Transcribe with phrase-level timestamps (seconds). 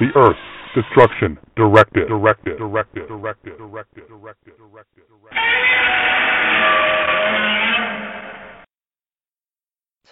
[0.00, 0.36] the Earth
[0.74, 2.08] Destruction Directive.
[2.08, 2.58] Directive.
[2.58, 3.08] Directive.
[3.08, 3.58] Directive.
[3.58, 4.08] Directive.
[4.08, 4.54] Directive.
[4.58, 5.04] Directive.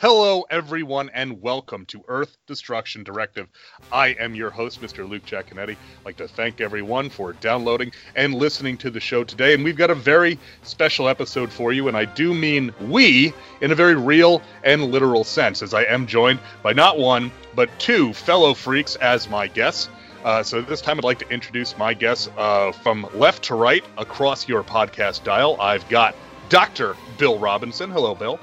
[0.00, 3.46] Hello, everyone, and welcome to Earth Destruction Directive.
[3.92, 5.08] I am your host, Mr.
[5.08, 5.76] Luke Giaconetti.
[5.76, 9.54] I'd like to thank everyone for downloading and listening to the show today.
[9.54, 13.70] And we've got a very special episode for you, and I do mean we in
[13.70, 18.12] a very real and literal sense, as I am joined by not one, but two
[18.12, 19.88] fellow freaks as my guests.
[20.24, 23.84] Uh, so this time I'd like to introduce my guests uh, from left to right
[23.98, 25.60] across your podcast dial.
[25.60, 26.16] I've got
[26.48, 26.96] Dr.
[27.18, 27.88] Bill Robinson.
[27.90, 28.40] Hello, Bill.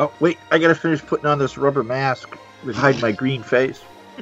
[0.00, 2.34] Oh wait, I gotta finish putting on this rubber mask
[2.64, 3.82] to hide my green face.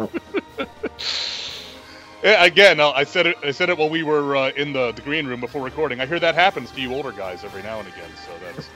[2.22, 3.36] Yeah, Again, uh, I said it.
[3.44, 6.00] I said it while we were uh, in the, the green room before recording.
[6.00, 8.10] I hear that happens to you older guys every now and again.
[8.26, 8.68] So that's.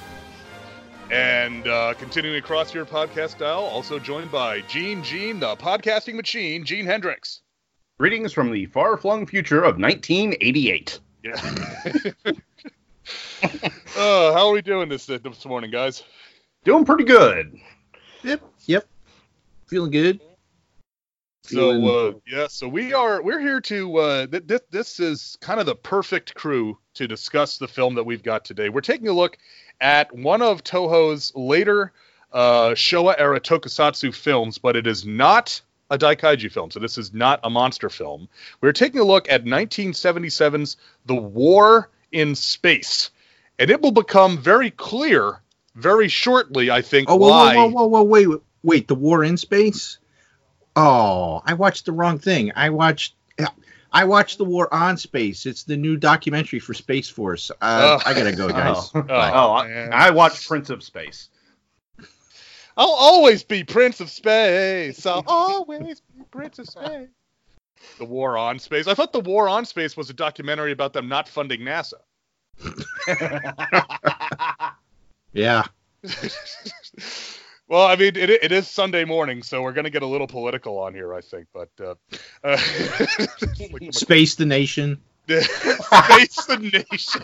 [1.10, 6.62] and uh, continuing across your podcast dial, also joined by Gene Gene, the podcasting machine,
[6.62, 7.40] Gene Hendricks.
[7.98, 11.00] Greetings from the far flung future of 1988.
[11.24, 11.40] Yeah.
[13.42, 16.04] uh, how are we doing this this morning, guys?
[16.68, 17.58] Doing pretty good.
[18.22, 18.86] Yep, yep.
[19.68, 20.20] Feeling good.
[21.44, 25.60] So uh, yeah, so we are we're here to uh, th- th- this is kind
[25.60, 28.68] of the perfect crew to discuss the film that we've got today.
[28.68, 29.38] We're taking a look
[29.80, 31.94] at one of Toho's later
[32.34, 36.70] uh, Showa era tokusatsu films, but it is not a Daikaiju film.
[36.70, 38.28] So this is not a monster film.
[38.60, 40.76] We're taking a look at 1977's
[41.06, 43.10] The War in Space,
[43.58, 45.40] and it will become very clear
[45.78, 47.56] very shortly, I think, Oh, whoa, why.
[47.56, 48.28] whoa, whoa, whoa, whoa, wait,
[48.62, 48.88] wait.
[48.88, 49.98] The war in space.
[50.76, 52.52] Oh, I watched the wrong thing.
[52.54, 53.14] I watched.
[53.90, 55.46] I watched the war on space.
[55.46, 57.50] It's the new documentary for Space Force.
[57.62, 58.02] Uh, Oh.
[58.04, 58.90] I gotta go, guys.
[58.94, 59.88] Oh, oh, I.
[59.90, 61.30] I watched Prince of Space.
[62.76, 65.04] I'll always be Prince of Space.
[65.06, 67.08] I'll always be Prince of Space.
[67.98, 68.86] The War on Space.
[68.86, 71.94] I thought The War on Space was a documentary about them not funding NASA.
[75.32, 75.64] Yeah.
[77.68, 80.26] well, I mean, it, it is Sunday morning, so we're going to get a little
[80.26, 81.46] political on here, I think.
[81.52, 81.94] But uh,
[82.44, 82.56] uh,
[83.90, 85.00] Space the nation.
[85.28, 87.22] Space the nation.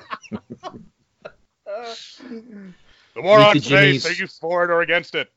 [3.15, 4.07] the War Meet on the Space.
[4.07, 5.31] Are you for it or against it?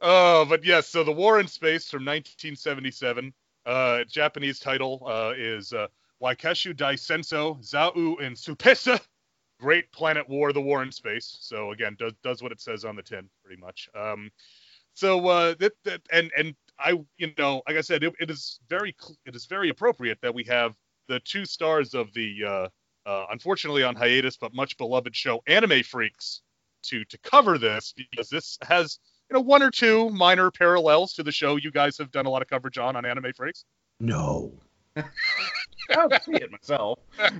[0.00, 0.88] Oh, but yes.
[0.88, 3.32] So the War in Space from 1977.
[3.66, 5.88] Uh, Japanese title uh, is uh,
[6.22, 9.00] Waikeshu Dai Senso Zau in Supesa.
[9.60, 11.38] Great Planet War: The War in Space.
[11.40, 13.88] So again, does does what it says on the tin, pretty much.
[13.94, 14.30] Um,
[14.94, 18.60] so uh, that, that and and I, you know, like I said, it, it is
[18.68, 18.94] very
[19.26, 20.74] it is very appropriate that we have
[21.08, 22.68] the two stars of the uh,
[23.08, 26.42] uh, unfortunately on hiatus but much beloved show Anime Freaks
[26.82, 28.98] to to cover this because this has
[29.30, 32.30] you know one or two minor parallels to the show you guys have done a
[32.30, 33.64] lot of coverage on on Anime Freaks.
[34.00, 34.52] No.
[35.90, 36.98] I'll see it myself.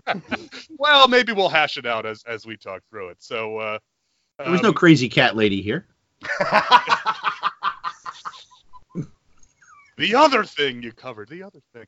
[0.78, 3.16] Well, maybe we'll hash it out as as we talk through it.
[3.20, 3.78] So uh,
[4.38, 5.87] There was no um, crazy cat lady here.
[9.97, 11.28] the other thing you covered.
[11.28, 11.87] The other thing.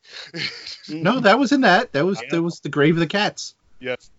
[1.03, 1.93] No, that was in that.
[1.93, 3.55] That was that was the grave of the cats.
[3.79, 4.11] Yes.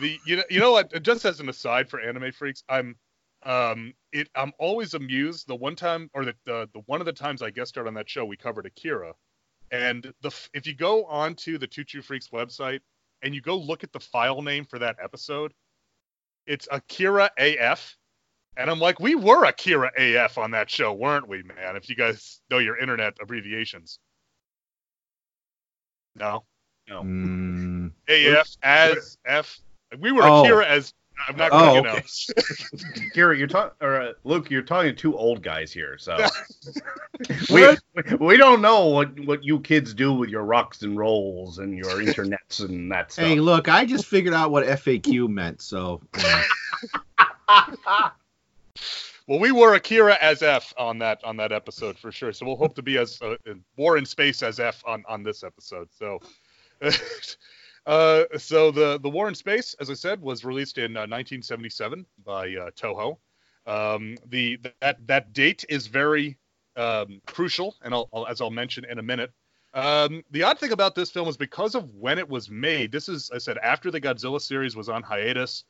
[0.00, 1.02] The you know you know what?
[1.02, 2.96] Just as an aside for anime freaks, I'm
[3.44, 5.46] um it I'm always amused.
[5.46, 7.94] The one time or the the, the one of the times I guest starred on
[7.94, 9.14] that show, we covered Akira,
[9.70, 12.80] and the if you go onto the Two True Freaks website
[13.22, 15.52] and you go look at the file name for that episode,
[16.46, 17.96] it's Akira AF.
[18.58, 21.76] And I'm like, we were Akira AF on that show, weren't we, man?
[21.76, 23.98] If you guys know your internet abbreviations.
[26.14, 26.44] No.
[26.88, 27.02] No.
[27.02, 29.58] Mm, AF as F.
[29.98, 30.42] We were Oh.
[30.42, 30.94] Akira as
[31.28, 31.92] I'm not Oh, gonna, you know.
[31.96, 33.10] okay.
[33.14, 36.16] Gary, you're talking, or uh, Luke, you're talking to two old guys here, so
[37.50, 37.66] we
[38.20, 41.86] we don't know what what you kids do with your rocks and rolls and your
[42.02, 43.24] internets and that stuff.
[43.24, 46.42] hey, look, I just figured out what FAQ meant, so yeah.
[49.28, 52.32] Well, we were Akira as F on that on that episode for sure.
[52.32, 55.24] So we'll hope to be as uh, in War in Space as F on on
[55.24, 55.88] this episode.
[55.90, 56.20] So,
[57.86, 62.06] uh, so the the War in Space, as I said, was released in uh, 1977
[62.24, 63.18] by uh, Toho.
[63.66, 66.36] Um, the that that date is very
[66.76, 69.32] um, crucial, and I'll, I'll, as I'll mention in a minute.
[69.74, 72.90] Um, the odd thing about this film is because of when it was made.
[72.90, 75.64] This is, I said, after the Godzilla series was on hiatus.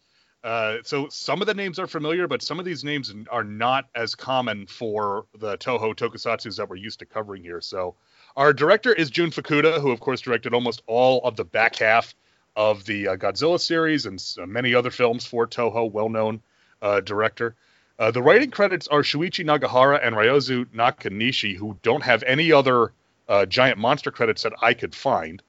[0.45, 3.87] Uh, so some of the names are familiar, but some of these names are not
[3.97, 7.61] as common for the Toho tokusatsus that we're used to covering here.
[7.61, 7.97] So
[8.37, 12.15] our director is Jun Fukuda, who of course directed almost all of the back half
[12.55, 16.41] of the uh, Godzilla series and uh, many other films for Toho, well-known
[16.83, 17.55] uh, director.
[17.99, 22.93] Uh, the writing credits are Shuichi Nagahara and Ryuzo Nakanishi, who don't have any other
[23.29, 25.43] uh, giant monster credits that I could find.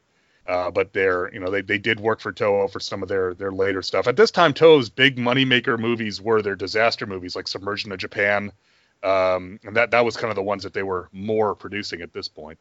[0.48, 3.34] Uh, but they're, you know, they, they did work for Toho for some of their
[3.34, 4.08] their later stuff.
[4.08, 8.54] At this time, Toho's big moneymaker movies were their disaster movies, like Submersion of Japan,
[9.04, 12.14] um, and that that was kind of the ones that they were more producing at
[12.14, 12.58] this point.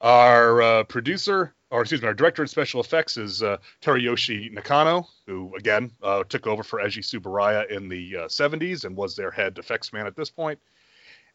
[0.00, 5.06] Our uh, producer, or excuse me, our director of special effects is uh, Teruyoshi Nakano,
[5.26, 9.30] who again uh, took over for Eiji Tsuburaya in the 70s uh, and was their
[9.30, 10.58] head effects man at this point.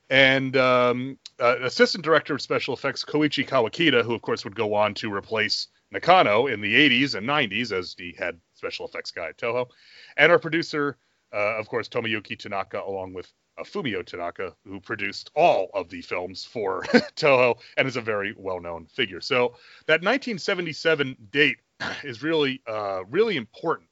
[0.09, 4.73] and um, uh, assistant director of special effects Koichi Kawakita, who of course would go
[4.73, 9.29] on to replace Nakano in the 80s and 90s as the head special effects guy
[9.29, 9.67] at Toho,
[10.17, 10.97] and our producer,
[11.33, 13.31] uh, of course, Tomoyuki Tanaka, along with
[13.63, 16.81] Fumio Tanaka, who produced all of the films for
[17.15, 19.21] Toho and is a very well-known figure.
[19.21, 19.55] So
[19.87, 21.57] that 1977 date
[22.03, 23.89] is really, uh, really important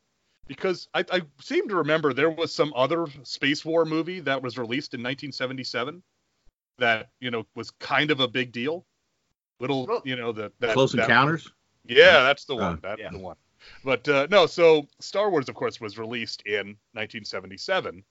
[0.48, 4.58] because I, I, seem to remember there was some other space war movie that was
[4.58, 6.04] released in 1977
[6.80, 8.86] that you know was kind of a big deal.
[9.60, 11.50] Little, you know, the that, Close that, Encounters.
[11.86, 12.74] Yeah, that's the one.
[12.74, 13.10] Uh, that's yeah.
[13.12, 13.38] the one.
[13.84, 18.04] But uh, no, so Star Wars, of course, was released in 1977,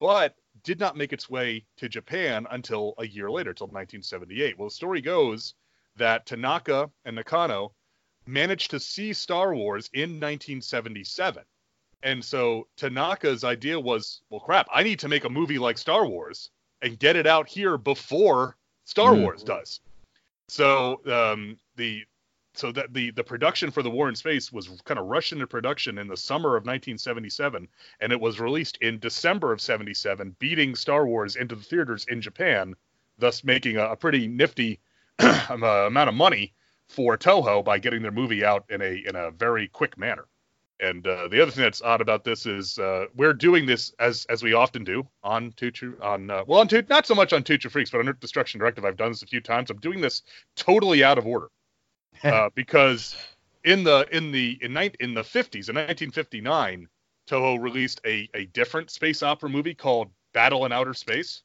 [0.00, 0.34] but
[0.68, 4.58] did not make its way to Japan until a year later, till 1978.
[4.58, 5.54] Well, the story goes
[5.96, 7.72] that Tanaka and Nakano
[8.26, 11.42] managed to see Star Wars in 1977
[12.02, 16.06] and so Tanaka's idea was, well, crap, I need to make a movie like Star
[16.06, 16.50] Wars
[16.82, 19.22] and get it out here before Star Mm.
[19.22, 19.80] Wars does.
[20.48, 22.04] So um, the
[22.58, 25.46] so that the the production for the War in Space was kind of rushed into
[25.46, 27.68] production in the summer of 1977,
[28.00, 32.20] and it was released in December of 77, beating Star Wars into the theaters in
[32.20, 32.74] Japan,
[33.16, 34.80] thus making a, a pretty nifty
[35.20, 35.56] uh,
[35.86, 36.52] amount of money
[36.88, 40.26] for Toho by getting their movie out in a in a very quick manner.
[40.80, 44.26] And uh, the other thing that's odd about this is uh, we're doing this as
[44.28, 47.44] as we often do on Tuchu on uh, well on Tutu, not so much on
[47.44, 48.84] Tutu Freaks, but on Destruction Directive.
[48.84, 49.70] I've done this a few times.
[49.70, 50.22] I'm doing this
[50.56, 51.50] totally out of order
[52.28, 53.16] uh, because
[53.64, 56.88] in the in the in, ni- in the 50s in 1959,
[57.28, 61.42] Toho released a a different space opera movie called Battle in Outer Space.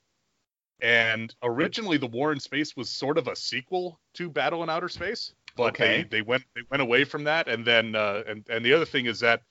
[0.82, 4.90] And originally, The War in Space was sort of a sequel to Battle in Outer
[4.90, 5.80] Space, but Okay.
[5.80, 7.48] they, they went they went away from that.
[7.48, 9.44] And then uh, and and the other thing is that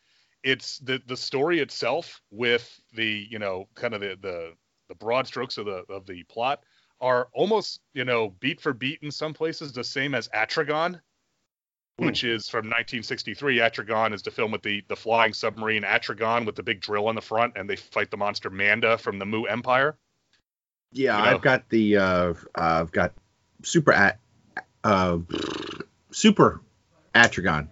[0.43, 4.53] it's the the story itself with the you know kind of the the
[4.89, 6.65] the broad strokes of the of the plot
[7.01, 11.01] are almost you know beat for beat in some places the same as Atragon,
[12.05, 13.59] which is from 1963.
[13.59, 17.15] Atragon is the film with the the flying submarine Atragon with the big drill on
[17.15, 19.97] the front, and they fight the monster Manda from the Mu Empire.
[20.93, 21.31] Yeah, You know.
[21.31, 23.13] I've got the uh, I've got
[23.63, 24.19] super at
[24.85, 25.19] uh,
[26.11, 26.61] super
[27.15, 27.69] Atragon.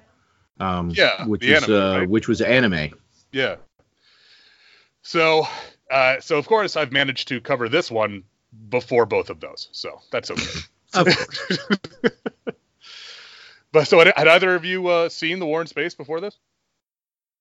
[0.59, 2.09] Um, Yeah, which is anime, uh, right?
[2.09, 2.91] which was anime.
[3.33, 3.57] Yeah.
[5.03, 5.47] So,
[5.91, 8.25] uh, so of course I've managed to cover this one
[8.69, 10.61] before both of those, so that's okay.
[10.93, 11.59] Of course.
[13.73, 16.39] but so had, had either of you uh, seen the War in Space before this?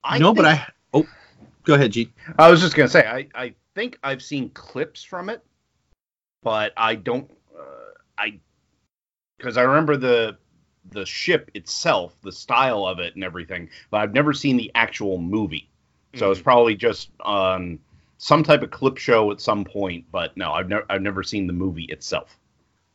[0.03, 1.07] I no, but I oh,
[1.63, 2.11] go ahead, Gene.
[2.37, 5.43] I was just gonna say I, I think I've seen clips from it,
[6.43, 8.39] but I don't uh, I
[9.37, 10.37] because I remember the
[10.91, 15.17] the ship itself, the style of it and everything, but I've never seen the actual
[15.17, 15.69] movie.
[16.15, 17.79] So it's probably just on
[18.17, 21.47] some type of clip show at some point, but no, I've never I've never seen
[21.47, 22.37] the movie itself.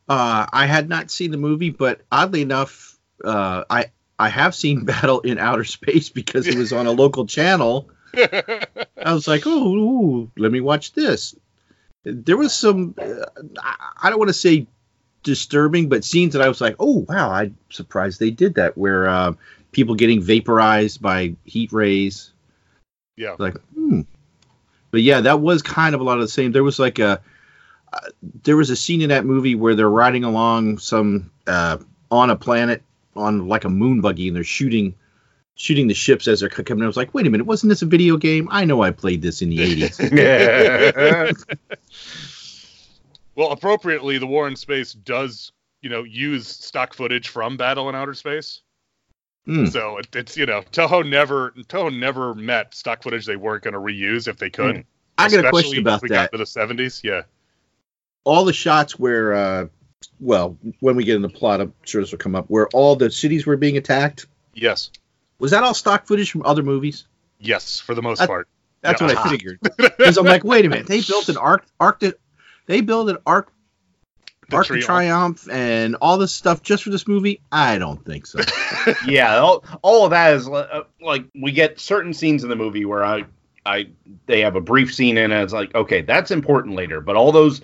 [0.07, 4.85] Uh, I had not seen the movie, but oddly enough, uh, I I have seen
[4.85, 7.89] Battle in Outer Space because it was on a local channel.
[8.17, 11.35] I was like, oh, ooh, let me watch this.
[12.05, 13.25] There was some, uh,
[14.01, 14.67] I- don't want to say
[15.23, 18.77] disturbing, but scenes that I was like, oh wow, I'm surprised they did that.
[18.77, 19.33] Where uh,
[19.71, 22.31] people getting vaporized by heat rays.
[23.17, 23.35] yeah.
[23.37, 24.01] Like, hmm.
[24.91, 26.53] But yeah, that was kind of a lot of the same.
[26.53, 27.21] There was like a,
[27.91, 28.09] uh,
[28.43, 31.79] there was a scene in that movie where they're riding along some uh,
[32.09, 32.81] on a planet
[33.15, 34.95] on like a moon buggy and they're shooting
[35.55, 36.83] shooting the ships as they're coming.
[36.83, 38.49] I was like, wait a minute, wasn't this a video game?
[38.51, 41.45] I know I played this in the 80s.
[43.35, 47.95] Well, appropriately, the War in Space does, you know, use stock footage from Battle in
[47.95, 48.61] Outer Space.
[49.45, 49.65] Hmm.
[49.65, 53.73] So it, it's you know, Toho never Toho never met stock footage they weren't going
[53.73, 54.85] to reuse if they could.
[55.17, 56.31] I got a Especially question if about we that.
[56.31, 57.21] Got to the 70s, yeah.
[58.23, 59.67] all the shots where, uh,
[60.19, 62.95] well, when we get in the plot, I'm sure this will come up, where all
[62.95, 64.25] the cities were being attacked.
[64.53, 64.91] Yes.
[65.39, 67.05] Was that all stock footage from other movies?
[67.39, 68.47] Yes, for the most That- part.
[68.81, 69.07] That's Yeah.
[69.07, 69.59] what I figured.
[69.77, 72.01] Because I'm like, wait a minute, they built an arc, arc,
[72.67, 73.51] they built an arc,
[74.49, 75.41] The arc of Triumph.
[75.43, 77.41] triumph, and all this stuff just for this movie.
[77.51, 78.39] I don't think so.
[79.07, 82.85] yeah, all, all of that is uh, like we get certain scenes in the movie
[82.85, 83.25] where I,
[83.65, 83.87] I,
[84.27, 85.41] they have a brief scene in it.
[85.41, 87.61] It's like, okay, that's important later, but all those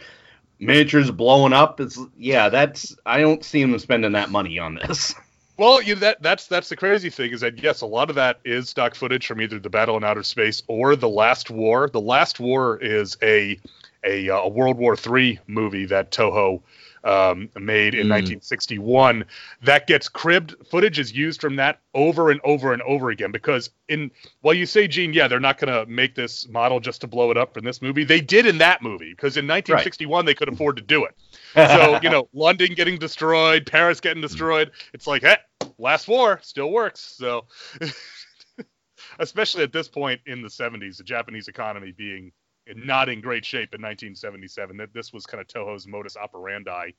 [0.62, 5.16] miniatures blowing up, it's yeah, that's I don't see them spending that money on this.
[5.58, 8.16] Well, you know, that that's that's the crazy thing is that yes, a lot of
[8.16, 11.88] that is stock footage from either the Battle in Outer Space or the Last War.
[11.88, 13.60] The Last War is a
[14.04, 16.62] a, uh, a World War III movie that Toho
[17.04, 18.12] um, made in Mm.
[18.12, 19.26] 1961.
[19.64, 23.70] That gets cribbed footage is used from that over and over and over again because
[23.88, 27.08] in well, you say Gene, yeah, they're not going to make this model just to
[27.08, 28.04] blow it up in this movie.
[28.04, 31.16] They did in that movie because in 1961 they could afford to do it.
[31.56, 34.72] So you know, London getting destroyed, Paris getting destroyed.
[34.94, 35.38] It's like, hey,
[35.78, 37.00] last war still works.
[37.02, 37.46] So,
[39.20, 42.32] especially at this point in the 70s, the Japanese economy being
[42.76, 46.92] not in great shape in 1977, that this was kind of Toho's modus operandi.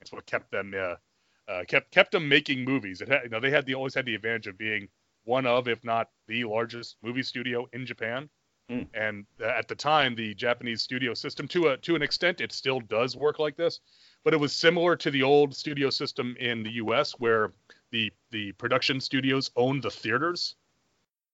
[0.00, 0.94] It's what kept them uh,
[1.50, 3.00] uh, kept kept them making movies.
[3.00, 4.88] It had, you know, they had the always had the advantage of being
[5.24, 8.28] one of, if not the largest movie studio in Japan.
[8.68, 8.82] Hmm.
[8.94, 12.52] And uh, at the time, the Japanese studio system, to a to an extent, it
[12.52, 13.80] still does work like this
[14.24, 17.52] but it was similar to the old studio system in the US where
[17.90, 20.56] the the production studios owned the theaters.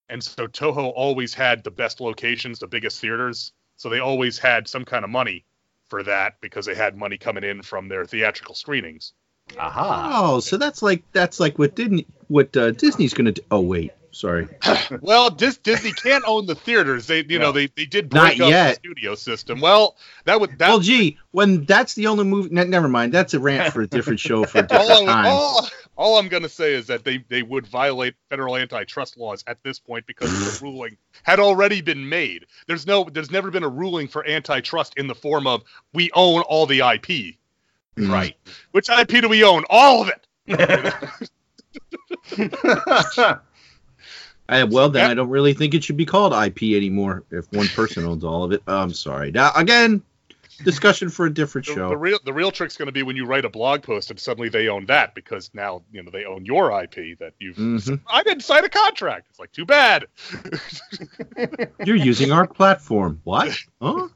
[0.09, 3.51] And so Toho always had the best locations, the biggest theaters.
[3.77, 5.45] So they always had some kind of money
[5.87, 9.13] for that because they had money coming in from their theatrical screenings.
[9.57, 10.11] Aha.
[10.13, 13.41] oh, so that's like that's like what didn't what uh, Disney's gonna do.
[13.49, 14.47] Oh wait, sorry.
[15.01, 17.07] Well, Dis- Disney can't own the theaters.
[17.07, 18.69] They you know they, they did Not break up yet.
[18.69, 19.61] the studio system.
[19.61, 22.49] Well, that would that well, gee, when that's the only movie.
[22.51, 23.13] Ne- never mind.
[23.13, 25.25] That's a rant for a different show for a different I, time.
[25.27, 29.43] all, all I'm going to say is that they, they would violate federal antitrust laws
[29.47, 32.45] at this point because the ruling had already been made.
[32.67, 35.63] There's no there's never been a ruling for antitrust in the form of
[35.93, 37.35] we own all the IP.
[37.97, 38.11] Mm.
[38.11, 38.35] Right.
[38.71, 39.63] Which IP do we own?
[39.69, 40.23] All of it.
[44.49, 47.51] I, well, then That- I don't really think it should be called IP anymore if
[47.51, 48.61] one person owns all of it.
[48.67, 49.31] I'm sorry.
[49.31, 50.01] Now, again,
[50.63, 51.89] discussion for a different The, show.
[51.89, 54.19] the real the real trick's going to be when you write a blog post and
[54.19, 57.55] suddenly they own that because now you know they own your IP that you've.
[57.57, 57.99] Mhm.
[58.07, 59.27] I didn't sign a contract.
[59.29, 60.05] It's like too bad.
[61.85, 63.21] You're using our platform.
[63.23, 63.55] What?
[63.81, 64.07] Huh?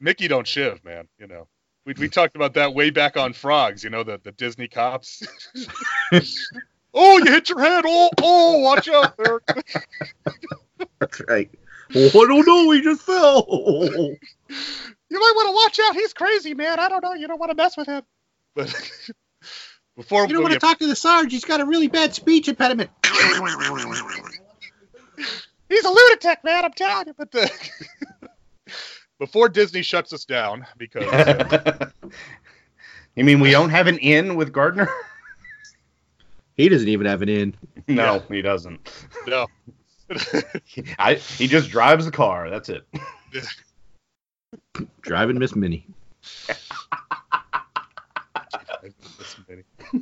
[0.00, 1.06] Mickey don't shiv, man.
[1.18, 1.46] You know,
[1.84, 3.84] we we talked about that way back on Frogs.
[3.84, 5.22] You know, the the Disney cops.
[6.94, 7.84] oh, you hit your head.
[7.86, 9.40] Oh, oh, watch out there.
[10.98, 11.50] That's right.
[11.94, 12.70] Oh, I don't know.
[12.70, 13.46] He just fell.
[15.12, 15.96] You might want to watch out.
[15.96, 16.78] He's crazy, man.
[16.78, 17.14] I don't know.
[17.14, 18.02] You don't want to mess with him.
[18.54, 18.68] But
[19.96, 21.32] before You don't want to talk to the Sarge.
[21.32, 22.90] He's got a really bad speech impediment.
[25.68, 26.64] he's a lunatic, man.
[26.64, 27.14] I'm telling you.
[27.18, 27.50] But the
[29.18, 31.90] before Disney shuts us down because uh,
[33.16, 34.88] you mean we don't have an in with Gardner?
[36.56, 37.54] He doesn't even have an in.
[37.88, 38.88] No, he doesn't.
[39.26, 39.48] no.
[40.98, 42.50] I, he just drives the car.
[42.50, 42.84] That's it.
[45.02, 45.86] Driving Miss Minnie.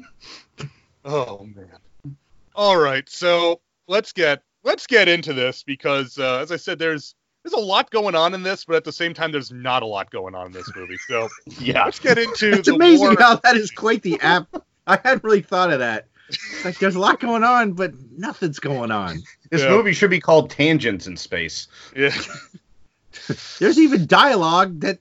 [1.04, 2.16] oh man.
[2.54, 7.14] All right, so let's get let's get into this because uh, as I said, there's
[7.44, 9.86] there's a lot going on in this, but at the same time, there's not a
[9.86, 10.98] lot going on in this movie.
[11.06, 11.28] So
[11.60, 11.84] Yeah.
[11.84, 13.16] let's get into It's the amazing war.
[13.18, 14.48] how that is quite the app.
[14.86, 16.06] I hadn't really thought of that.
[16.28, 19.22] It's like there's a lot going on, but nothing's going on.
[19.50, 19.70] This Yeah.
[19.70, 21.68] movie should be called Tangents in Space.
[21.96, 22.14] Yeah.
[23.58, 24.98] There's even dialogue that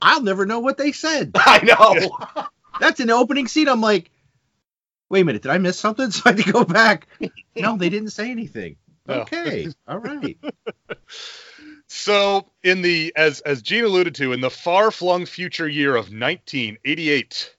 [0.00, 1.32] I'll never know what they said.
[1.36, 2.46] I know.
[2.80, 3.68] That's an opening scene.
[3.68, 4.10] I'm like,
[5.08, 6.10] wait a minute, did I miss something?
[6.10, 7.06] So I had to go back.
[7.56, 8.76] No, they didn't say anything.
[9.06, 9.20] No.
[9.22, 10.38] Okay, all right.
[11.88, 17.56] So in the as as Gene alluded to, in the far-flung future year of 1988,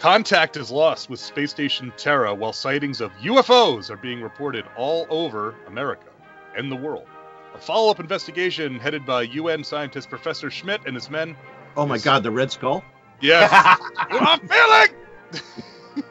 [0.00, 5.06] contact is lost with space station Terra while sightings of UFOs are being reported all
[5.10, 6.08] over America
[6.56, 7.06] and the world.
[7.54, 11.36] A follow-up investigation headed by UN scientist Professor Schmidt and his men.
[11.76, 12.82] Oh my God, the Red Skull.
[13.20, 13.50] Yes,
[13.96, 14.88] I'm feeling.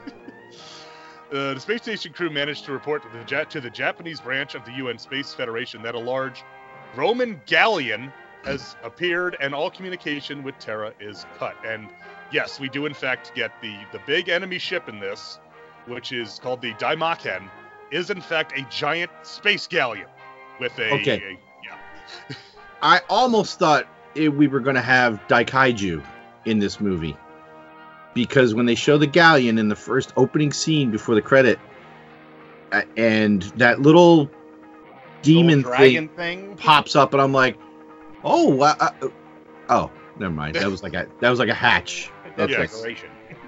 [1.32, 4.56] Uh, the space station crew managed to report to the, Ja- to the Japanese branch
[4.56, 6.44] of the UN Space Federation that a large
[6.96, 8.12] Roman galleon
[8.46, 11.56] has appeared and all communication with Terra is cut.
[11.64, 11.88] And
[12.32, 15.40] yes, we do in fact get the the big enemy ship in this,
[15.88, 17.50] which is called the Daimakan,
[17.92, 20.08] is in fact a giant space galleon
[20.60, 21.22] with a, Okay.
[21.24, 22.36] a- yeah.
[22.82, 26.04] I almost thought it, we were going to have Daikaiju
[26.46, 27.16] in this movie
[28.14, 31.60] because when they show the galleon in the first opening scene before the credit,
[32.72, 34.30] uh, and that little
[35.22, 36.56] demon Little thing dragon thing.
[36.58, 37.58] pops up, and I'm like,
[38.24, 38.92] oh, wow, uh,
[39.70, 40.56] oh, never mind.
[40.56, 42.10] That was like a that was like a hatch.
[42.40, 42.72] That's Yes.
[42.72, 43.10] decoration.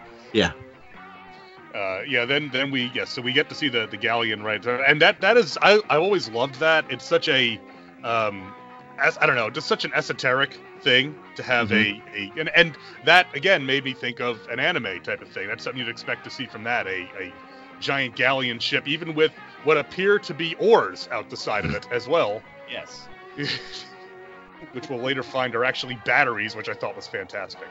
[1.73, 4.65] Uh, yeah, then then we yes, so we get to see the the galleon right,
[4.65, 6.83] and that that is I I always loved that.
[6.89, 7.59] It's such a
[8.03, 8.53] um,
[9.01, 12.77] as, I don't know, just such an esoteric thing to have a, a and, and
[13.05, 15.47] that again made me think of an anime type of thing.
[15.47, 17.33] That's something you'd expect to see from that a a
[17.79, 19.31] giant galleon ship, even with
[19.63, 23.07] what appear to be oars out the side of it as well, Yes.
[24.73, 27.67] which we'll later find are actually batteries, which I thought was fantastic.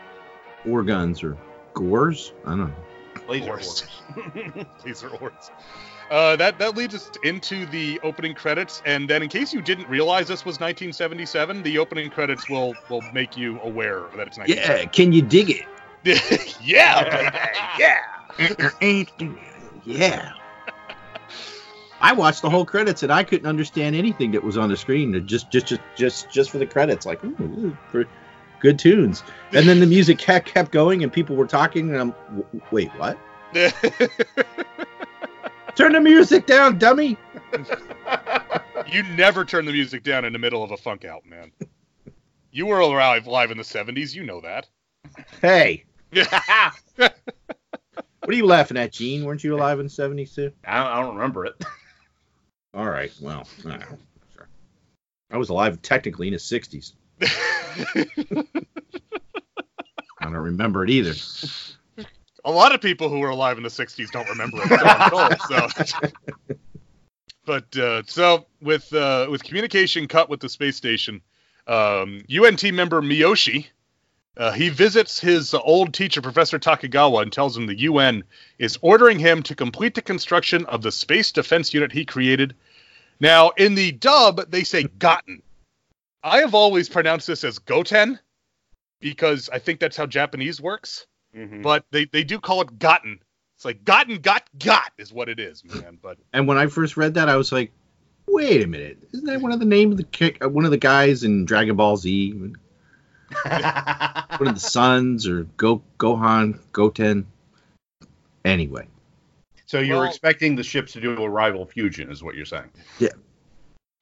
[0.68, 1.36] Or guns or
[1.74, 2.32] gores.
[2.44, 2.74] I don't know.
[3.28, 3.84] Laser Oars.
[4.16, 4.66] oars.
[4.84, 5.50] These are oars.
[6.10, 9.88] Uh, that that leads us into the opening credits, and then in case you didn't
[9.88, 14.80] realize this was 1977, the opening credits will will make you aware that it's 1977.
[14.80, 15.66] Yeah, can you dig it?
[16.60, 17.40] yeah,
[17.78, 17.98] yeah.
[19.84, 20.32] yeah.
[22.00, 25.12] I watched the whole credits and I couldn't understand anything that was on the screen.
[25.26, 28.06] Just, just, just, just, just for the credits, like ooh, ooh, for
[28.60, 29.22] good tunes.
[29.52, 31.90] And then the music kept kept going and people were talking.
[31.90, 32.14] And I'm,
[32.70, 33.18] wait, what?
[35.74, 37.16] Turn the music down, dummy.
[38.86, 41.50] you never turn the music down in the middle of a funk out, man.
[42.52, 44.68] You were alive live in the 70s, you know that.
[45.40, 45.84] Hey,
[46.92, 47.14] what
[48.26, 49.24] are you laughing at, Gene?
[49.24, 50.52] Weren't you alive in the '70s too?
[50.64, 51.64] I don't, I don't remember it.
[52.74, 53.78] All right, well, I.
[54.34, 54.48] Sure.
[55.30, 56.92] I was alive technically in the '60s.
[57.22, 58.44] I
[60.22, 61.14] don't remember it either.
[62.44, 64.68] a lot of people who were alive in the 60s don't remember it.
[65.48, 65.98] so told, so.
[67.45, 71.21] but uh, so with uh, with communication cut with the space station,
[71.66, 73.66] um, UNT member Miyoshi,
[74.36, 78.25] uh, he visits his old teacher, Professor Takagawa, and tells him the UN
[78.58, 82.54] is ordering him to complete the construction of the space defense unit he created.
[83.21, 85.42] Now, in the dub, they say gotten.
[86.23, 88.19] I have always pronounced this as goten
[89.00, 91.63] because I think that's how Japanese works Mhm.
[91.63, 93.21] but they, they do call it gotten.
[93.56, 95.99] It's like gotten, got, got is what it is, man.
[96.02, 97.71] But And when I first read that, I was like,
[98.26, 98.99] "Wait a minute!
[99.13, 100.43] Isn't that one of the name of the kick?
[100.45, 102.33] uh, One of the guys in Dragon Ball Z?
[102.33, 102.56] One
[104.49, 107.26] of the sons or Go Gohan Goten?"
[108.45, 108.89] Anyway,
[109.67, 112.71] so you're Well- expecting the ships to do a rival fusion, is what you're saying?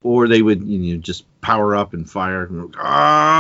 [0.03, 2.47] Or they would you know just power up and fire.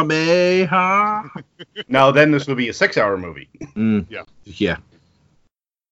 [0.09, 1.29] Kameha.
[1.89, 3.49] now, then this would be a six-hour movie.
[3.75, 4.23] Mm, Yeah.
[4.45, 4.77] yeah.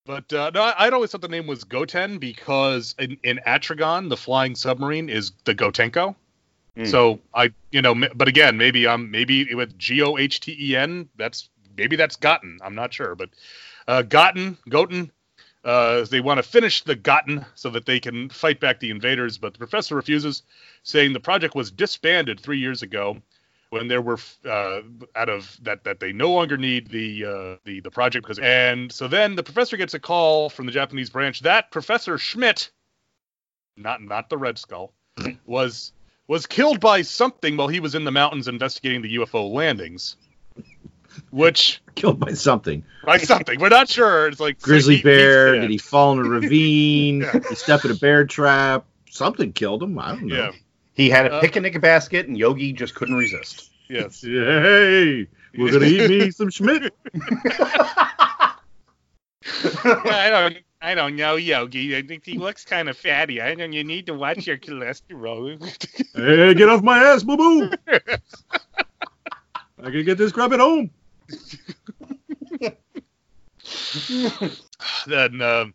[0.04, 4.08] but uh, no, I- I'd always thought the name was Goten because in, in Atragon,
[4.08, 6.14] the flying submarine is the Gotenko.
[6.76, 6.86] Mm.
[6.88, 10.76] So I, you know, but again, maybe I'm maybe with G O H T E
[10.76, 11.08] N.
[11.16, 12.58] That's maybe that's gotten.
[12.62, 13.30] I'm not sure, but
[13.88, 15.10] uh, gotten, Goten.
[15.66, 19.36] Uh, they want to finish the Gotten so that they can fight back the invaders,
[19.36, 20.44] but the professor refuses,
[20.84, 23.20] saying the project was disbanded three years ago
[23.70, 24.80] when there were uh,
[25.16, 28.92] out of that that they no longer need the uh, the the project because and
[28.92, 32.70] so then the professor gets a call from the Japanese branch that Professor Schmidt,
[33.76, 34.92] not not the Red Skull,
[35.46, 35.92] was
[36.28, 40.16] was killed by something while he was in the mountains investigating the UFO landings,
[41.30, 42.84] which Killed by something.
[43.04, 44.28] by something we're not sure.
[44.28, 45.58] It's like so Grizzly he- bear?
[45.60, 47.20] Did he fall in a ravine?
[47.22, 47.40] Yeah.
[47.48, 48.84] He step in a bear trap?
[49.10, 49.98] Something killed him.
[49.98, 50.36] I don't know.
[50.36, 50.50] Yeah.
[50.94, 53.70] He had a Uh, picnic basket, and Yogi just couldn't resist.
[53.88, 54.20] Yes.
[54.22, 55.26] Hey,
[55.56, 56.92] we're gonna eat me some Schmidt.
[59.84, 60.56] I don't.
[60.82, 61.96] I don't know, Yogi.
[61.96, 63.40] I think he looks kind of fatty.
[63.40, 63.72] I don't.
[63.72, 65.58] You need to watch your cholesterol.
[66.14, 67.70] Hey, get off my ass, boo boo.
[67.88, 70.90] I can get this grub at home.
[75.06, 75.74] then um,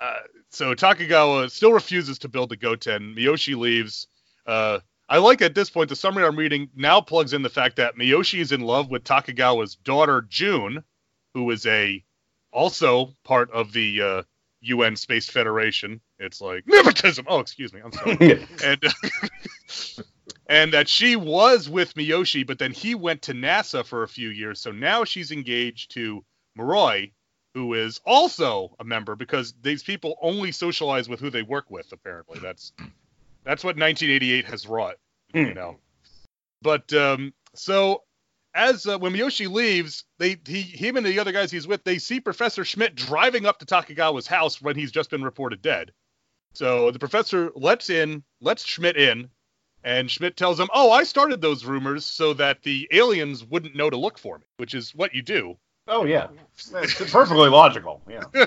[0.00, 0.16] uh,
[0.50, 3.14] so Takagawa still refuses to build the Goten.
[3.14, 4.06] Miyoshi leaves.
[4.46, 7.76] Uh, I like at this point the summary I'm reading now plugs in the fact
[7.76, 10.84] that Miyoshi is in love with Takagawa's daughter June,
[11.34, 12.02] who is a
[12.52, 14.22] also part of the uh,
[14.62, 16.00] UN Space Federation.
[16.18, 17.26] It's like nepotism.
[17.28, 17.80] Oh, excuse me.
[17.84, 18.46] I'm sorry.
[18.64, 18.82] and
[20.46, 24.28] and that she was with Miyoshi, but then he went to NASA for a few
[24.28, 24.60] years.
[24.60, 26.24] So now she's engaged to
[26.58, 27.12] Moroi,
[27.54, 31.92] who is also a member because these people only socialize with who they work with.
[31.92, 32.72] Apparently, that's
[33.44, 34.96] that's what 1988 has wrought.
[35.34, 35.52] You Hmm.
[35.54, 35.76] know,
[36.62, 38.02] but um, so
[38.54, 41.98] as uh, when Miyoshi leaves, they he him and the other guys he's with, they
[41.98, 45.92] see Professor Schmidt driving up to Takagawa's house when he's just been reported dead.
[46.54, 49.30] So the professor lets in lets Schmidt in,
[49.82, 53.88] And Schmidt tells him, "Oh, I started those rumors so that the aliens wouldn't know
[53.90, 55.56] to look for me, which is what you do."
[55.88, 58.02] Oh yeah, it's perfectly logical.
[58.08, 58.24] Yeah.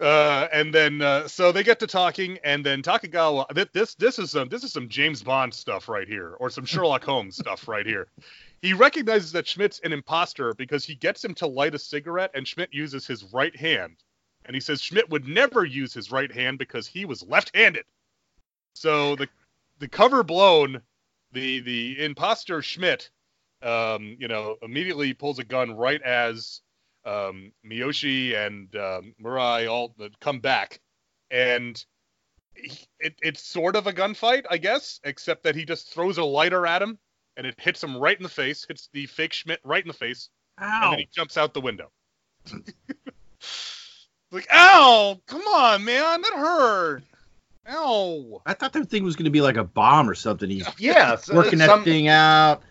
[0.00, 3.46] Uh, and then uh, so they get to talking, and then Takagawa.
[3.54, 6.64] th- This this is some this is some James Bond stuff right here, or some
[6.64, 8.08] Sherlock Holmes stuff right here.
[8.62, 12.48] He recognizes that Schmidt's an imposter because he gets him to light a cigarette, and
[12.48, 13.94] Schmidt uses his right hand.
[14.44, 17.84] And he says Schmidt would never use his right hand because he was left-handed.
[18.74, 19.28] So the
[19.82, 20.80] the cover blown,
[21.32, 23.10] the the imposter Schmidt,
[23.62, 26.60] um, you know, immediately pulls a gun right as
[27.04, 30.80] um, Miyoshi and um, Murai all uh, come back,
[31.32, 31.84] and
[32.54, 36.24] he, it, it's sort of a gunfight, I guess, except that he just throws a
[36.24, 36.96] lighter at him,
[37.36, 39.94] and it hits him right in the face, hits the fake Schmidt right in the
[39.94, 40.30] face,
[40.84, 41.90] and then he jumps out the window.
[44.30, 45.20] like, ow!
[45.26, 47.02] Come on, man, that hurt.
[47.68, 48.42] Ow!
[48.44, 50.50] I thought that thing was going to be like a bomb or something.
[50.50, 51.16] He's Yeah.
[51.16, 52.62] so working that some- thing out,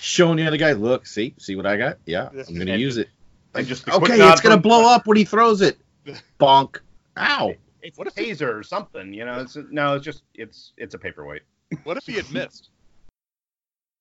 [0.00, 1.98] showing the other guy, look, see, see what I got?
[2.06, 3.08] Yeah, I'm going to use it.
[3.54, 5.78] and just Okay, it's going to blow up when he throws it.
[6.40, 6.78] Bonk.
[7.16, 7.54] Ow.
[7.82, 9.40] It's What a if he- taser or something, you know.
[9.40, 11.42] It's no, it's just it's it's a paperweight.
[11.84, 12.70] What if he had missed?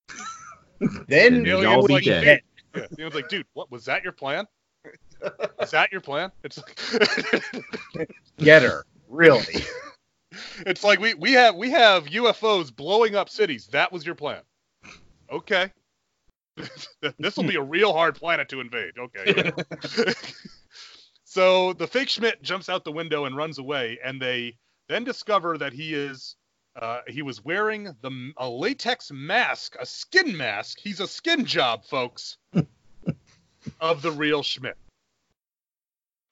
[1.08, 2.42] Then We'd Alien's all be like, dead.
[2.76, 2.82] Yeah.
[2.92, 4.46] You know, it's like, dude, what was that your plan?
[5.60, 6.32] Is that your plan?
[6.44, 6.60] It's
[7.96, 8.86] like, get her.
[9.10, 9.64] Really?
[10.66, 13.68] It's like we we have we have UFOs blowing up cities.
[13.68, 14.42] That was your plan.
[15.32, 15.72] Okay.
[17.20, 18.94] this will be a real hard planet to invade.
[18.98, 19.52] Okay.
[21.24, 25.58] so the fake Schmidt jumps out the window and runs away, and they then discover
[25.58, 26.36] that he is
[26.82, 30.80] uh, he was wearing the a latex mask, a skin mask.
[30.80, 32.38] He's a skin job, folks,
[33.82, 34.78] of the real Schmidt.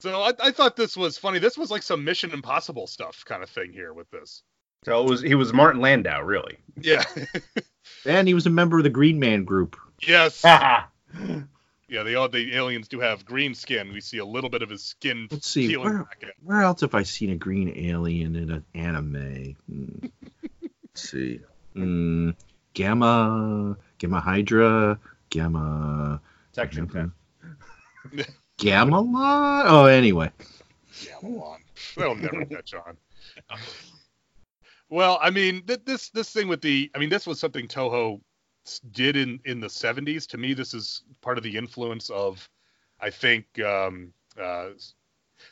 [0.06, 1.40] So I, I thought this was funny.
[1.40, 4.44] This was like some Mission Impossible stuff kind of thing here with this.
[4.84, 6.58] So it was he was Martin Landau, really.
[6.80, 7.04] Yeah.
[8.06, 9.76] And he was a member of the Green Man group.
[10.06, 10.42] yes.
[10.46, 10.88] Ah.
[11.88, 12.04] Yeah.
[12.04, 13.92] The all the aliens do have green skin.
[13.94, 16.30] We see a little bit of his skin Let's see, peeling where- back in.
[16.44, 19.56] Where else have I seen a green alien in an anime?
[19.70, 20.08] Hmm.
[20.62, 21.40] Let's see.
[21.74, 22.32] Hmm.
[22.76, 25.00] Gamma, Gamma Hydra,
[25.32, 26.22] Gamma.
[26.52, 27.12] Section ten.
[28.12, 28.26] Gamma
[28.62, 29.66] Lot?
[29.68, 30.32] Oh, anyway.
[31.06, 31.60] Yeah, hold on.
[31.98, 32.98] They'll never catch on.
[34.90, 38.22] Well, I mean, th- this this thing with the, I mean, this was something Toho
[38.92, 40.28] did in in the 70s.
[40.28, 42.48] To me, this is part of the influence of,
[43.00, 44.70] I think, um, uh,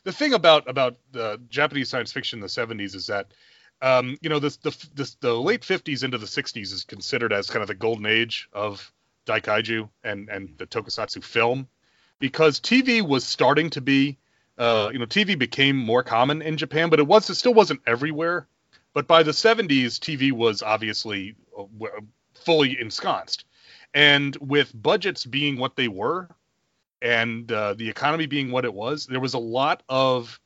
[0.04, 3.34] the thing about about the Japanese science fiction in the 70s is that,
[3.82, 7.50] um, you know, this the this the late 50s into the 60s is considered as
[7.50, 8.94] kind of the golden age of
[9.26, 11.68] Daikaiju and and the Tokusatsu film,
[12.20, 14.18] because TV was starting to be
[14.58, 17.82] uh, you know, TV became more common in Japan, but it was it still wasn't
[17.88, 18.48] everywhere.
[18.94, 21.88] But by the 70s, TV was obviously uh,
[22.36, 23.46] fully ensconced,
[23.94, 26.30] and with budgets being what they were,
[27.02, 30.40] and uh, the economy being what it was, there was a lot of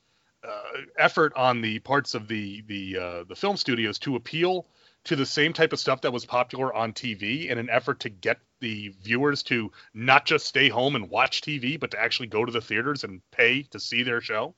[0.48, 4.68] uh, effort on the parts of the the uh, the film studios to appeal
[5.04, 8.10] to the same type of stuff that was popular on TV in an effort to
[8.10, 12.46] get the viewers to not just stay home and watch TV, but to actually go
[12.46, 14.56] to the theaters and pay to see their show.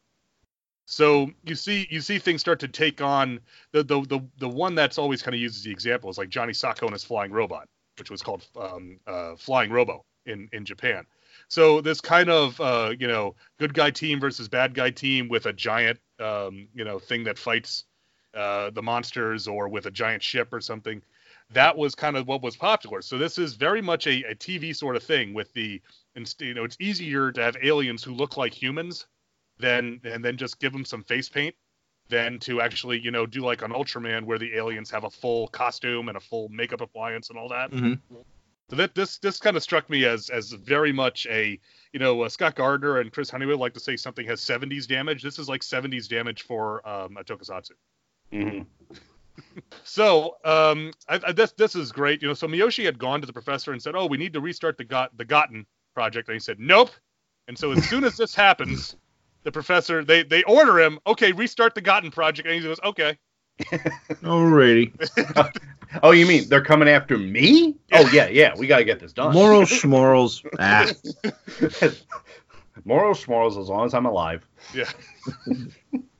[0.85, 3.39] So you see you see things start to take on
[3.71, 6.29] the the the, the one that's always kind of used as the example is like
[6.29, 7.67] Johnny Sokko and his flying robot,
[7.99, 11.05] which was called um, uh, Flying Robo in in Japan.
[11.47, 15.45] So this kind of uh, you know good guy team versus bad guy team with
[15.45, 17.85] a giant um, you know thing that fights
[18.33, 21.03] uh, the monsters or with a giant ship or something.
[21.51, 23.01] That was kind of what was popular.
[23.01, 25.81] So this is very much a, a TV sort of thing with the
[26.15, 29.07] inst- you know it's easier to have aliens who look like humans
[29.57, 31.55] than and then just give them some face paint
[32.07, 35.47] than to actually you know do like an Ultraman where the aliens have a full
[35.47, 37.71] costume and a full makeup appliance and all that.
[37.71, 37.99] Mhm.
[38.69, 41.59] So that this this kind of struck me as as very much a
[41.93, 45.23] you know uh, Scott Gardner and Chris Honeywell like to say something has 70s damage.
[45.23, 47.71] This is like 70s damage for um, a tokusatsu.
[48.31, 48.59] hmm
[49.83, 52.21] So um, I, I, this this is great.
[52.21, 54.41] You know, so Miyoshi had gone to the professor and said, "Oh, we need to
[54.41, 56.91] restart the got the Gotten project," and he said, "Nope."
[57.47, 58.95] And so as soon as this happens,
[59.43, 63.17] the professor they they order him, "Okay, restart the Gotten project," and he goes, "Okay."
[64.21, 64.93] Alrighty.
[66.03, 67.75] Oh, you mean they're coming after me?
[67.93, 68.53] Oh yeah, yeah.
[68.55, 69.33] We gotta get this done.
[69.33, 70.45] Morals, schmorals.
[70.59, 70.85] Ah.
[72.85, 74.45] Morals, schmorals, as long as I'm alive.
[74.73, 74.89] Yeah.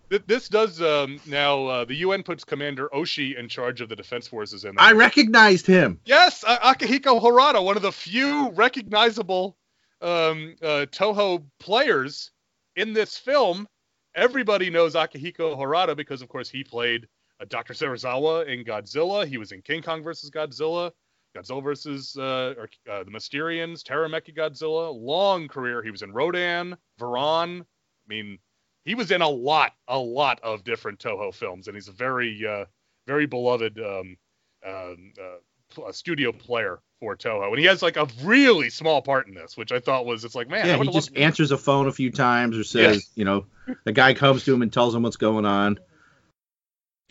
[0.10, 1.65] Th- this does um, now.
[1.65, 5.67] Uh, the UN puts Commander Oshi in charge of the defense forces, and I recognized
[5.67, 6.00] him.
[6.06, 9.56] yes, uh, Akihiko Hirata, one of the few recognizable
[10.02, 12.32] um, uh, Toho players
[12.76, 13.67] in this film.
[14.15, 17.08] Everybody knows Akihiko Hirata because, of course, he played
[17.39, 17.74] uh, Dr.
[17.74, 19.28] Serizawa in Godzilla.
[19.28, 20.91] He was in King Kong versus Godzilla,
[21.38, 24.91] Godzilla versus uh, or, uh, the Mysterians, Terror Mecha Godzilla.
[25.00, 25.84] Long career.
[25.84, 27.62] He was in Rodan, Varan.
[27.62, 28.39] I mean,
[28.86, 32.46] he was in a lot, a lot of different Toho films, and he's a very,
[32.48, 32.65] uh,
[33.08, 34.18] very beloved um,
[34.65, 37.48] um, uh, studio player for Toho.
[37.50, 40.36] And he has like a really small part in this, which I thought was it's
[40.36, 43.10] like, man, I Yeah, he just loved- answers a phone a few times or says,
[43.15, 43.46] you know,
[43.86, 45.78] the guy comes to him and tells him what's going on,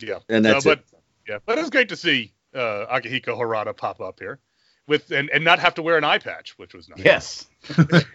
[0.01, 0.19] yeah.
[0.29, 0.85] and that's No, but it.
[1.27, 4.39] yeah, but it was great to see uh, Akihiko Hirata pop up here
[4.87, 6.99] with and, and not have to wear an eye patch, which was nice.
[7.05, 7.47] Yes.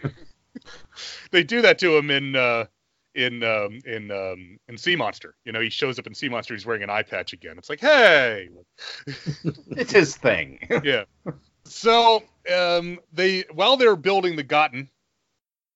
[1.31, 2.65] They do that to him in uh,
[3.15, 5.35] in um, in um, in Sea Monster.
[5.45, 6.53] You know, he shows up in Sea Monster.
[6.53, 7.57] He's wearing an eye patch again.
[7.57, 8.49] It's like, hey,
[9.71, 10.59] It's his thing.
[10.83, 11.05] yeah.
[11.63, 12.23] So
[12.53, 14.89] um, they while they're building the Gotten,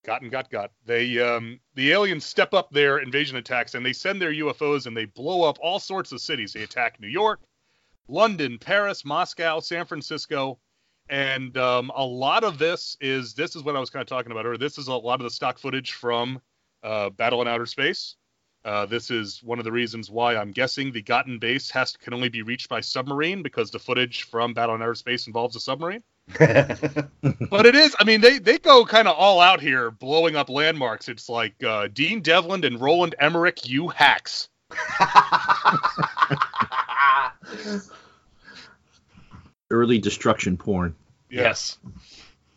[0.04, 4.20] Gotten got got they um, the aliens step up their invasion attacks and they send
[4.20, 6.52] their UFOs and they blow up all sorts of cities.
[6.52, 7.40] They attack New York,
[8.06, 10.58] London, Paris, Moscow, San Francisco,
[11.08, 14.30] and um, a lot of this is this is what I was kind of talking
[14.30, 14.58] about earlier.
[14.58, 16.40] This is a lot of the stock footage from
[16.82, 18.16] uh, Battle in Outer Space.
[18.62, 22.12] Uh, this is one of the reasons why I'm guessing the Gotten base has can
[22.12, 25.60] only be reached by submarine because the footage from Battle in Outer Space involves a
[25.60, 26.02] submarine.
[27.50, 30.48] But it is, I mean, they they go kind of all out here, blowing up
[30.48, 31.08] landmarks.
[31.08, 34.48] It's like uh, Dean Devlin and Roland Emmerich, you hacks.
[39.70, 40.94] Early destruction porn.
[41.30, 41.42] Yeah.
[41.42, 41.78] Yes.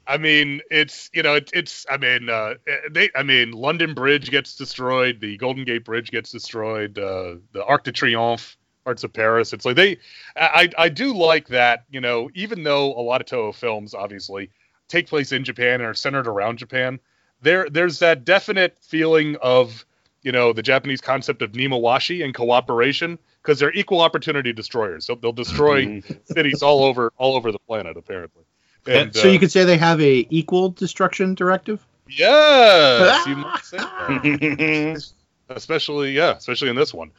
[0.06, 2.56] I mean, it's you know, it, it's I mean, uh,
[2.92, 7.64] they I mean, London Bridge gets destroyed, the Golden Gate Bridge gets destroyed, uh, the
[7.66, 9.54] Arc de Triomphe, parts of Paris.
[9.54, 9.98] It's like they,
[10.36, 11.86] I I do like that.
[11.90, 14.50] You know, even though a lot of Toho films obviously
[14.88, 17.00] take place in Japan and are centered around Japan,
[17.42, 19.86] there there's that definite feeling of
[20.22, 25.06] you know the Japanese concept of nemawashi and cooperation because they're equal opportunity destroyers.
[25.06, 28.44] So they'll destroy cities all over all over the planet apparently.
[28.86, 31.86] And, so uh, you could say they have a equal destruction directive.
[32.08, 35.04] Yes, you might say that.
[35.50, 37.12] especially yeah, especially in this one.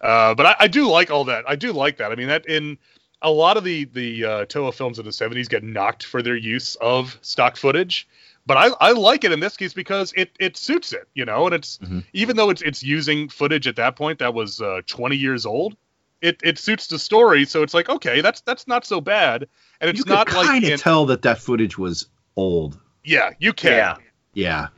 [0.00, 1.44] Uh, but I, I do like all that.
[1.46, 2.10] I do like that.
[2.10, 2.76] I mean, that in
[3.22, 6.36] a lot of the the uh, Toho films of the '70s get knocked for their
[6.36, 8.08] use of stock footage,
[8.46, 11.46] but I, I like it in this case because it it suits it, you know.
[11.46, 12.04] And it's Mhm.
[12.12, 15.76] even though it's it's using footage at that point that was uh, 20 years old,
[16.22, 17.44] it it suits the story.
[17.44, 19.48] So it's like okay, that's that's not so bad,
[19.80, 22.06] and it's you not could like kind of tell that that footage was
[22.36, 22.78] old.
[23.04, 23.72] yeah, you can.
[23.72, 23.96] Yeah.
[24.34, 24.68] Yeah.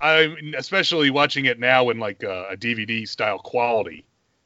[0.00, 4.04] I mean, especially watching it now in like a, a DVD style quality,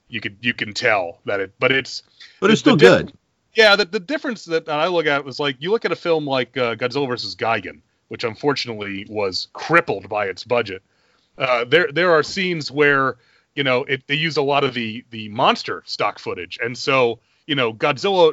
[0.08, 1.52] you could you can tell that it.
[1.58, 2.02] But it's
[2.40, 3.12] But it's The still good.
[3.54, 6.26] yeah, the, the difference that I look at was like you look at a film
[6.26, 10.82] like uh, Godzilla versus Gigan, which unfortunately was crippled by its budget.
[11.36, 13.16] Uh, there there are scenes where
[13.58, 17.18] you know it, they use a lot of the the monster stock footage, and so
[17.48, 18.32] you know Godzilla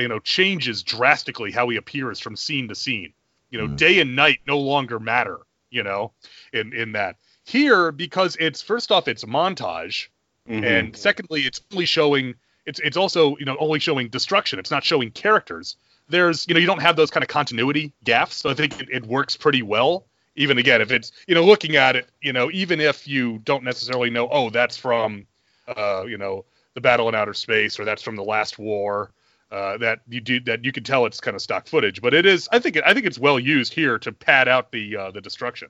[0.00, 3.12] you know changes drastically how he appears from scene to scene.
[3.50, 3.76] You know, Mhm.
[3.76, 5.38] day and night no longer matter.
[5.70, 6.12] You know,
[6.52, 10.08] in in that here because it's first off it's a montage
[10.48, 10.64] Mhm.
[10.64, 12.34] and secondly it's only showing
[12.66, 15.76] it's it's also you know only showing destruction it's not showing characters
[16.08, 18.88] there's you know you don't have those kind of continuity gaps so i think it,
[18.90, 20.06] it works pretty well
[20.36, 23.62] even again if it's you know looking at it you know even if you don't
[23.64, 25.26] necessarily know oh that's from
[25.76, 26.44] uh you know
[26.74, 29.10] the battle in outer space or that's from the last war
[29.52, 32.26] uh, that you do that you can tell it's kind of stock footage but it
[32.26, 35.10] is i think it, i think it's well used here to pad out the uh,
[35.12, 35.68] the destruction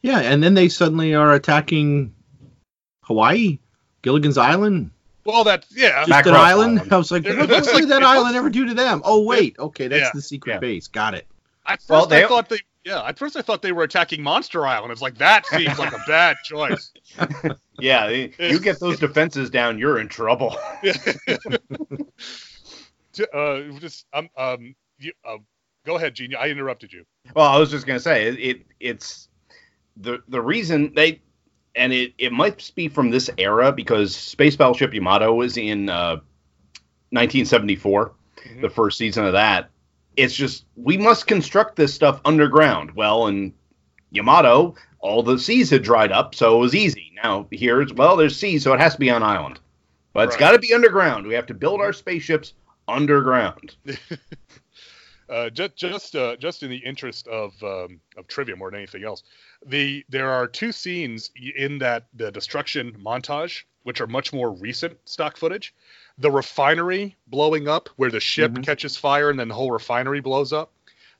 [0.00, 2.14] Yeah, and then they suddenly are attacking
[3.02, 3.58] Hawaii,
[4.02, 4.90] Gilligan's Island,
[5.24, 6.78] well that's yeah just Mackerel an island.
[6.78, 6.92] Island.
[6.92, 9.02] I was like, There- what, what did that island ever do to them?
[9.04, 10.10] Oh wait, okay, that's Yeah.
[10.14, 10.58] the secret Yeah.
[10.60, 10.86] base.
[10.88, 11.26] Got it.
[11.66, 13.06] At first, Well, I they- thought they, yeah.
[13.06, 14.92] At first, I thought they were attacking Monster Island.
[14.92, 16.92] It's like that seems like a bad choice.
[17.78, 20.56] yeah, you get those defenses down, you're in trouble.
[23.34, 25.38] Uh, just um, um, you, uh,
[25.84, 26.34] go ahead, Gene.
[26.36, 27.04] I interrupted you.
[27.34, 29.28] Well, I was just gonna say it, it it's
[29.96, 31.20] the the reason they
[31.74, 36.16] and it it might be from this era because Space Battleship Yamato was in uh,
[37.10, 38.60] 1974, Mhm.
[38.60, 39.70] the first season of that.
[40.18, 42.90] It's just we must construct this stuff underground.
[42.96, 43.54] Well, in
[44.10, 47.12] Yamato, all the seas had dried up, so it was easy.
[47.22, 49.60] Now here's well, there's seas, so it has to be on island,
[50.12, 50.40] but it's Right.
[50.40, 51.26] got to be underground.
[51.26, 52.52] We have to build our spaceships
[52.88, 53.76] underground.
[55.30, 59.04] Uh, just just uh, just in the interest of um, of trivia more than anything
[59.04, 59.22] else,
[59.66, 64.96] the there are two scenes in that the destruction montage which are much more recent
[65.06, 65.74] stock footage.
[66.18, 68.64] The refinery blowing up, where the ship Mhm.
[68.64, 70.72] catches fire and then the whole refinery blows up.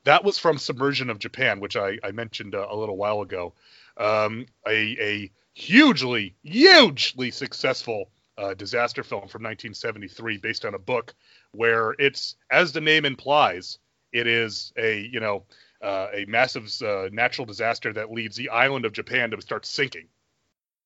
[0.05, 3.55] That was from Submersion of Japan, which I, I mentioned uh, a little while ago.
[3.97, 11.15] Um, a, a hugely, hugely successful uh, disaster film from 1973 based on a book
[11.53, 13.79] where it's, as the name implies,
[14.13, 15.45] it is a you know
[15.83, 20.09] uh, a massive uh, natural disaster that leads the island of Japan to start sinking.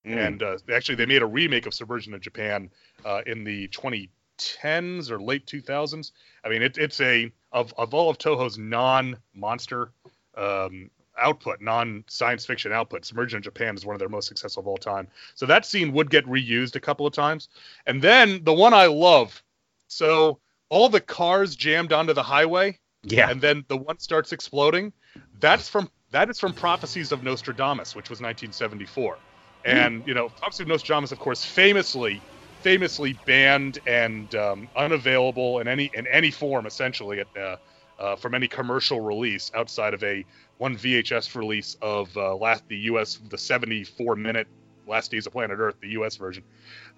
[0.07, 0.27] Mm.
[0.27, 2.71] And uh, actually, they made a remake of Submersion of Japan
[3.05, 6.11] uh, in the 2010s or late 2000s.
[6.45, 9.91] I mean, it, it's a of of all of Toho's non-monster
[10.37, 13.05] um, output, non-science fiction output.
[13.05, 15.09] Submersion of Japan is one of their most successful of all time.
[15.35, 17.49] So that scene would get reused a couple of times.
[17.87, 19.43] And then the one I love.
[19.89, 20.39] So
[20.69, 23.31] all the cars jammed onto the highway Yeah.
[23.31, 24.93] and then the one starts exploding.
[25.39, 29.19] That's from that is from Prophecies of Nostradamus, which was 1974.
[29.65, 32.21] And you know, Prophecies of Nostradamus, of course, famously
[32.61, 37.57] famously banned and um, unavailable in any in any form, essentially, at, uh,
[37.99, 40.25] uh, from any commercial release outside of a
[40.59, 43.19] one VHS release of uh, last the U.S.
[43.31, 44.47] the 74 minute
[44.87, 46.17] Last Days of Planet Earth, the U.S.
[46.17, 46.43] version.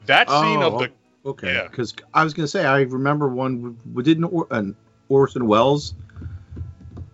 [0.07, 0.91] That scene Oh, of the
[1.27, 1.69] Okay, Yeah.
[1.69, 3.79] because I was gonna say I remember one.
[4.03, 4.77] Didn't or, an
[5.09, 5.95] Orson Welles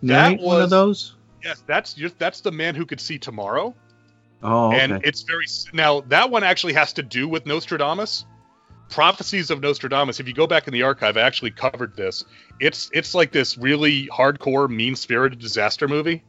[0.01, 1.15] one was- of those?
[1.43, 3.73] yes, that's that's the man who could see tomorrow.
[4.43, 4.79] Oh, okay.
[4.79, 8.25] and it's very now that one actually has to do with Nostradamus.
[8.89, 10.19] Prophecies of Nostradamus.
[10.19, 12.25] If you go back in the archive, I actually covered this.
[12.59, 16.23] It's it's like this really hardcore, mean-spirited disaster movie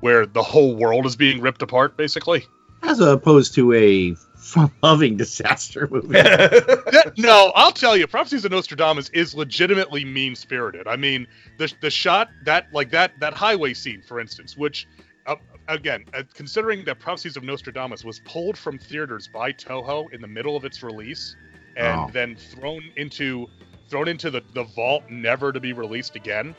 [0.00, 2.46] where the whole world is being ripped apart, basically.
[2.84, 6.08] As opposed to a fun-loving disaster movie.
[6.12, 10.86] That- no, I'll tell you, Prophecies of Nostradamus is legitimately mean-spirited.
[10.86, 11.26] I mean,
[11.58, 14.86] the the shot that like that that highway scene, for instance, which
[15.28, 15.36] uh,
[15.68, 20.26] again, uh, considering that Prophecies of Nostradamus was pulled from theaters by Toho in the
[20.26, 21.36] middle of its release
[21.76, 22.10] and Oh.
[22.12, 23.46] then thrown into
[23.88, 26.54] thrown into the, the vault never to be released again.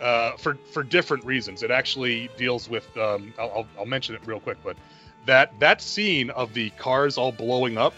[0.00, 2.84] Uh, for for different reasons, it actually deals with.
[2.96, 4.76] Um, I'll, I'll, mention it real quick, but
[5.26, 7.94] that that scene of the cars all blowing up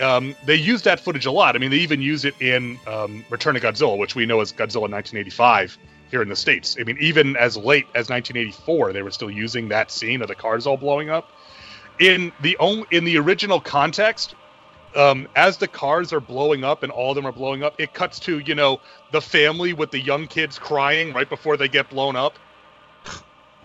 [0.00, 1.54] um, they use that footage a lot.
[1.54, 4.52] I mean, they even use it in um, Return of Godzilla, which we know as
[4.52, 5.78] Godzilla 1985
[6.12, 6.76] here in the states.
[6.78, 10.34] I mean, even as late as 1984, they were still using that scene of the
[10.36, 11.28] cars all blowing up.
[11.98, 14.34] In the on- in the original context,
[14.94, 17.94] um, as the cars are blowing up and all of them are blowing up, it
[17.94, 18.78] cuts to you know
[19.10, 22.38] the family with the young kids crying right before they get blown up.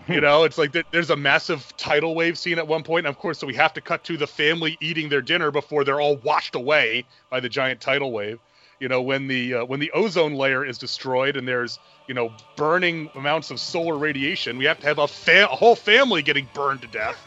[0.08, 3.14] You know, it's like there- there's a massive tidal wave scene at one point, and
[3.14, 6.00] of course, so we have to cut to the family eating their dinner before they're
[6.00, 8.38] all washed away by the giant tidal wave.
[8.80, 12.32] You know, when the uh, when the ozone layer is destroyed and there's you know
[12.56, 16.48] burning amounts of solar radiation, we have to have a, fa- a whole family getting
[16.54, 17.24] burned to death.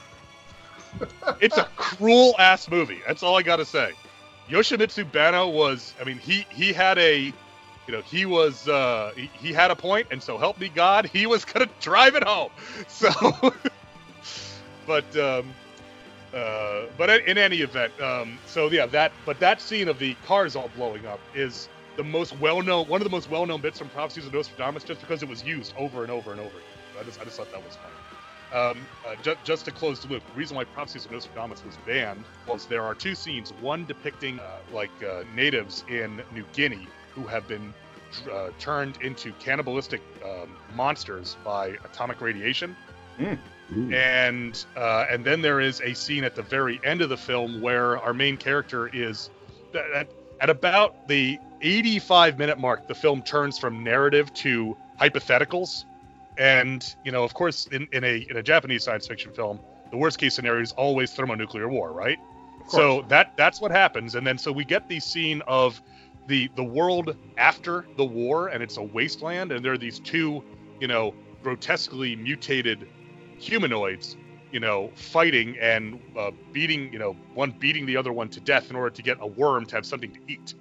[1.42, 3.02] it's a cruel ass movie.
[3.06, 3.92] That's all I gotta say.
[4.50, 7.34] Yoshimitsu Banno was, I mean, he he had a, you
[7.90, 11.26] know, he was uh, he, he had a point, and so help me God, he
[11.26, 12.52] was gonna drive it home.
[12.88, 13.10] So,
[14.86, 15.54] but um,
[16.34, 20.56] uh, but in any event, um, so yeah, that but that scene of the cars
[20.56, 24.26] all blowing up is the most well-known, one of the most well-known bits from Prophecies
[24.26, 26.50] of Nostradamus, just because it was used over and over and over.
[26.50, 26.68] Again.
[27.00, 27.96] I just I just thought that was funny.
[28.54, 31.78] Um, uh, ju- just to close the loop, the reason why Prophecies of Nostradamus was
[31.86, 36.88] banned was there are two scenes, one depicting uh, like uh, natives in New Guinea
[37.14, 37.74] who have been
[38.32, 42.76] uh, turned into cannibalistic um, monsters by atomic radiation,
[43.78, 43.92] Ooh.
[43.92, 47.62] and uh, and then there is a scene at the very end of the film
[47.62, 49.30] where our main character is
[49.96, 50.10] at,
[50.42, 55.86] at about the 85 minute mark, the film turns from narrative to hypotheticals,
[56.38, 59.60] and you know, of course, in, in a in a Japanese science fiction film,
[59.92, 62.18] the worst case scenario is always thermonuclear war, right?
[62.68, 65.82] So that that's what happens, and then so we get the scene of
[66.28, 70.44] the the world after the war, and it's a wasteland, and there are these two,
[70.80, 72.88] you know, grotesquely mutated
[73.42, 74.18] humanoids,
[74.52, 78.70] you know, fighting and uh, beating, you know, one beating the other one to death
[78.70, 80.56] in order to get a worm to have something to eat.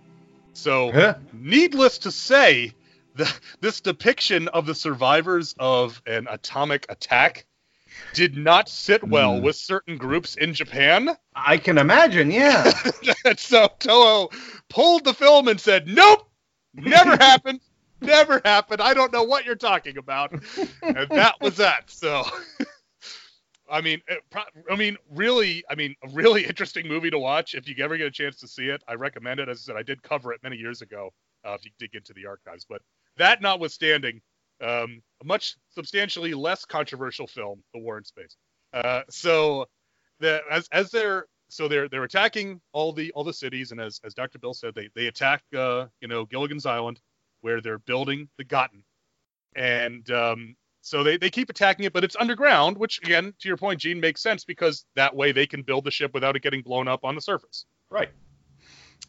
[0.55, 1.15] So, Huh?
[1.33, 2.73] needless to say,
[3.15, 7.47] the, this depiction of the survivors of an atomic attack
[8.13, 9.43] did not sit well Mm.
[9.43, 11.17] with certain groups in Japan.
[11.35, 12.31] I can imagine.
[12.31, 12.73] Yeah.
[13.37, 14.33] So Toho
[14.69, 16.29] pulled the film and said, "Nope,
[16.75, 17.61] never happened,
[18.01, 18.81] never happened.
[18.81, 20.33] I don't know what you're talking about."
[20.95, 21.91] And that was that.
[21.91, 22.25] So,
[23.71, 24.23] I mean, it
[24.71, 27.55] I mean, really, I mean, a really interesting movie to watch.
[27.55, 29.49] If you ever get a chance to see it, I recommend it.
[29.49, 31.11] As I said, I did cover it many years ago.
[31.45, 32.83] Uh, if you dig into the archives, but
[33.17, 34.21] that notwithstanding,
[34.61, 38.37] um, a much substantially less controversial film, The War in Space.
[38.75, 39.67] Uh, so,
[40.23, 44.15] as as they're so they're they're attacking all the all the cities, and as as
[44.15, 44.39] Dr.
[44.39, 47.01] Bill said, they they attack uh, you know Gilligan's Island,
[47.41, 48.85] where they're building the Gotten,
[49.57, 53.57] and um, so they they keep attacking it, but it's underground, which again, to your
[53.57, 56.63] point, Gene, makes sense because that way they can build the ship without it getting
[56.63, 57.67] blown up on the surface.
[57.91, 58.11] right.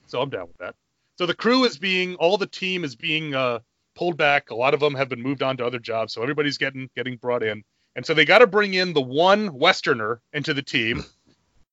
[0.07, 0.75] so I'm down with that.
[1.17, 3.59] So the crew is being, all the team is being uh,
[3.95, 4.49] pulled back.
[4.49, 7.17] A lot of them have been moved on to other jobs, so everybody's getting getting
[7.17, 7.63] brought in.
[7.95, 11.03] And so they got to bring in the one Westerner into the team,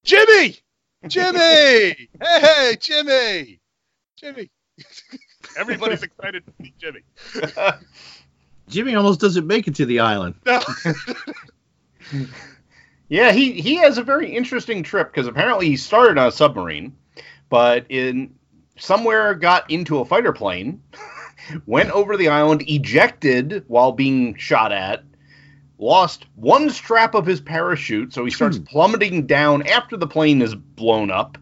[0.05, 0.57] Jimmy.
[1.07, 3.61] Jimmy, hey, Jimmy,
[4.17, 4.51] Jimmy.
[5.57, 7.01] Everybody's excited to see Jimmy.
[8.69, 10.35] Jimmy almost doesn't make it to the island.
[13.09, 16.95] Yeah, he he has a very interesting trip because apparently he started on a submarine,
[17.49, 18.35] but in
[18.79, 20.83] somewhere got into a fighter plane,
[21.67, 25.05] went over the island, ejected while being shot at,
[25.79, 28.65] lost one strap of his parachute, so he starts hmm.
[28.65, 31.39] plummeting down after the plane is blown up,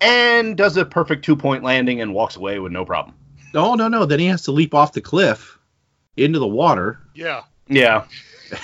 [0.00, 3.14] and does a perfect two point landing and walks away with no problem.
[3.54, 4.06] Oh no, no.
[4.06, 5.58] Then he has to leap off the cliff
[6.16, 7.00] into the water.
[7.14, 7.42] yeah.
[7.68, 8.06] Yeah.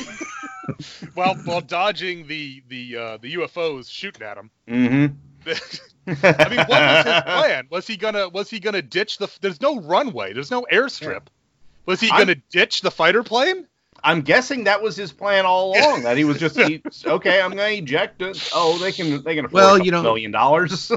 [1.15, 4.51] While while dodging the the uh, the UFOs shooting at him.
[4.69, 5.15] Mm-hmm.
[6.27, 7.67] I mean, what was his plan?
[7.71, 9.29] Was he gonna was he gonna ditch the?
[9.41, 10.33] There's no runway.
[10.33, 11.29] There's no airstrip.
[11.87, 13.69] Was he I'm- gonna ditch the fighter plane?
[14.05, 16.03] I'm guessing that was his plan all along.
[16.03, 17.41] That he was just he, okay.
[17.41, 18.51] I'm going to eject it.
[18.55, 20.91] Oh, they can they can afford Well, a you know- million dollars.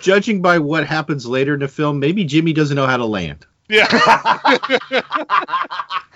[0.00, 3.44] Judging by what happens later in the film, maybe Jimmy doesn't know how to land.
[3.70, 3.86] Yeah.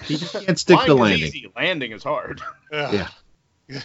[0.05, 1.26] He just can't stick Flying the is landing.
[1.28, 2.42] easy, landing is hard.
[2.70, 3.09] Yeah.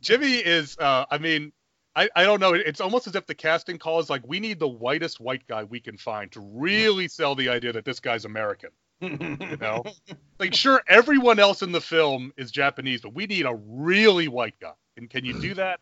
[0.00, 0.78] Jimmy is.
[0.78, 1.50] Uh, I mean,
[1.96, 2.54] I, I don't know.
[2.54, 5.64] It's almost as if the casting call is like, we need the whitest white guy
[5.64, 8.70] we can find to really sell the idea that this guy's American.
[9.00, 9.82] You know,
[10.38, 14.54] like sure, everyone else in the film is Japanese, but we need a really white
[14.60, 14.72] guy.
[14.96, 15.80] And can you do that?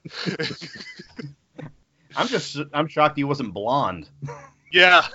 [2.17, 4.09] I'm just I'm shocked he wasn't blonde.
[4.73, 5.07] yeah.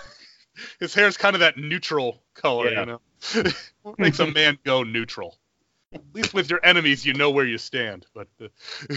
[0.79, 2.79] His hair's kind of that neutral color, Yeah.
[2.81, 3.01] you know.
[3.83, 5.37] what makes a man go neutral?
[5.93, 8.05] At least with your enemies, you know where you stand.
[8.13, 8.47] But uh,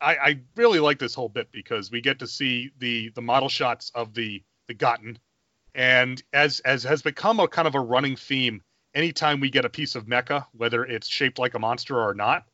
[0.00, 3.48] I, I really like this whole bit because we get to see the the model
[3.48, 5.18] shots of the the Gotten,
[5.74, 8.62] and as as has become a kind of a running theme,
[8.94, 12.44] anytime we get a piece of mecha, whether it's shaped like a monster or not,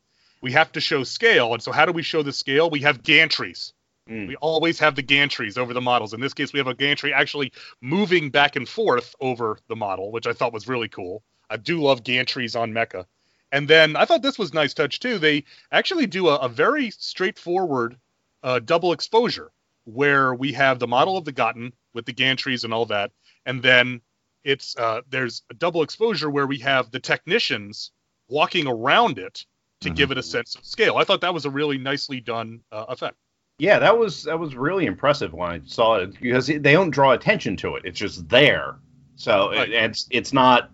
[0.41, 1.53] we have to show scale.
[1.53, 2.69] And so, how do we show the scale?
[2.69, 3.73] We have gantries.
[4.11, 4.27] Mm.
[4.27, 6.13] We always have the gantries over the models.
[6.13, 10.11] In this case, we have a gantry actually moving back and forth over the model,
[10.11, 11.23] which I thought was really cool.
[11.49, 13.05] I do love gantries on mecha.
[13.53, 15.17] And then I thought this was a nice touch too.
[15.17, 17.97] They actually do a, a very straightforward
[18.43, 19.51] uh, double exposure
[19.85, 23.11] where we have the model of the Gotten with the gantries and all that,
[23.45, 24.01] and then
[24.43, 27.91] it's uh, there's a double exposure where we have the technicians
[28.29, 29.45] walking around it
[29.81, 29.95] to Mhm.
[29.95, 30.97] give it a sense of scale.
[30.97, 33.17] I thought that was a really nicely done uh, effect.
[33.61, 37.11] Yeah, that was that was really impressive when I saw it because they don't draw
[37.11, 37.83] attention to it.
[37.85, 38.77] It's just there.
[39.17, 39.69] So Right.
[39.69, 40.71] it, it's it's not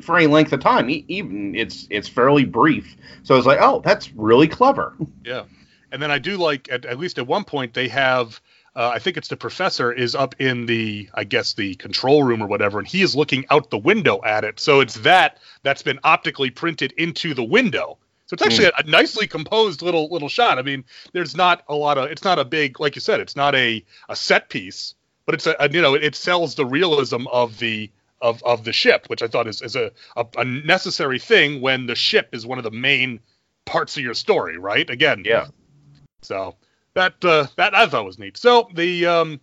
[0.00, 0.88] for any length of time.
[0.88, 2.96] Even it's it's fairly brief.
[3.24, 4.94] So it's like, oh, that's really clever.
[5.24, 5.44] Yeah,
[5.92, 8.40] and then I do like at, at least at one point they have.
[8.74, 12.42] Uh, I think it's the professor is up in the, I guess the control room
[12.42, 14.58] or whatever, and he is looking out the window at it.
[14.58, 17.98] So it's that that's been optically printed into the window.
[18.26, 20.58] So it's actually a, a nicely composed little little shot.
[20.58, 23.36] I mean, there's not a lot of, it's not a big, like you said, it's
[23.36, 24.94] not a a set piece,
[25.26, 27.90] but it's a, a you know, it, it sells the realism of the
[28.22, 31.86] of of the ship, which I thought is is a, a a necessary thing when
[31.86, 33.20] the ship is one of the main
[33.66, 34.88] parts of your story, right?
[34.88, 35.48] Again, Yeah.
[36.22, 36.54] so
[36.94, 38.36] that uh, that I thought was neat.
[38.38, 39.40] So the um,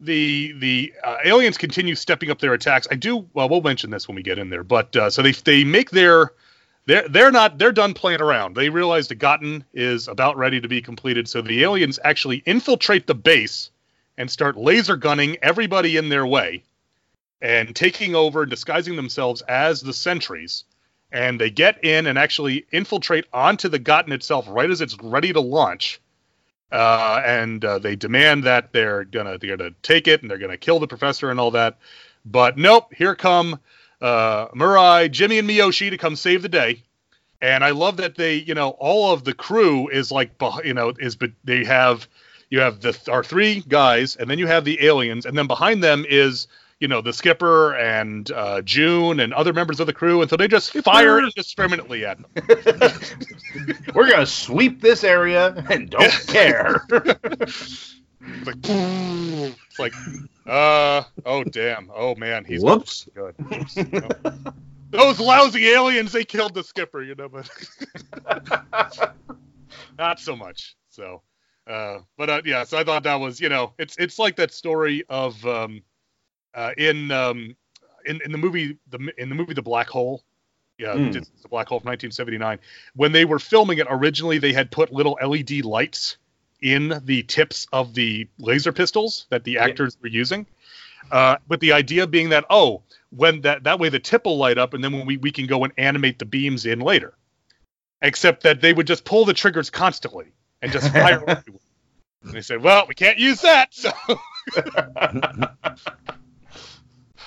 [0.00, 2.88] the the uh, aliens continue stepping up their attacks.
[2.90, 3.28] I do.
[3.34, 4.64] Well, we'll mention this when we get in there.
[4.64, 6.32] But uh, so they they make their
[6.86, 8.54] they're they're not they're done playing around.
[8.54, 11.28] They realize the Gotten is about ready to be completed.
[11.28, 13.70] So the aliens actually infiltrate the base
[14.16, 16.62] and start laser gunning everybody in their way
[17.42, 20.64] and taking over disguising themselves as the sentries
[21.12, 25.32] and they get in and actually infiltrate onto the Gotten itself right as it's ready
[25.32, 26.00] to launch.
[26.72, 30.56] Uh, and uh, they demand that they're gonna they're gonna take it and they're gonna
[30.56, 31.78] kill the professor and all that.
[32.24, 33.60] But nope, here come
[34.00, 36.82] uh, Murai, Jimmy, and Miyoshi to come save the day.
[37.40, 40.30] And I love that they, you know, all of the crew is like,
[40.64, 42.08] you know, is but they have
[42.50, 45.82] you have the our three guys, and then you have the aliens, and then behind
[45.82, 46.46] them is
[46.78, 50.36] you know the skipper and uh, June and other members of the crew, and so
[50.36, 52.26] they just fire indiscriminately at them.
[53.94, 56.82] We're gonna sweep this area and don't care.
[56.90, 57.96] It's
[58.44, 59.94] like, it's like,
[60.46, 63.08] uh, oh damn, oh man, he's Whoops.
[63.14, 63.34] good.
[63.52, 64.08] Oops, no.
[64.90, 67.50] Those lousy aliens, they killed the skipper, you know, but
[69.98, 70.76] not so much.
[70.88, 71.22] So,
[71.66, 74.52] uh, but uh, yeah, so I thought that was, you know, it's it's like that
[74.52, 75.82] story of um,
[76.54, 77.54] uh, in um,
[78.06, 80.22] in in the movie the in the movie The Black Hole.
[80.78, 81.12] Yeah, Mm.
[81.42, 82.58] the Black Hole from 1979.
[82.94, 86.18] When they were filming it originally, they had put little LED lights
[86.60, 90.46] in the tips of the laser pistols that the actors were using.
[91.10, 94.58] Uh, but the idea being that oh, when that that way the tip will light
[94.58, 97.14] up, and then when we we can go and animate the beams in later.
[98.02, 100.26] Except that they would just pull the triggers constantly
[100.60, 101.42] and just fire.
[102.26, 103.72] And they said, well, we can't use that.
[103.72, 103.92] So,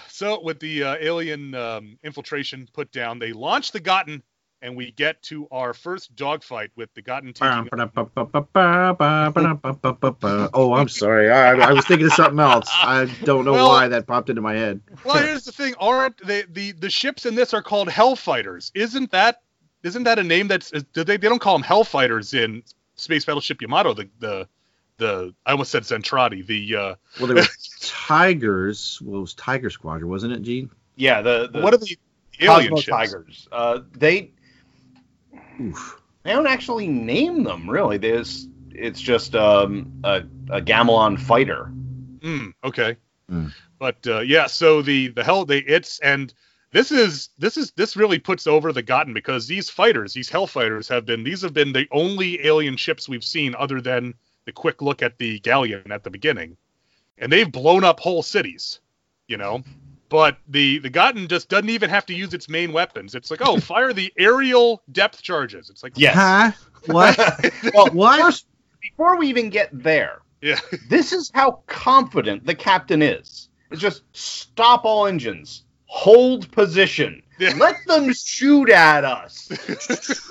[0.10, 4.22] so with the uh, alien um, infiltration put down, they launch the Gotten,
[4.62, 7.70] and we get to our first dogfight with the Gotten taking.
[10.54, 11.32] Oh, I'm sorry.
[11.32, 12.70] I, I was thinking of something else.
[12.74, 14.82] I don't know Well- why that popped into my head.
[15.06, 18.72] well, here's the thing: aren't they, the the ships in this are called Hellfighters?
[18.74, 19.42] Isn't that
[19.84, 22.64] isn't that a name that's they they don't call them Hellfighters in
[22.96, 23.94] Space Battleship Yamato?
[23.94, 24.48] The the
[24.98, 26.46] the I almost said Zentradi.
[26.46, 29.00] The uh, Well, there was Tigers.
[29.02, 30.70] Well, it was Tiger Squadron, wasn't it, Gene?
[30.96, 31.98] Yeah, the, the what are the
[32.42, 32.98] alien Cosmo ships?
[33.14, 33.48] Tigers.
[33.52, 34.34] Uh, they
[35.60, 36.02] Oof.
[36.24, 37.98] they don't actually name them really.
[37.98, 41.72] There's it's just um, a, a Gamilon fighter.
[42.20, 42.96] Mm, okay.
[43.30, 43.52] Mm.
[43.78, 46.34] But uh, yeah, so the the hell they it's and
[46.72, 50.88] this is this is this really puts over the Gotten because these fighters, these Hellfighters,
[50.90, 54.14] have been these have been the only alien ships we've seen other than
[54.46, 56.58] the quick look at the galleon at the beginning,
[57.18, 58.80] and they've blown up whole cities,
[59.28, 59.64] you know.
[60.10, 63.14] But the the Gotten just doesn't even have to use its main weapons.
[63.16, 65.70] It's like, oh, fire the aerial depth charges.
[65.70, 66.16] It's like, Yes.
[66.16, 66.52] Huh?
[66.86, 67.18] What?
[67.74, 68.20] well, What?
[68.22, 68.48] First,
[68.82, 73.50] before we even get there, yeah, this is how confident the captain is.
[73.70, 77.54] It's just stop all engines, hold position, Yeah.
[77.58, 79.50] let them shoot at us.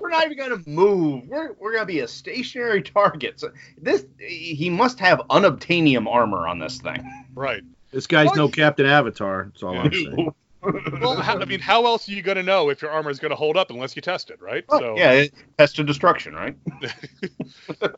[0.00, 1.24] we're not even gonna move.
[1.28, 3.40] We're we're gonna be a stationary target.
[3.40, 7.02] So this he must have unobtainium armor on this thing.
[7.34, 7.62] right.
[7.90, 8.36] This guy's What?
[8.36, 9.50] no Captain Avatar.
[9.52, 10.34] That's all I'm saying.
[10.60, 13.20] Well, how, I mean, how else are you going to know if your armor is
[13.20, 14.64] going to hold up unless you test it, right?
[14.68, 15.26] Oh, yeah,
[15.56, 16.56] test to destruction, right?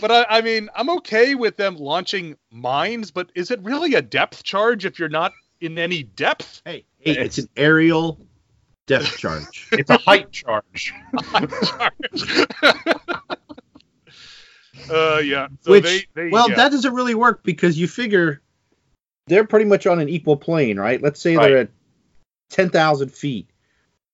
[0.00, 4.02] But I, I mean, I'm okay with them launching mines, but is it really a
[4.02, 6.62] depth charge if you're not in any depth?
[6.64, 8.18] Hey, hey, it's an aerial
[8.86, 9.68] depth charge.
[9.72, 10.92] It's a height charge.
[14.90, 15.48] uh, yeah.
[15.60, 16.56] So Which, they, they, well, yeah.
[16.56, 18.42] that doesn't really work because you figure
[19.26, 21.02] they're pretty much on an equal plane, right?
[21.02, 21.48] Let's say Right.
[21.48, 21.70] they're at
[22.50, 23.48] 10,000 feet.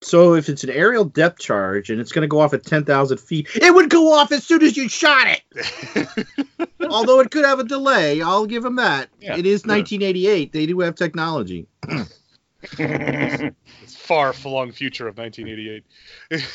[0.01, 3.19] So if it's an aerial depth charge and it's going to go off at 10,000
[3.19, 6.09] feet, it would go off as soon as you shot it.
[6.91, 9.11] Although it could have a delay, I'll give them that.
[9.21, 9.75] Yeah, it is sure.
[9.77, 10.53] 1988.
[10.53, 11.69] They do have technology.
[12.79, 15.85] It's far flung future of 1988.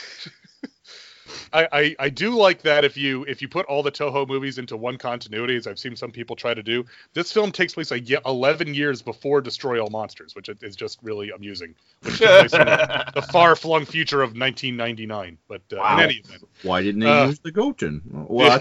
[1.54, 4.58] I, I, I do like that if you if you put all the Toho movies
[4.58, 6.86] into one continuity, as I've seen some people try to do.
[7.14, 11.30] This film takes place like 11 years before Destroy All Monsters, which is just really
[11.32, 11.76] amusing.
[12.02, 15.38] Which takes place in the, the far flung future of 1999.
[15.48, 15.98] But uh, Wow.
[15.98, 18.02] in any event, Why didn't they Uh, use the Goten?
[18.30, 18.60] Well,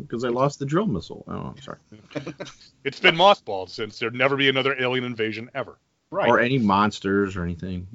[0.00, 1.24] because I lost the drill missile.
[1.28, 1.78] Oh, I'm sorry.
[2.84, 5.78] it's been mothballed since there'd never be another alien invasion ever.
[6.10, 6.28] right.
[6.28, 7.86] Or any monsters or anything.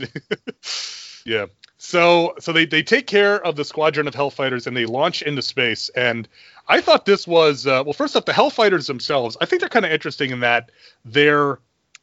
[0.00, 0.06] Yeah.
[1.24, 1.46] Yeah.
[1.78, 5.42] So so they, they take care of the squadron of Hellfighters and they launch into
[5.42, 5.88] space.
[5.90, 6.28] And
[6.68, 7.92] I thought this was uh, well.
[7.92, 10.70] First off, the Hellfighters themselves, I think they're kind of interesting in that
[11.04, 11.58] they're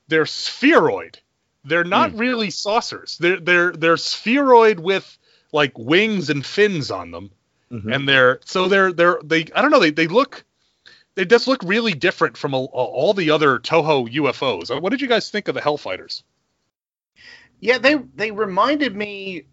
[0.08, 1.20] they're spheroid.
[1.64, 3.18] They're not really saucers.
[3.20, 5.18] They're they're they're spheroid with
[5.52, 7.30] like wings and fins on them,
[7.72, 7.96] Mhm.
[7.96, 10.44] and they're so they're they're they I don't know they they look
[11.16, 14.80] they just look really different from all, all the other Toho UFOs.
[14.82, 16.24] What did you guys think of the Hellfighters?
[17.62, 19.44] Yeah, they they reminded me,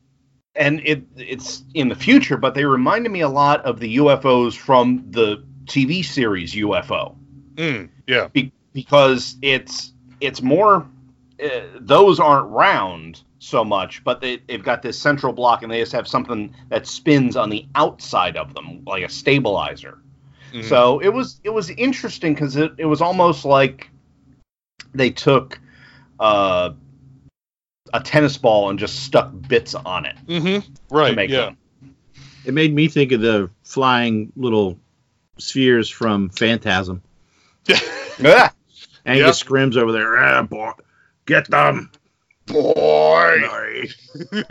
[0.56, 4.56] and it it's in the future, but they reminded me a lot of the UFOs
[4.56, 7.14] from the TV series UFO
[7.56, 8.28] Mm, yeah.
[8.28, 10.88] be, because it's it's more
[11.42, 11.48] uh,
[11.80, 15.92] those aren't round so much, but they, they've got this central block and they just
[15.92, 19.98] have something that spins on the outside of them like a stabilizer.
[20.52, 20.64] Mhm.
[20.64, 23.90] So it was it was interesting because it, it was almost like
[24.94, 25.61] they took
[26.20, 26.70] uh,
[27.93, 30.72] a tennis ball and just stuck bits on it Mm-hmm.
[30.95, 31.28] Right.
[31.30, 31.47] yeah.
[31.47, 31.59] them.
[32.45, 34.78] It made me think of the flying little
[35.39, 37.03] spheres from Phantasm.
[38.24, 38.53] Ah,
[39.07, 40.16] Angus Scrimm's over there.
[40.18, 40.72] Ah, boy,
[41.24, 41.91] get them.
[42.47, 43.86] boy.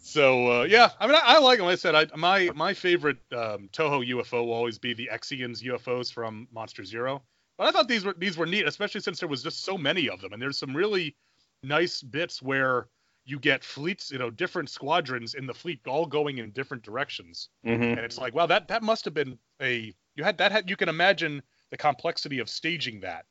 [0.00, 1.66] so uh, yeah, I mean, I, I like them.
[1.66, 5.62] Like I said, I, my my favorite um, Toho UFO will always be the Exians
[5.62, 7.22] UFOs from Monster Zero.
[7.58, 10.08] But I thought these were these were neat, especially since there was just so many
[10.08, 11.16] of them, and there's some really
[11.62, 12.88] nice bits where
[13.24, 17.50] you get fleets, you know, different squadrons in the fleet all going in different directions.
[17.66, 17.82] Mhm.
[17.82, 20.76] and it's like wow that that must have been a you had that had you
[20.76, 23.26] can imagine the complexity of staging that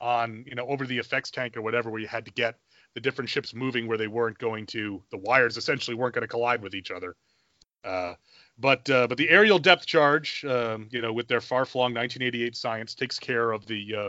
[0.00, 2.58] on you know over the effects tank or whatever where you had to get
[2.94, 6.28] the different ships moving where they weren't going to the wires essentially weren't going to
[6.28, 7.16] collide with each other.
[7.82, 8.14] Uh,
[8.58, 12.94] but uh, but the aerial depth charge, um, you know, with their far-flung 1988 science,
[12.94, 14.08] takes care of the uh,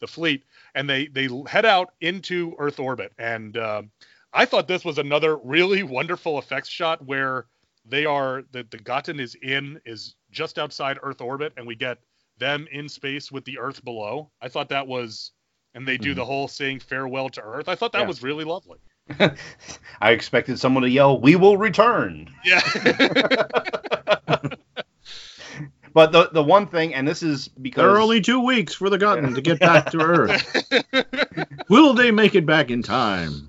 [0.00, 3.12] the fleet, and they they head out into Earth orbit.
[3.18, 3.90] And um
[4.32, 7.46] I thought this was another really wonderful effects shot where
[7.84, 11.98] they are the the Gotten is in is just outside Earth orbit, and we get
[12.38, 14.28] them in space with the Earth below.
[14.42, 15.30] I thought that was,
[15.74, 16.16] and they do Mhm.
[16.16, 17.68] the whole saying farewell to Earth.
[17.68, 18.08] I thought that Yeah.
[18.08, 18.78] was really lovely.
[20.00, 22.60] I expected someone to yell, "We will return." Yeah.
[25.92, 28.90] But the the one thing, and this is because There are only two weeks for
[28.90, 30.72] the Gotten to get back to Earth.
[31.68, 33.48] Will they make it back in time?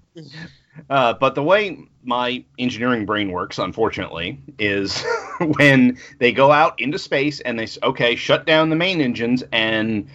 [0.88, 5.04] Uh, but the way my engineering brain works, unfortunately, is
[5.58, 9.44] when they go out into space and they s- okay shut down the main engines
[9.52, 10.08] and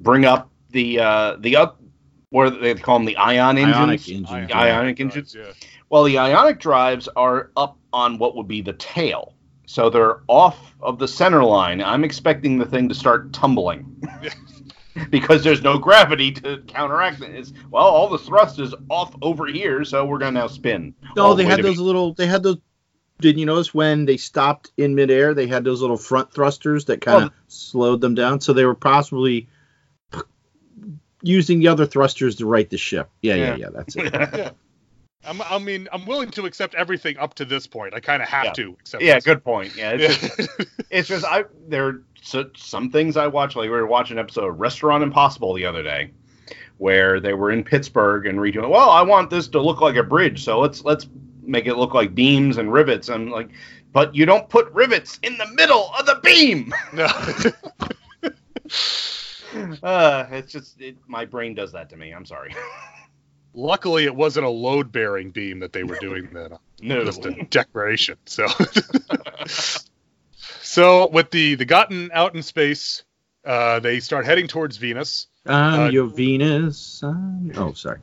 [0.00, 1.80] bring up the uh, the up
[2.30, 3.76] what do they call them the ion engines.
[3.76, 4.52] Ionic engines.
[4.52, 5.36] Ionic engines.
[5.38, 5.52] Yeah.
[5.88, 9.34] Well, the ionic drives are up on what would be the tail,
[9.70, 11.80] so they're off of the center line.
[11.80, 14.02] I'm expecting the thing to start tumbling.
[15.10, 17.30] because there's no gravity to counteract it.
[17.36, 20.92] It's, well, all the thrust is off over here, so we're gonna now spin.
[21.14, 21.82] No, Oh, they wait had those minute.
[21.86, 22.14] little.
[22.14, 22.56] They had those.
[23.20, 25.34] Did you notice when they stopped in midair?
[25.34, 27.34] They had those little front thrusters that kind of Oh.
[27.46, 28.40] slowed them down.
[28.40, 29.46] So they were possibly
[31.22, 33.08] using the other thrusters to right the ship.
[33.22, 33.56] Yeah, yeah, Yeah.
[33.56, 33.68] yeah.
[33.72, 34.56] that's it.
[35.24, 37.92] I'm, I mean, I'm willing to accept everything up to this point.
[37.94, 38.52] I kind of have Yeah.
[38.52, 39.02] to accept.
[39.02, 39.24] yeah, this.
[39.24, 39.76] good point.
[39.76, 40.50] Yeah, it's just,
[40.90, 43.54] it's just I there are so, some things I watch.
[43.56, 46.10] Like we were watching an episode of Restaurant Impossible the other day,
[46.78, 48.70] where they were in Pittsburgh and redoing.
[48.70, 51.06] Well, I want this to look like a bridge, so let's let's
[51.42, 53.08] make it look like beams and rivets.
[53.10, 53.50] I'm like,
[53.92, 56.72] but you don't put rivets in the middle of the beam.
[56.92, 57.08] no.
[59.82, 62.12] Uh, it's just it, my brain does that to me.
[62.12, 62.54] I'm sorry.
[63.54, 66.52] Luckily, it wasn't a load-bearing beam that they were doing then.
[66.82, 67.04] No.
[67.04, 68.16] Just a decoration.
[68.24, 68.46] So,
[70.62, 73.02] so with the the Gotten out in space,
[73.44, 75.26] uh, they start heading towards Venus.
[75.44, 77.02] I'm Uh, your Venus.
[77.02, 77.52] I'm...
[77.54, 77.98] Oh, sorry.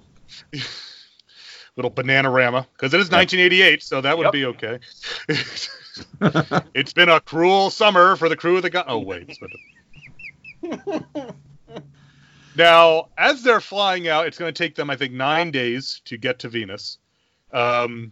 [1.76, 4.34] Little Bananarama, because it is 1988, so that would Yep.
[4.34, 4.80] be okay.
[6.76, 8.86] it's been a cruel summer for the crew of the gun.
[8.88, 9.39] Oh wait.
[12.58, 15.51] It's been- now, as they're flying out, it's going to take them, I think, nine
[15.51, 16.97] days to get to Venus.
[17.53, 18.12] Um,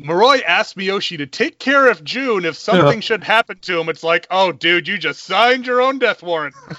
[0.00, 3.88] Murai asked Miyoshi to take care of June if something should happen to him.
[3.88, 6.54] It's like, oh, dude, you just signed your own death warrant.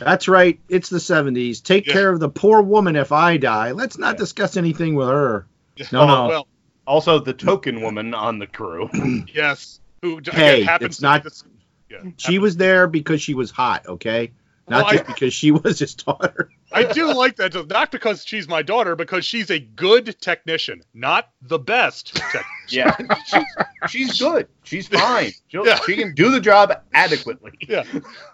[0.00, 0.58] That's right.
[0.68, 1.62] It's the 70s.
[1.62, 1.92] Take Yeah.
[1.92, 3.72] care of the poor woman if I die.
[3.72, 5.46] Let's not discuss anything with her.
[5.92, 6.28] No, Oh, no.
[6.28, 6.46] Well,
[6.86, 8.90] also, the token woman on the crew.
[9.32, 9.80] yes.
[10.02, 11.44] Who again, Hey, happens it's to not- be this-
[11.92, 14.32] yeah, She was there because she was hot, okay?
[14.68, 16.48] Not Well, just because she was his daughter.
[16.72, 21.28] I do like that, not because she's my daughter, because she's a good technician, not
[21.42, 22.46] the best technician.
[22.68, 23.44] Yeah, she's,
[23.88, 24.48] she's good.
[24.62, 25.32] She's fine.
[25.48, 25.80] She'll, Yeah.
[25.84, 27.52] She can do the job adequately.
[27.68, 27.84] Yeah,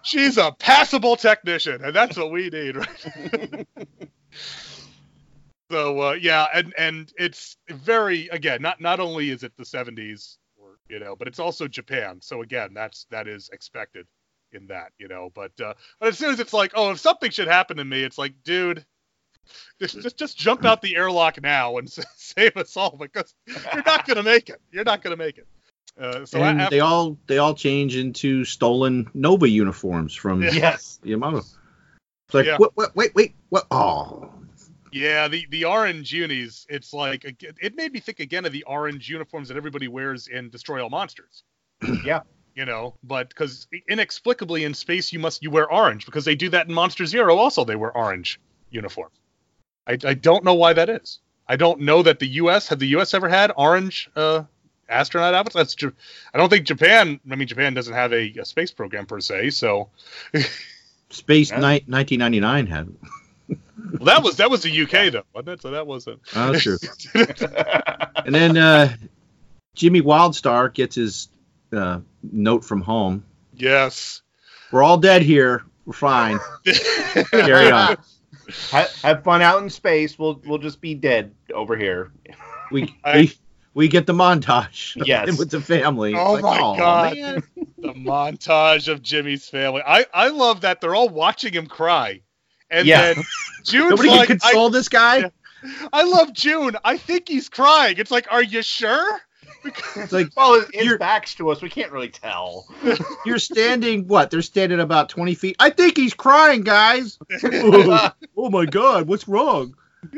[0.03, 3.67] she's a passable technician, and that's what we need, right?
[5.71, 10.37] so uh, yeah, and and it's very again, not not only is it the '70s,
[10.37, 10.48] or
[10.89, 12.19] you know, but it's also Japan.
[12.21, 14.07] So again, that's that is expected
[14.51, 15.31] in that, you know.
[15.33, 18.03] But uh, but as soon as it's like, oh, if something should happen to me,
[18.03, 18.85] it's like, dude.
[19.81, 24.05] Just, just, just jump out the airlock now and save us all because you're not
[24.05, 24.61] gonna make it.
[24.71, 25.47] You're not gonna make it.
[25.99, 30.99] Uh, so and after, they all they all change into stolen Nova uniforms from Yes.
[31.03, 31.39] Yamato.
[31.39, 32.57] It's like, Yeah.
[32.57, 33.65] what, wait, wait, what?
[33.71, 34.29] Oh,
[34.91, 36.65] Yeah, the the orange unis.
[36.69, 40.49] It's like it made me think again of the orange uniforms that everybody wears in
[40.49, 41.43] Destroy All Monsters.
[42.05, 42.21] Yeah.
[42.55, 46.49] You know, but because inexplicably in space you must you wear orange because they do
[46.49, 47.37] that in Monster Zero.
[47.37, 49.15] Also, they wear orange uniforms.
[49.87, 51.19] I I don't know why that is.
[51.47, 52.67] I don't know that the U.S.
[52.67, 53.13] had the U.S.
[53.13, 54.43] ever had orange uh,
[54.89, 55.55] astronaut outfits.
[55.55, 55.91] That's Ja-
[56.33, 57.19] I don't think Japan.
[57.31, 59.51] I mean, Japan doesn't have a, a space program per se.
[59.51, 59.89] So
[61.11, 61.59] Space Yeah.
[61.59, 62.93] Night 1999 had.
[63.99, 65.61] Well, that was that was the UK though, wasn't it?
[65.61, 66.21] So that wasn't.
[66.35, 66.77] Oh, that's true.
[68.25, 68.95] And then uh,
[69.75, 71.29] Jimmy Wildstar gets his
[71.71, 73.23] uh, note from home.
[73.55, 74.21] yes.
[74.71, 75.63] We're all dead here.
[75.85, 76.37] We're fine.
[77.31, 77.97] Carry on.
[78.69, 80.19] have, have fun out in space.
[80.19, 82.11] We'll we'll just be dead over here.
[82.71, 83.33] We I- we,
[83.73, 84.99] we get the montage.
[85.01, 85.39] of Yes.
[85.39, 86.13] with the family.
[86.13, 87.15] Oh like, my "Aw, God.
[87.17, 87.43] man."
[87.79, 89.81] the montage of Jimmy's family.
[89.85, 92.21] I, I love that they're all watching him cry.
[92.71, 93.13] And Yeah.
[93.13, 93.23] then
[93.63, 95.17] June's Nobody like, can I, console this guy.
[95.17, 95.29] Yeah.
[95.91, 96.77] I love June.
[96.85, 97.95] I think he's crying.
[97.97, 99.19] It's like, are you sure?
[99.95, 101.61] It's like Well, his back's to us.
[101.61, 102.65] We can't really tell.
[103.25, 104.07] you're standing.
[104.07, 104.31] What?
[104.31, 105.55] They're standing about 20 feet.
[105.59, 107.17] I think he's crying, guys.
[107.43, 109.75] oh, oh my God, what's wrong?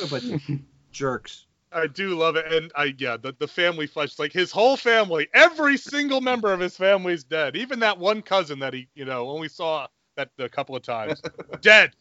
[0.00, 0.60] What about the
[0.90, 1.46] jerks?
[1.72, 5.28] I do love it, and I yeah, the, the family flesh, like his whole family,
[5.34, 7.56] every single member of his family's dead.
[7.56, 11.20] Even that one cousin that he, you know, only saw that a couple of times,
[11.60, 11.92] dead.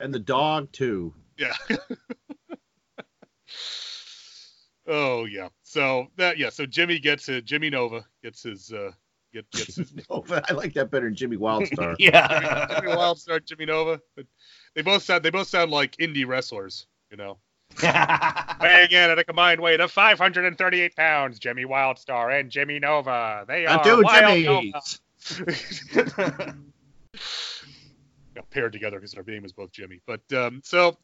[0.00, 1.12] And the dog too.
[1.36, 1.54] Yeah.
[4.86, 5.48] oh yeah.
[5.62, 6.50] So that yeah.
[6.50, 7.44] So Jimmy gets it.
[7.44, 8.92] Jimmy Nova gets his uh
[9.32, 11.96] get, gets his but I like that better than Jimmy Wildstar.
[11.98, 12.80] yeah.
[12.80, 14.00] Jimmy Wildstar, Jimmy Nova.
[14.16, 14.26] But
[14.74, 16.86] they both sound they both sound like indie wrestlers.
[17.10, 17.38] You know.
[17.82, 23.44] Weighing in at a combined weight of 538 pounds, Jimmy Wildstar and Jimmy Nova.
[23.46, 24.80] They are Nova.
[25.24, 26.60] Jimmy's.
[28.50, 30.00] paired together because their name is both Jimmy.
[30.06, 30.96] But um, so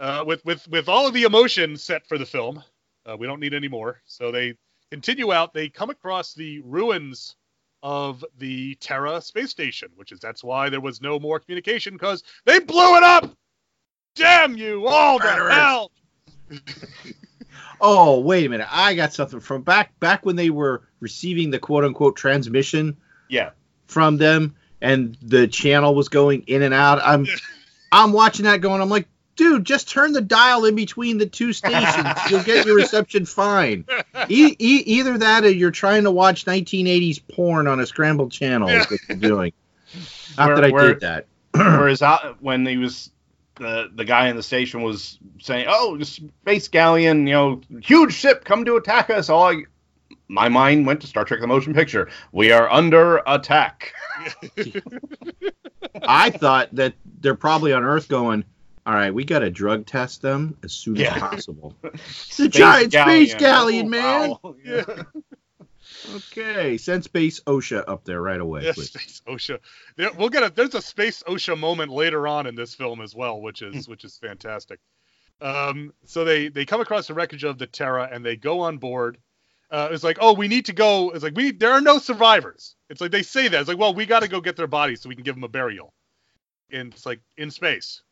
[0.00, 2.62] uh, with with with all of the emotion set for the film,
[3.04, 4.00] uh, we don't need any more.
[4.06, 4.54] So they
[4.90, 5.52] continue out.
[5.52, 7.36] They come across the ruins
[7.82, 12.22] of the Terra space station, which is that's why there was no more communication because
[12.44, 13.30] they blew it up.
[14.16, 15.52] Damn you all to Murderers.
[15.54, 15.90] hell!
[17.80, 18.68] Oh, wait a minute.
[18.70, 22.96] I got something from back back when they were receiving the quote unquote transmission
[23.28, 23.50] yeah.
[23.86, 27.00] from them and the channel was going in and out.
[27.04, 27.26] I'm
[27.92, 29.06] I'm watching that going, I'm like,
[29.36, 32.06] dude, just turn the dial in between the two stations.
[32.30, 33.84] You'll get your reception fine.
[34.28, 38.70] E- e- either that or you're trying to watch 1980s porn on a scrambled channel
[38.70, 39.52] is what you're doing.
[40.38, 41.26] Not Where- that I where- did that.
[41.52, 43.10] Whereas out, when he was
[43.56, 48.44] the the guy in the station was saying, "Oh, space galleon, you know, huge ship
[48.44, 49.64] come to attack us," all I,
[50.28, 52.08] my mind went to Star Trek: The Motion Picture.
[52.32, 53.92] We are under attack.
[56.02, 58.44] I thought that they're probably on Earth going,
[58.84, 61.14] all right, we got to drug test them as soon Yeah.
[61.14, 61.74] as possible.
[62.36, 64.30] The giant space galleon, man.
[64.32, 64.54] Oh, wow.
[64.64, 64.84] Yeah.
[66.14, 68.64] Okay, send Space OSHA up there right away.
[68.64, 68.88] Yeah, please.
[68.88, 69.58] space OSHA.
[69.96, 73.14] There, we'll get a there's a space OSHA moment later on in this film as
[73.14, 74.78] well, which is which is fantastic.
[75.40, 78.78] Um, so they they come across the wreckage of the Terra and they go on
[78.78, 79.18] board.
[79.70, 81.10] Uh, it's like, oh, we need to go.
[81.10, 82.76] It's like we there are no survivors.
[82.88, 83.58] It's like they say that.
[83.60, 85.44] It's like, well, we got to go get their bodies so we can give them
[85.44, 85.92] a burial.
[86.70, 88.02] And it's like in space.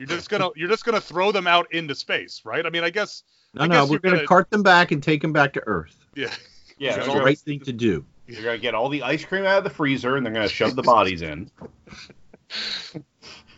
[0.00, 2.66] You're just gonna you're just gonna throw them out into space, right?
[2.66, 3.22] I mean, I guess
[3.54, 5.62] No, I no, guess we're to gonna- cart them back and take them back to
[5.66, 5.96] Earth.
[6.16, 6.34] yeah.
[6.78, 8.04] Yeah, That's Yeah, the all right thing to do.
[8.28, 10.76] They're gonna get all the ice cream out of the freezer and they're gonna shove
[10.76, 11.50] the bodies in.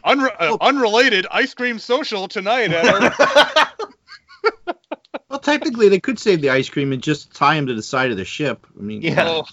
[0.05, 3.73] Unre- uh, unrelated ice cream social tonight at our
[5.29, 8.13] Well, technically, they could save the ice cream and just tie them to the side
[8.13, 8.67] of the ship.
[8.79, 9.29] I mean, Yeah.
[9.29, 9.45] Oh,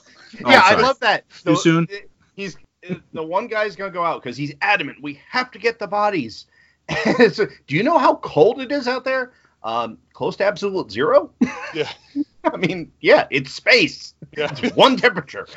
[0.43, 1.26] Oh, yeah, I love that.
[1.45, 1.88] Too soon?
[2.36, 2.57] He's
[3.14, 4.97] the one guy's gonna go out because he's adamant.
[5.01, 6.45] We have to get the bodies.
[7.32, 9.32] So, do you know how cold it is out there?
[9.64, 11.32] Um, close to absolute zero.
[11.74, 11.89] yeah.
[12.43, 14.14] I mean, yeah, it's space.
[14.36, 14.53] Yeah.
[14.61, 15.47] It's one temperature.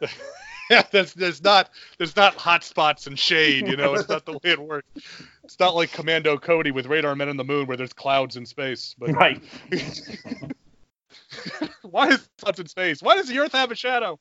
[0.70, 4.32] yeah, there's there's not there's not hot spots and shade, you know, it's not the
[4.32, 4.88] way it works.
[5.42, 8.44] It's not like Commando Cody with Radar Men on the Moon where there's clouds in
[8.44, 8.94] space.
[8.98, 9.42] But Right.
[11.82, 13.02] why is clouds in space?
[13.02, 14.18] Why does the Earth have a shadow?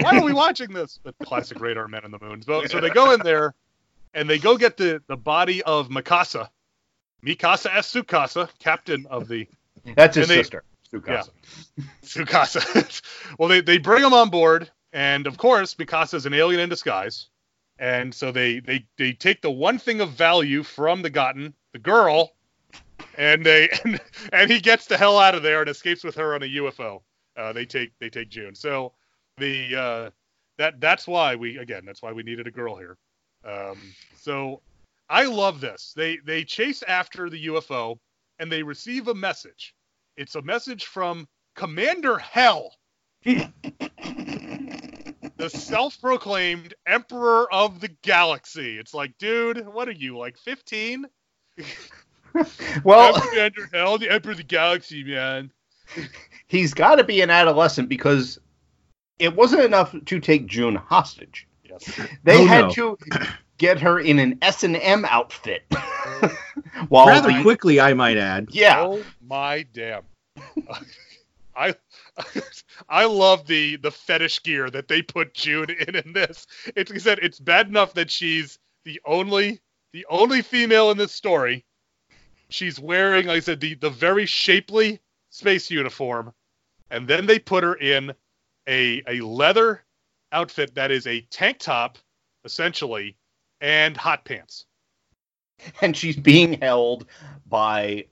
[0.00, 0.98] Why are we watching this?
[1.02, 2.42] The classic Radar Men on the Moon.
[2.42, 3.54] So, so they go in there
[4.14, 6.48] and they go get the, the body of Mikasa.
[7.24, 7.92] Mikasa S.
[7.92, 9.48] Sukasa, captain of the
[9.96, 11.30] That's his they- sister, Sukasa.
[12.02, 13.02] Tsukasa.
[13.38, 16.68] well, they, they bring him on board, and of course, Mikasa is an alien in
[16.68, 17.28] disguise.
[17.80, 21.78] And so they, they, they take the one thing of value from the Gotten, the
[21.78, 22.32] girl,
[23.16, 24.00] and they and,
[24.32, 27.02] and he gets the hell out of there and escapes with her on a UFO.
[27.36, 28.54] Uh, they take they take June.
[28.54, 28.92] So
[29.36, 30.10] the uh,
[30.56, 32.96] that that's why we again that's why we needed a girl here.
[33.44, 33.78] Um,
[34.16, 34.60] so
[35.10, 35.92] I love this.
[35.96, 37.98] They they chase after the UFO
[38.38, 39.74] and they receive a message.
[40.16, 42.74] It's a message from Commander Hell,
[43.24, 43.50] the
[45.48, 48.78] self-proclaimed Emperor of the Galaxy.
[48.78, 51.06] It's like, dude, what are you like 15?
[52.84, 55.50] Well, Commander Hell, the Emperor of the Galaxy, man.
[56.46, 58.38] he's got to be an adolescent because
[59.18, 61.48] it wasn't enough to take June hostage.
[61.64, 61.98] Yes.
[62.24, 62.70] They Oh, had no.
[62.70, 62.98] to
[63.58, 65.64] get her in an S and M outfit.
[66.88, 68.48] While rather the- quickly, I might add.
[68.50, 68.80] Yeah.
[68.80, 70.02] Oh my damn.
[71.56, 71.74] I
[72.88, 76.46] I love the the fetish gear that they put June in in this.
[76.76, 79.60] It's like I said, it's bad enough that she's the only
[79.92, 81.64] the only female in this story.
[82.50, 85.00] She's wearing, like I said, the the very shapely
[85.30, 86.32] space uniform,
[86.90, 88.14] and then they put her in
[88.68, 89.84] a a leather
[90.30, 91.98] outfit that is a tank top,
[92.44, 93.16] essentially,
[93.60, 94.66] and hot pants.
[95.82, 97.06] and she's being held
[97.48, 98.04] by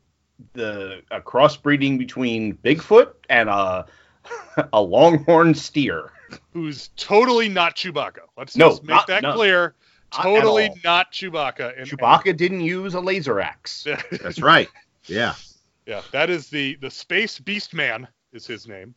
[0.52, 3.86] the a crossbreeding between Bigfoot and a
[4.72, 6.12] a longhorn steer.
[6.52, 8.20] Who's totally not Chewbacca.
[8.36, 9.34] Let's No, just make not- that no.
[9.34, 9.74] clear.
[10.12, 10.76] Not Totally all.
[10.84, 11.78] not Chewbacca.
[11.78, 13.86] And- Chewbacca didn't use a laser axe.
[14.22, 14.68] That's right.
[15.06, 15.34] Yeah.
[15.84, 18.94] Yeah, that is the the Space Beast Man is his name.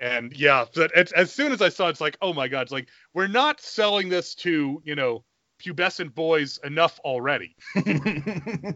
[0.00, 2.62] And yeah, but as, as soon as I saw it, it's like, oh my god,
[2.62, 5.24] it's like we're not selling this to you know
[5.64, 7.56] pubescent boys enough already.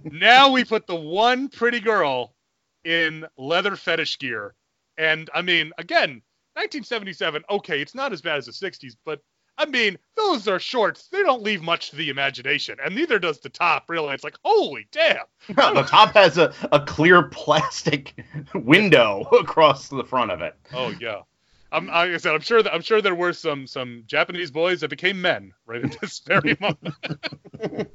[0.05, 2.34] now we put the one pretty girl
[2.84, 4.55] in leather fetish gear,
[4.97, 6.22] and I mean, again,
[6.55, 7.45] 1977.
[7.51, 9.20] Okay, it's not as bad as the 60s, but
[9.59, 11.09] I mean, those are shorts.
[11.09, 13.91] They don't leave much to the imagination, and neither does the top.
[13.91, 15.24] Really, it's like, holy damn.
[15.57, 18.14] No, the top has a, a clear plastic
[18.55, 20.55] window across the front of it.
[20.72, 21.22] Oh yeah.
[21.71, 24.81] I'm, like I said, I'm sure that I'm sure there were some some Japanese boys
[24.81, 26.95] that became men right at this very moment.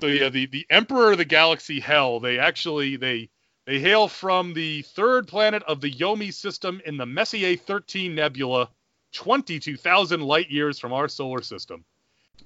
[0.00, 2.20] so yeah, the the Emperor of the Galaxy Hell.
[2.20, 3.28] They actually they
[3.66, 8.70] they hail from the third planet of the Yomi system in the Messier 13 Nebula,
[9.12, 11.84] 22,000 light years from our solar system.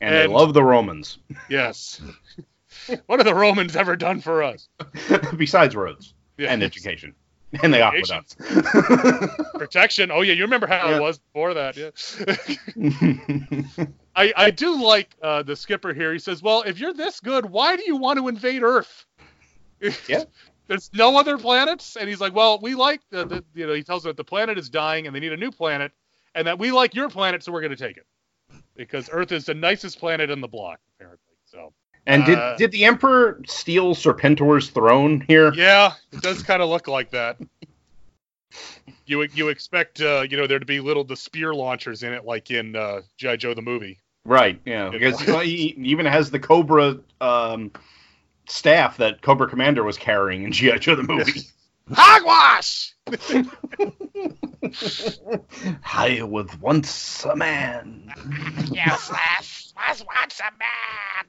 [0.01, 1.19] And, they love the Romans.
[1.51, 2.01] Yes.
[3.07, 4.69] what have the Romans ever done for us?
[5.37, 7.15] Besides roads and education.
[7.63, 8.37] And the aqueducts.
[9.55, 10.11] Protection.
[10.13, 10.97] Oh yeah, you remember how Yeah.
[10.97, 11.77] it was before that?
[11.77, 11.91] Yeah.
[14.17, 16.13] I, I do like uh, the skipper here.
[16.13, 19.05] He says, "Well, if you're this good, why do you want to invade Earth?
[20.09, 20.25] Yeah.
[20.69, 23.83] There's no other planets." And he's like, "Well, we like the, the you know." He
[23.83, 25.93] tells them that the planet is dying and they need a new planet,
[26.35, 28.07] and that we like your planet, so we're going to take it
[28.77, 31.35] because Earth is the nicest planet in the block, apparently.
[31.47, 31.73] So
[32.07, 35.53] and did Uh, did the Emperor steal Serpentor's throne here?
[35.55, 37.37] yeah, it does kind of look like that.
[39.07, 42.25] You you expect uh, you know there to be little the spear launchers in it,
[42.25, 43.99] like in uh, GI Joe the movie.
[44.25, 44.85] Right, yeah.
[44.85, 44.91] Yeah.
[44.91, 47.73] Because he he even has the Cobra um,
[48.49, 50.79] staff that Cobra Commander was carrying in G.I.
[50.79, 51.41] Joe the movie.
[51.93, 52.95] Hogwash!
[55.85, 58.13] I was once a man.
[58.71, 61.27] Yes, was was once a man.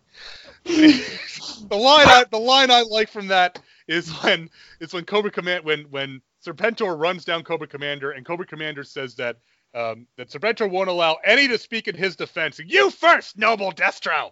[0.63, 4.49] The line I the line I like from that is when
[4.79, 9.15] is when Cobra Command when when Serpentor runs down Cobra Commander and Cobra Commander says
[9.15, 9.37] that
[9.73, 12.59] um, that Serpentor won't allow any to speak in his defense.
[12.65, 14.31] You first, noble Destro.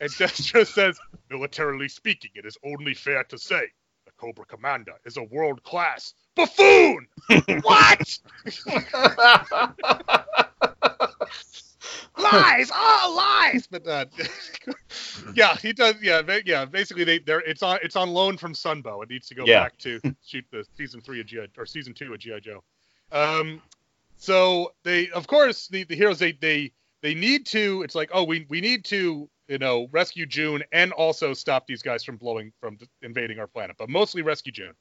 [0.00, 0.98] And Destro says,
[1.30, 3.62] militarily speaking, it is only fair to say
[4.04, 7.06] the Cobra Commander is a world class buffoon.
[7.62, 8.18] what?
[12.22, 13.66] lies, all lies.
[13.66, 14.04] But uh,
[15.34, 15.94] yeah, he does.
[16.02, 16.64] Yeah, ba- yeah.
[16.64, 19.02] Basically, they they're it's on it's on loan from Sunbow.
[19.02, 19.64] It needs to go Yeah.
[19.64, 22.62] back to shoot the season three of GI or season two of GI Joe.
[23.12, 23.60] Um,
[24.16, 27.82] so they of course the the heroes they they they need to.
[27.82, 31.82] It's like oh we we need to you know rescue June and also stop these
[31.82, 34.74] guys from blowing from invading our planet, but mostly rescue June.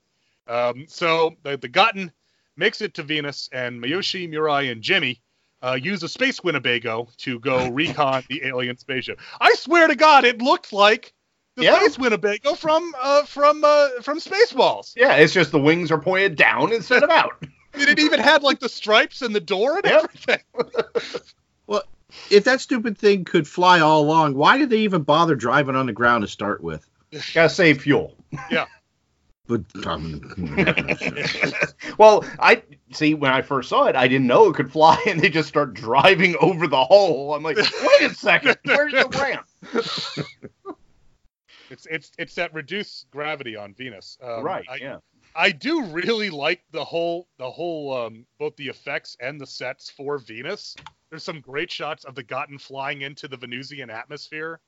[0.47, 2.11] Um, so the the Gotten
[2.57, 5.21] makes it to Venus, and Miyoshi, Murai, and Jimmy
[5.61, 9.19] uh, use a space Winnebago to go recon the alien spaceship.
[9.39, 11.13] I swear to God, it looked like
[11.55, 11.79] the Yeah.
[11.79, 14.93] space Winnebago from uh, from uh, from Spaceballs.
[14.95, 17.43] yeah, it's just the wings are pointed down instead of out.
[17.73, 20.03] It even had like the stripes and the door and Yep.
[20.03, 20.39] everything.
[21.67, 21.83] Well,
[22.31, 25.85] if that stupid thing could fly all along, why did they even bother driving on
[25.85, 26.89] the ground to start with?
[27.35, 28.15] Gotta save fuel.
[29.49, 30.21] But um,
[31.97, 35.19] well, I see when I first saw it, I didn't know it could fly, and
[35.19, 37.33] they just start driving over the hole.
[37.33, 39.47] I'm like, wait a second, where's the ramp?
[41.71, 44.17] It's it's it's that reduced gravity on Venus.
[44.23, 44.97] Um, right, I, yeah.
[45.35, 49.87] I do really like the whole the whole um, both the effects and the sets
[49.87, 50.75] for Venus.
[51.11, 54.59] There's some great shots of the Gotten flying into the Venusian atmosphere.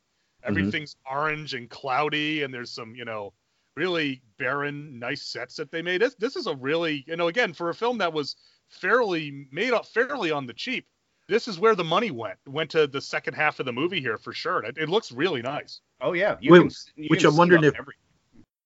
[0.44, 3.34] Everything's orange and cloudy, and there's some you know
[3.76, 6.02] really barren, nice sets that they made.
[6.02, 8.36] This this is a really you know again for a film that was
[8.70, 10.86] fairly made up fairly on the cheap.
[11.28, 12.38] This is where the money went.
[12.48, 14.64] Went to the second half of the movie here for sure.
[14.66, 15.80] It, it looks really nice.
[16.02, 16.38] Oh yeah.
[16.42, 17.96] You Wait, can, you which can I'm wondering if- every-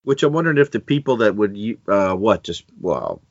[0.04, 3.22] which I'm wondering if the people that would u- uh what just well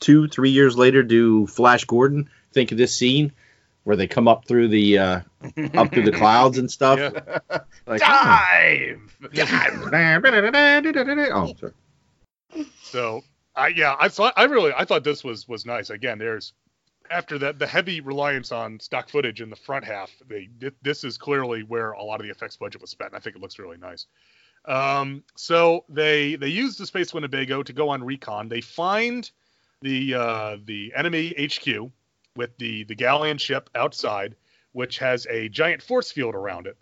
[0.00, 3.32] two three years later do Flash Gordon think of this scene
[3.88, 5.20] where they come up through the uh
[5.72, 6.98] up through the clouds and stuff.
[6.98, 7.38] Yeah.
[7.86, 8.06] Like, oh.
[8.06, 9.16] dive.
[11.32, 12.66] oh, sorry.
[12.82, 13.22] So
[13.56, 15.88] I yeah, I thought I really I thought this was was nice.
[15.88, 16.52] Again, there's
[17.10, 20.10] after that the heavy reliance on stock footage in the front half.
[20.28, 20.50] They
[20.82, 23.14] this is clearly where a lot of the effects budget was spent.
[23.14, 24.04] I think it looks really nice.
[24.66, 28.50] Um, so they they use the space Winnebago to go on recon.
[28.50, 29.30] They find
[29.80, 31.90] the uh, the enemy HQ
[32.38, 34.34] with the the galleon ship outside,
[34.72, 36.78] which has a giant force field around it.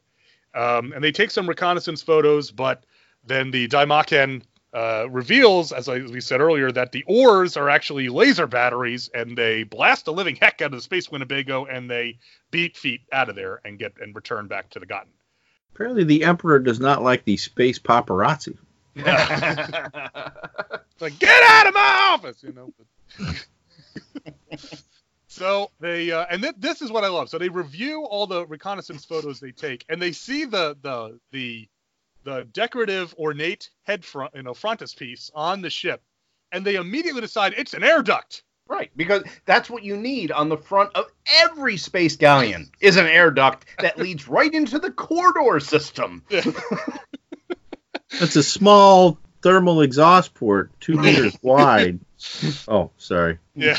[0.54, 2.84] Um, and they take some reconnaissance photos, but
[3.24, 4.42] then the Daimakan
[4.72, 9.11] uh, reveals, as, I, as we said earlier, that the ores are actually laser batteries,
[9.12, 12.18] and they blast the living heck out of the space Winnebago, and they
[12.50, 15.12] beat feet out of there and get and return back to the Gotten.
[15.74, 18.57] Apparently, the Emperor does not like the space paparazzi.
[20.96, 22.72] It's like get out of my office, you know.
[25.37, 27.28] so they uh, and th- this is what I love.
[27.28, 31.68] So they review all the reconnaissance photos they take, and they see the the the
[32.24, 36.03] the decorative ornate head front, you know, frontispiece on the ship,
[36.51, 38.43] and they immediately decide it's an air duct.
[38.68, 41.05] Right, because that's what you need on the front of
[41.41, 46.24] every space galleon is an air duct that leads right into the corridor system.
[48.18, 52.01] That's a small thermal exhaust port, two meters wide.
[52.66, 53.38] Oh, sorry.
[53.55, 53.78] Yeah.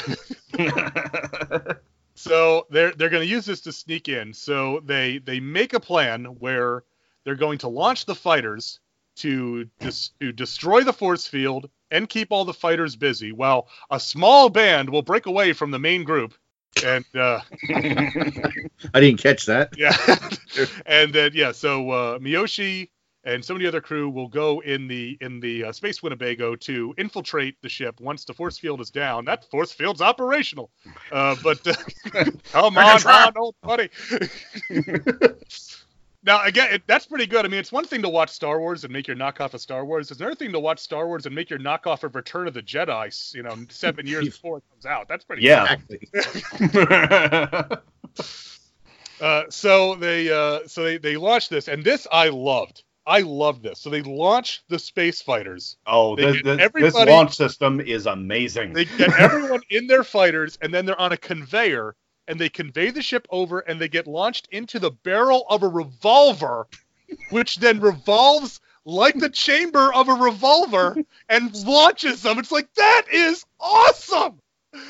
[2.15, 4.34] so they're they're going to use this to sneak in.
[4.34, 6.84] So they they make a plan where
[7.26, 8.80] they're going to launch the fighters
[9.18, 13.99] to dis- to destroy the force field and keep all the fighters busy, while a
[13.99, 16.34] small band will break away from the main group.
[16.86, 17.41] And uh,
[18.93, 19.74] I didn't catch that.
[19.78, 19.97] yeah,
[20.86, 22.88] and then yeah, so uh, Miyoshi
[23.28, 26.55] and some of the other crew will go in the in the uh, space Winnebago
[26.55, 29.25] to infiltrate the ship once the force field is down.
[29.25, 30.71] That force field's operational,
[31.11, 31.73] uh, but uh,
[32.51, 33.36] come on, trap.
[33.36, 33.89] on, old buddy.
[36.23, 37.45] now again, it, that's pretty good.
[37.45, 39.84] I mean, it's one thing to watch Star Wars and make your knockoff of Star
[39.84, 40.09] Wars.
[40.09, 42.63] It's another thing to watch Star Wars and make your knockoff of Return of the
[42.63, 43.36] Jedi.
[43.36, 45.09] You know, seven years before it comes out.
[45.09, 45.43] That's pretty.
[45.43, 45.75] Yeah.
[46.61, 47.78] Exactly.
[49.19, 52.84] Uh, so they uh, so they they launched this, and this I loved.
[53.08, 53.80] I love this.
[53.80, 55.78] So they launch the space fighters.
[55.88, 58.74] oh, They this, this, this launch system is amazing.
[58.74, 61.95] They get everyone in their fighters, and then they're on a conveyor,
[62.28, 65.68] and they convey the ship over, and they get launched into the barrel of a
[65.70, 66.68] revolver,
[67.30, 70.97] which then revolves like the chamber of a revolver
[71.30, 72.39] and launches them.
[72.39, 74.39] It's like that is awesome.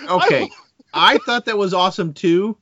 [0.09, 0.49] Okay.
[0.93, 2.57] I thought that was awesome too.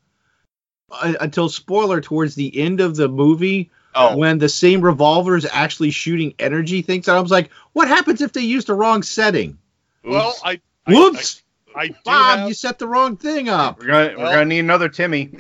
[0.92, 5.48] uh, Until spoiler towards the end of the movie, oh, when the same revolver is
[5.52, 9.04] actually shooting energy things, and I was like, "What happens if they used the wrong
[9.04, 9.58] setting?"
[10.04, 10.42] Well, oops.
[10.44, 11.44] I, I Whoops,
[11.76, 13.80] I, I do Bob, have- you set the wrong thing up.
[13.80, 15.32] we're gonna well- we're gonna need another Timmy.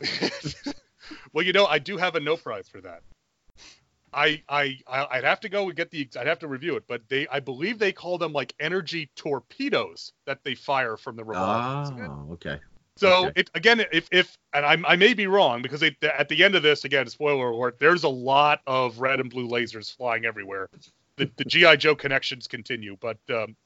[1.32, 3.02] well, you know, I do have a no prize for that.
[4.12, 6.84] I, I, I- I'd have to go and get the, I'd have to review it,
[6.88, 11.24] but they, I believe they call them like energy torpedoes that they fire from the
[11.24, 12.04] revolver.
[12.28, 12.58] Oh, okay.
[13.00, 13.40] So okay.
[13.40, 16.54] it again, if, if, and I, I may be wrong because they, at the end
[16.54, 20.68] of this, again, spoiler alert, there's a lot of red and blue lasers flying everywhere.
[21.16, 23.56] The, the GI Joe connections continue, but um,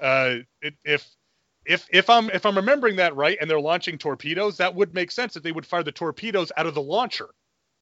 [0.00, 1.08] uh, it, if
[1.64, 5.12] if if I'm if I'm remembering that right, and they're launching torpedoes, that would make
[5.12, 7.28] sense that they would fire the torpedoes out of the launcher.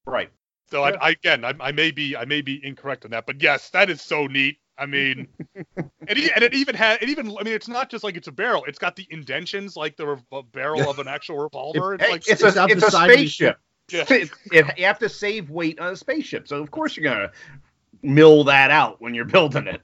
[0.05, 0.31] Right.
[0.71, 0.97] So Yeah.
[1.01, 3.71] I, I again, I, I may be I may be incorrect on that, but yes,
[3.71, 4.59] that is so neat.
[4.81, 8.03] I mean, and, it, and it even had it even I mean it's not just
[8.03, 11.37] like it's a barrel; it's got the indentions like the rev- barrel of an actual
[11.39, 11.95] revolver.
[11.95, 13.59] It's like it's it's a it's a side of the spaceship.
[13.93, 14.05] Yeah.
[14.09, 17.31] It- it- you have to save weight on a spaceship, so of course you're gonna
[18.03, 19.83] mill that out when you're building it.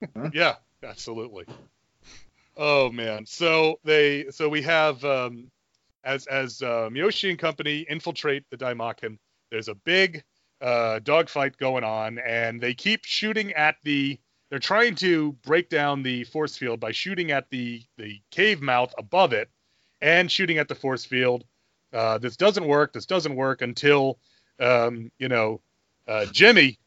[0.32, 1.44] yeah, absolutely.
[2.56, 5.50] Oh man, so they so we have um,
[6.04, 9.18] as as uh, Miyoshi and company infiltrate the Daimakan.
[9.50, 10.24] There's a big
[10.60, 14.18] uh, dogfight going on, and they keep shooting at the.
[14.50, 18.94] They're trying to break down the force field by shooting at the the cave mouth
[18.98, 19.48] above it,
[20.00, 21.44] and shooting at the force field.
[21.92, 22.92] Uh, this doesn't work.
[22.92, 24.18] This doesn't work until
[24.60, 25.60] um, you know
[26.06, 26.78] uh, Jimmy.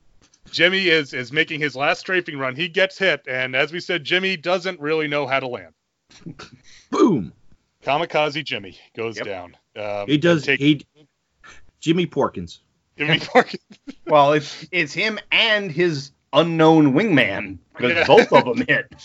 [0.51, 2.55] Jimmy is is making his last strafing run.
[2.55, 5.73] He gets hit, and as we said, Jimmy doesn't really know how to land.
[6.91, 7.33] Boom.
[7.83, 9.25] Kamikaze Jimmy goes Yep.
[9.25, 9.57] down.
[9.75, 10.43] Um, He does.
[10.43, 10.85] Take, He.
[11.79, 12.59] Jimmy Porkins.
[12.97, 13.53] Jimmy Park-
[14.07, 18.05] Well, it's it's him and his unknown wingman because Yeah.
[18.07, 18.93] both of them hit.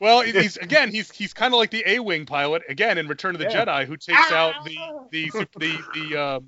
[0.00, 3.38] Well, he's again, he's he's kind of like the A-wing pilot again in Return of
[3.40, 3.64] the Yeah.
[3.64, 4.76] Jedi, who takes out the
[5.12, 6.46] the the the um,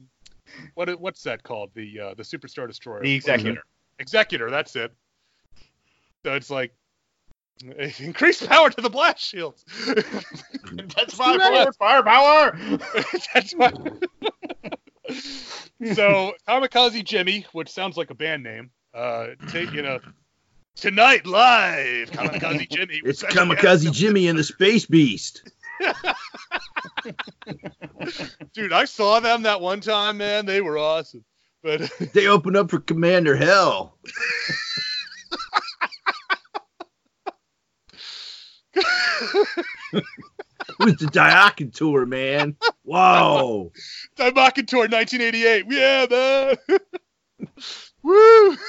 [0.74, 1.70] what what's that called?
[1.74, 3.02] The uh, the Superstar Destroyer.
[3.02, 3.62] The executor.
[4.00, 4.50] Executor.
[4.50, 4.92] That's it.
[6.24, 6.74] So it's like
[7.98, 9.64] increase power to the blast shields.
[10.96, 12.58] That's firepower, firepower.
[13.32, 13.72] That's why.
[15.94, 20.00] So Kamikaze Jimmy, which sounds like a band name, uh, take you know
[20.76, 23.00] tonight live Kamikaze Jimmy.
[23.04, 25.50] It's Kamikaze Jimmy and the Space Beast.
[28.54, 30.46] Dude, I saw them that one time, man.
[30.46, 31.24] They were awesome.
[31.62, 33.98] But They opened up for Commander Hell.
[40.78, 42.56] With the Daimakan tour, man.
[42.84, 43.72] Whoa.
[44.16, 45.66] Daimakan Tour 1988.
[45.68, 46.78] Yeah, man.
[48.02, 48.56] Woo.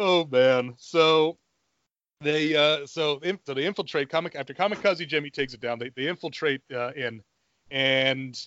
[0.00, 0.74] Oh man.
[0.78, 1.38] So
[2.20, 5.80] they uh so in, so they infiltrate comic after Kamikaze Jimmy takes it down.
[5.80, 7.20] They they infiltrate uh, in
[7.72, 8.38] and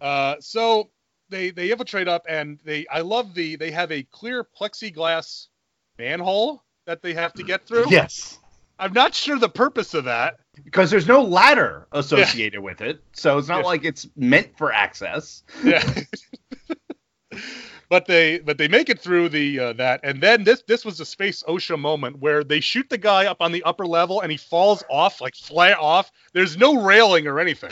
[0.00, 0.90] uh so
[1.28, 5.46] they they infiltrate up and they I love the they have a clear plexiglass
[5.98, 7.90] manhole that they have to get through.
[7.90, 8.40] Yes.
[8.78, 10.38] I'm not sure the purpose of that.
[10.64, 13.66] Because there's no ladder associated with it, so it's not Yeah.
[13.66, 15.42] like it's meant for access.
[15.62, 15.82] Yeah.
[17.88, 20.98] but they but they make it through the uh, that and then this this was
[20.98, 24.32] a space OSHA moment where they shoot the guy up on the upper level and
[24.32, 26.10] he falls off like flat off.
[26.32, 27.70] There's no railing or anything.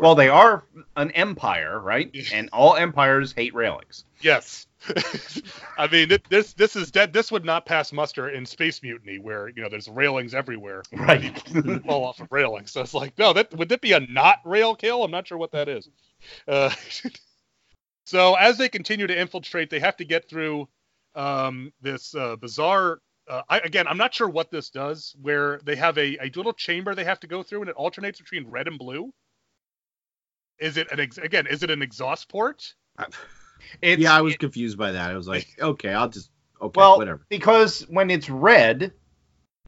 [0.00, 0.64] Well, they are
[0.96, 2.10] an empire, right?
[2.32, 4.04] And all empires hate railings.
[4.22, 4.66] Yes.
[5.78, 9.48] I mean this this is dead this would not pass muster in Space Mutiny where
[9.48, 10.82] you know there's railings everywhere.
[10.92, 11.38] Right.
[11.84, 12.66] fall off of railing.
[12.66, 15.04] So it's like, no, that would that be a not rail kill?
[15.04, 15.88] I'm not sure what that is.
[16.48, 16.70] Uh,
[18.06, 20.68] so as they continue to infiltrate, they have to get through
[21.14, 23.00] um, this uh, bizarre.
[23.28, 25.14] Uh, I, again, I'm not sure what this does.
[25.20, 28.18] Where they have a, a little chamber they have to go through, and it alternates
[28.18, 29.12] between red and blue.
[30.60, 31.46] Is it an ex- again?
[31.46, 32.74] Is it an exhaust port?
[33.82, 35.10] It's, yeah, I was confused by that.
[35.10, 36.30] I was like, okay, I'll just
[36.60, 37.22] okay, well whatever.
[37.28, 38.92] because when it's red,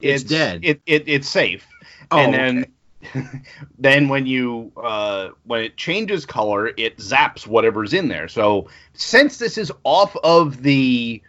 [0.01, 0.61] It's dead.
[0.64, 1.66] It, it it's safe.
[2.11, 2.66] Oh, and then
[3.78, 8.28] then when you uh, when it changes color, it zaps whatever's in there.
[8.28, 11.22] So since this is off of the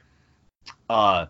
[0.89, 1.28] uh,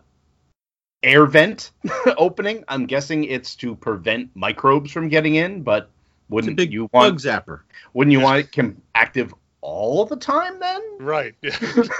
[1.02, 1.70] air vent
[2.16, 5.62] opening, I'm guessing it's to prevent microbes from getting in.
[5.62, 5.93] But it's a
[6.34, 7.60] wouldn't big you bug want zapper.
[7.92, 10.82] wouldn't you want it com- active all the time then?
[11.00, 11.34] Right.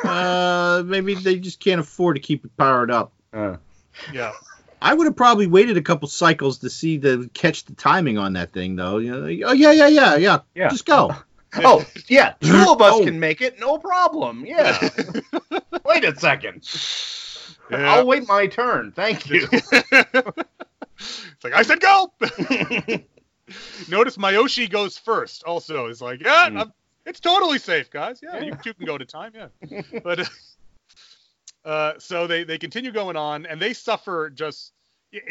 [0.05, 3.13] Uh, maybe they just can't afford to keep it powered up.
[3.33, 3.57] Uh,
[4.13, 4.33] yeah.
[4.83, 8.35] I would have probably waited a couple cycles to see the catch the timing on
[8.35, 8.99] that thing, though.
[8.99, 10.39] You know, like, oh yeah, yeah, yeah, yeah.
[10.55, 10.69] Yeah.
[10.69, 11.15] Just go.
[11.57, 13.05] oh yeah, two of us Oh.
[13.05, 14.45] can make it, no problem.
[14.45, 14.77] Yeah.
[15.87, 16.69] Wait a second.
[17.71, 17.95] Yeah.
[17.95, 18.93] I'll wait my turn.
[18.93, 19.49] Thank you.
[19.51, 19.85] it's
[21.45, 22.13] like I said, go.
[23.89, 25.45] Notice Miyoshi goes first.
[25.45, 26.61] Also, is like, yeah, Mm.
[26.61, 26.73] I'm,
[27.07, 28.21] it's totally safe, guys.
[28.23, 28.57] Yeah, you Yeah.
[28.63, 29.33] two can go to time.
[29.35, 29.49] Yeah,
[30.03, 30.29] but
[31.65, 34.31] uh, so they they continue going on, and they suffer.
[34.31, 34.73] Just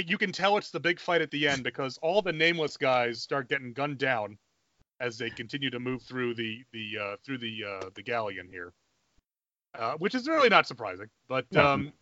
[0.05, 3.21] you can tell it's the big fight at the end because all the nameless guys
[3.21, 4.37] start getting gunned down
[4.99, 8.71] as they continue to move through the the uh, through the uh, the galleon here,
[9.77, 11.07] uh, which is really not surprising.
[11.27, 11.65] But No.
[11.65, 11.93] um,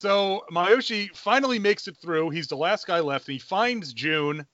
[0.00, 2.30] so Miyoshi finally makes it through.
[2.30, 4.46] He's the last guy left, and he finds June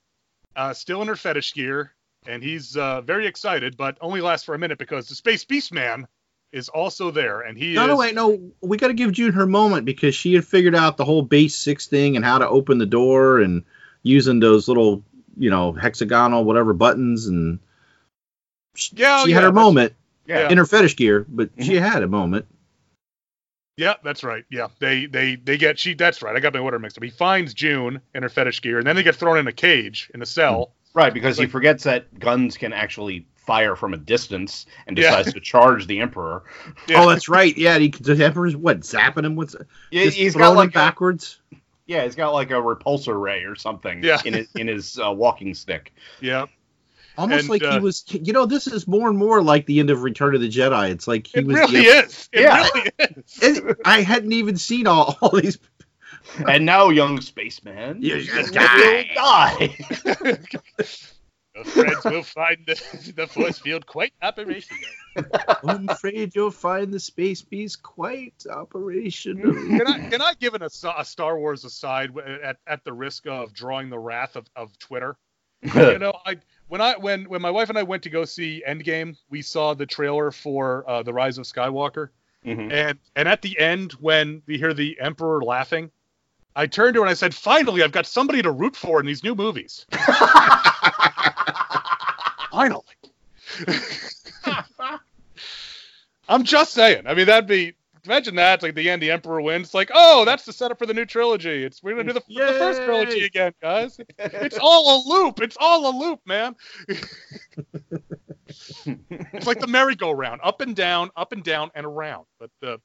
[0.55, 1.91] uh, still in her fetish gear,
[2.27, 5.73] and he's uh, very excited, but only lasts for a minute because the Space Beast
[5.73, 6.07] Man
[6.51, 7.87] is also there, and he No, is.
[7.89, 8.51] no, wait, no.
[8.61, 11.55] We got to give June her moment because she had figured out the whole base
[11.55, 13.63] six thing and how to open the door and
[14.03, 15.03] using those little,
[15.37, 17.59] you know, hexagonal whatever buttons and
[18.75, 19.93] she, Yeah, she yeah, had her that's- moment
[20.27, 20.49] Yeah.
[20.49, 22.45] in her fetish gear, but she had a moment.
[23.77, 24.45] Yeah, that's right.
[24.49, 25.93] Yeah, they they they get she.
[25.93, 26.35] That's right.
[26.35, 27.03] I got my order mixed up.
[27.03, 30.09] He finds June in her fetish gear, and then they get thrown in a cage
[30.13, 30.71] in a cell.
[30.93, 35.09] right, because he forgets that guns can actually fire from a distance and Yeah.
[35.09, 36.43] decides to charge the emperor.
[36.87, 37.03] Yeah.
[37.03, 37.55] Oh, that's right.
[37.57, 39.35] Yeah, he, the emperor's what zapping him?
[39.35, 39.55] What's
[39.91, 41.39] Yeah, just he's got throwing him like a, backwards?
[41.85, 44.21] yeah, he's got like a repulsor ray or something Yeah.
[44.23, 45.93] in his in his uh, walking stick.
[46.21, 46.45] Yeah,
[47.17, 48.03] Almost and, like he uh, was.
[48.09, 50.91] You know, this is more and more like the end of Return of the Jedi.
[50.91, 51.55] It's like he it was.
[51.55, 52.29] really the- is.
[52.31, 52.67] It Yeah.
[52.73, 53.39] really is.
[53.41, 55.57] it- I hadn't even seen all, all these.
[56.47, 59.11] And now, young spaceman, You you just will die.
[59.15, 60.37] die.
[61.55, 64.83] Your friends will find the, the force field quite operational.
[65.63, 69.53] I'm afraid you'll find the space beast quite operational.
[69.53, 72.11] Can I can I give it a, a Star Wars aside
[72.43, 75.15] at, at the risk of drawing the wrath of, of Twitter?
[75.63, 78.63] you know, I when I when when my wife and I went to go see
[78.67, 82.09] Endgame, we saw the trailer for uh, the Rise of Skywalker,
[82.45, 82.71] Mhm.
[82.71, 85.91] and and at the end when we hear the Emperor laughing,
[86.55, 89.05] I turned to her and I said, "Finally, I've got somebody to root for in
[89.05, 89.85] these new movies."
[92.51, 92.83] Finally.
[96.27, 97.05] I'm just saying.
[97.05, 97.73] I mean, that'd be
[98.05, 98.55] imagine that.
[98.55, 99.67] It's like the end, the Emperor wins.
[99.67, 101.63] It's like, oh, that's the setup for the new trilogy.
[101.63, 103.99] It's we're gonna do the, the first trilogy again, guys.
[104.17, 105.41] It's all a loop.
[105.41, 106.55] It's all a loop, man.
[108.47, 112.25] it's like the merry-go-round, up and down, up and down, and around.
[112.39, 112.77] But uh,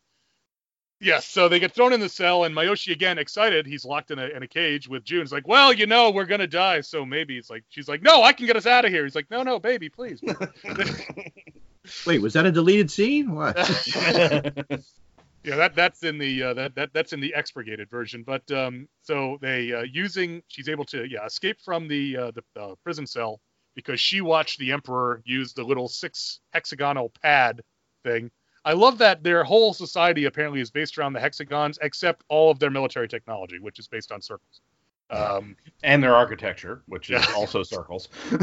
[1.01, 3.67] yes, so they get thrown in the cell, and Miyoshi again excited.
[3.67, 5.21] He's locked in a in a cage with June.
[5.21, 8.23] He's like, well, you know, we're gonna die, so maybe it's like she's like, no,
[8.23, 9.05] I can get us out of here.
[9.05, 10.21] He's like, no, no, baby, please.
[12.07, 13.35] Wait, was that a deleted scene?
[13.35, 13.57] What?
[15.43, 18.23] Yeah, that that's in the uh, that that that's in the expurgated version.
[18.25, 22.61] But um, so they uh, using she's able to yeah escape from the uh, the
[22.61, 23.41] uh, prison cell
[23.75, 27.63] because she watched the emperor use the little six hexagonal pad
[28.05, 28.31] thing
[28.65, 32.59] I love that their whole society apparently is based around the hexagons, except all of
[32.59, 34.61] their military technology, which is based on circles.
[35.11, 37.35] Um, and their architecture, which is Yeah.
[37.35, 38.09] also circles.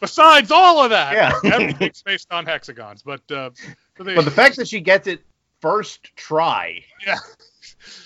[0.00, 1.52] besides all of that, Yeah.
[1.54, 3.02] everything's based on hexagons.
[3.02, 3.50] But uh,
[3.96, 5.22] so they- But the fact that she gets it
[5.60, 6.84] first try.
[7.06, 7.16] Yeah.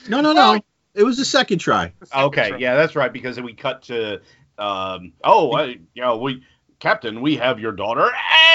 [0.09, 0.61] No, no, Well- no.
[0.95, 1.93] It was the second try.
[2.17, 3.13] Okay, yeah, that's right.
[3.13, 4.21] Because we cut to,
[4.59, 6.43] um, oh, I, you know, we,
[6.81, 8.11] Captain, we have your daughter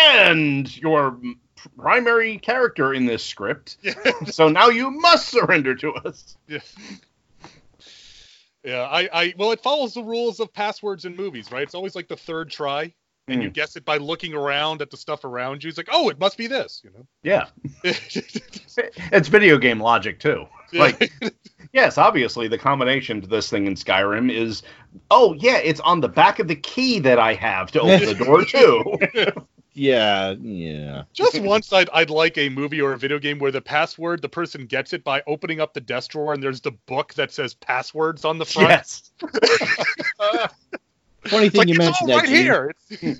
[0.10, 1.18] and your
[1.78, 3.78] primary character in this script.
[4.26, 6.36] so now you must surrender to us.
[6.50, 6.60] Yeah.
[8.64, 11.64] Yeah, I, I, well, it follows the rules of passwords in movies, right?
[11.64, 12.94] It's always like the third try,
[13.28, 13.54] and you Mm.
[13.54, 15.68] guess it by looking around at the stuff around you.
[15.70, 17.06] It's like, oh, it must be this, you know?
[17.24, 17.48] Yeah,
[17.84, 20.46] it's video game logic too.
[20.72, 21.12] Like,
[21.74, 24.64] yes, obviously the combination to this thing in Skyrim is,
[25.12, 28.16] oh yeah, it's on the back of the key that I have to open the
[28.16, 28.98] door too.
[29.74, 31.04] Yeah, yeah.
[31.14, 34.30] just once, I'd, I'd like a movie or a video game where the password, the
[34.30, 37.54] person gets it by opening up the desk drawer, and there's the book that says
[37.56, 38.70] passwords on the front.
[38.70, 39.12] yes.
[41.26, 42.28] Funny thing like, you mentioned all that.
[42.28, 42.72] right here.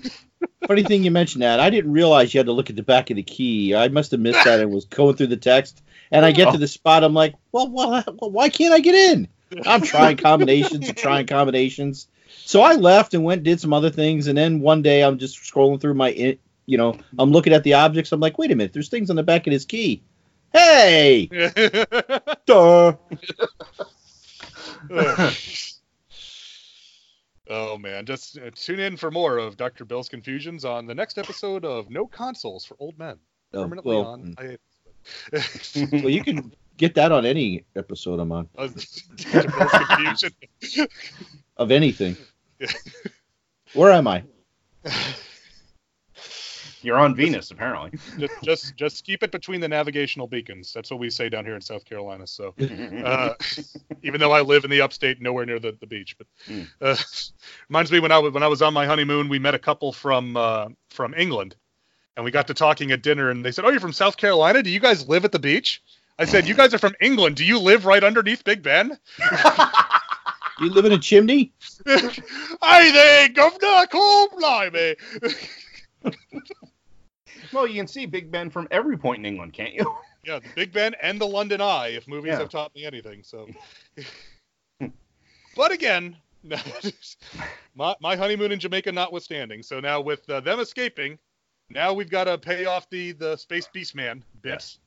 [0.66, 1.58] Funny thing you mentioned that.
[1.58, 3.74] I didn't realize you had to look at the back of the key.
[3.74, 5.82] I must have missed that and was going through the text.
[6.10, 6.56] And I get to oh.
[6.58, 7.02] the spot.
[7.02, 9.28] I'm like, well, well, why can't I get in?
[9.66, 12.08] I'm trying combinations and trying combinations.
[12.46, 14.26] So I left and went and did some other things.
[14.26, 16.10] And then one day I'm just scrolling through my,
[16.66, 18.12] you know, I'm looking at the objects.
[18.12, 20.02] I'm like, wait a minute, there's things on the back of his key.
[20.52, 21.26] Hey,
[22.46, 22.94] duh.
[27.50, 29.84] oh man, just uh, tune in for more of Dr.
[29.84, 33.16] Bill's confusions on the next episode of No Consoles for Old Men,
[33.52, 34.34] Oh, permanently well, on.
[34.38, 35.92] hiatus.
[35.92, 39.48] well, you can get that on any episode I'm on Dr.
[39.48, 40.32] Bill's confusion.
[41.56, 42.16] of anything.
[43.74, 44.22] Where am I?
[46.82, 47.98] You're on Venus, apparently.
[48.18, 50.72] just, just just keep it between the navigational beacons.
[50.72, 52.26] That's what we say down here in South Carolina.
[52.26, 52.54] So,
[53.02, 53.30] uh,
[54.02, 56.68] even though I live in the upstate, nowhere near the, the beach, but Mm.
[56.82, 56.96] uh,
[57.70, 59.92] reminds me when I was when I was on my honeymoon, we met a couple
[59.92, 61.56] from uh, from England,
[62.16, 64.62] and we got to talking at dinner, and they said, "Oh, you're from South Carolina?
[64.62, 65.82] Do you guys live at the beach?"
[66.18, 67.36] I said, "You guys are from England.
[67.36, 68.98] Do you live right underneath Big Ben?"
[70.60, 71.52] You live in a chimney?
[71.86, 74.96] Aye, there, governor, come blimey.
[77.52, 79.94] well, you can see Big Ben from every point in England, can't you?
[80.26, 82.38] Yeah, the Big Ben and the London Eye, if movies Yeah.
[82.38, 83.22] have taught me anything.
[83.22, 83.46] So,
[85.54, 86.16] but again,
[87.74, 89.62] my, my honeymoon in Jamaica notwithstanding.
[89.62, 91.18] So now with uh, them escaping,
[91.68, 94.52] now we've got to pay off the the Space Beast Man bit.
[94.52, 94.78] Yes.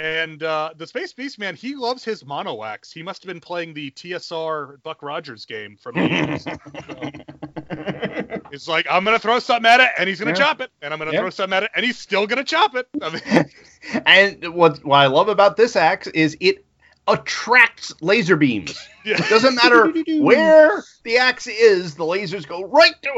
[0.00, 2.90] And uh, the Space Beast Man, he loves his mono axe.
[2.90, 7.26] He must have been playing the TSR Buck Rogers game from the 80s.
[8.50, 10.36] It's like I'm gonna throw something at it, and he's gonna Yeah.
[10.36, 11.20] chop it, and I'm gonna Yeah.
[11.20, 12.88] throw something at it, and he's still gonna chop it.
[13.02, 13.22] I mean,
[14.06, 16.64] and what, what I love about this axe is it
[17.06, 18.78] attracts laser beams.
[19.04, 19.22] yeah.
[19.22, 19.88] It doesn't matter
[20.22, 23.10] where the axe is, the lasers go right to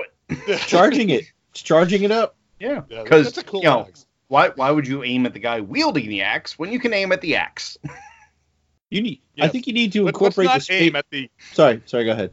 [0.49, 0.59] it.
[0.67, 1.27] Charging it.
[1.53, 2.35] It's charging it up.
[2.59, 4.07] Yeah, Yeah, because that's a cool you know, axe.
[4.33, 7.13] Why why would you aim at the guy wielding the axe when you can aim
[7.13, 7.77] at the axe?
[8.89, 9.21] You need.
[9.39, 11.31] I think you need to Let- Let's incorporate the not aim at the.
[11.53, 12.05] Sorry, sorry.
[12.05, 12.33] Go ahead.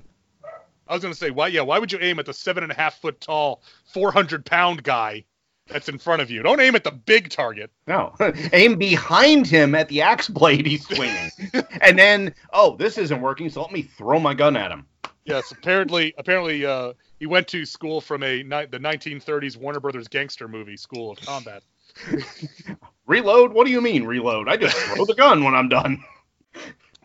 [0.87, 1.47] I was gonna say why?
[1.47, 4.45] Yeah, why would you aim at the seven and a half foot tall, four hundred
[4.45, 5.25] pound guy
[5.67, 6.41] that's in front of you?
[6.41, 7.69] Don't aim at the big target.
[7.85, 8.15] No,
[8.53, 11.29] aim behind him at the axe blade he's swinging,
[11.81, 14.85] and then oh this isn't working, so let me throw my gun at him.
[15.25, 20.07] Yes, apparently, apparently, uh, he went to school from a ni- the 1930s Warner Brothers
[20.07, 21.61] gangster movie School of Combat.
[23.05, 23.53] Reload?
[23.53, 24.47] What do you mean reload?
[24.47, 26.03] I just throw the gun when I'm done.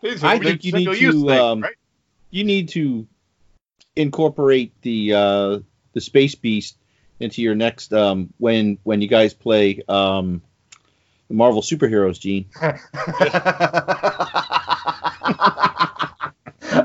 [0.01, 1.73] It's a I think you need to, thing, um, right?
[2.29, 3.07] You need to
[3.95, 5.59] incorporate the uh,
[5.93, 6.77] the space beast
[7.19, 10.43] into your next um, when when you guys play um,
[11.27, 12.45] the Marvel superheroes, Gene.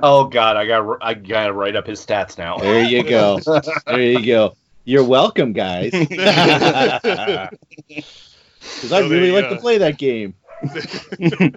[0.02, 2.56] oh God, I got I got to write up his stats now.
[2.56, 3.38] There you go.
[3.86, 4.56] there you go.
[4.90, 5.92] You're welcome, guys.
[8.82, 10.34] Because I So really they, like uh, to play that game.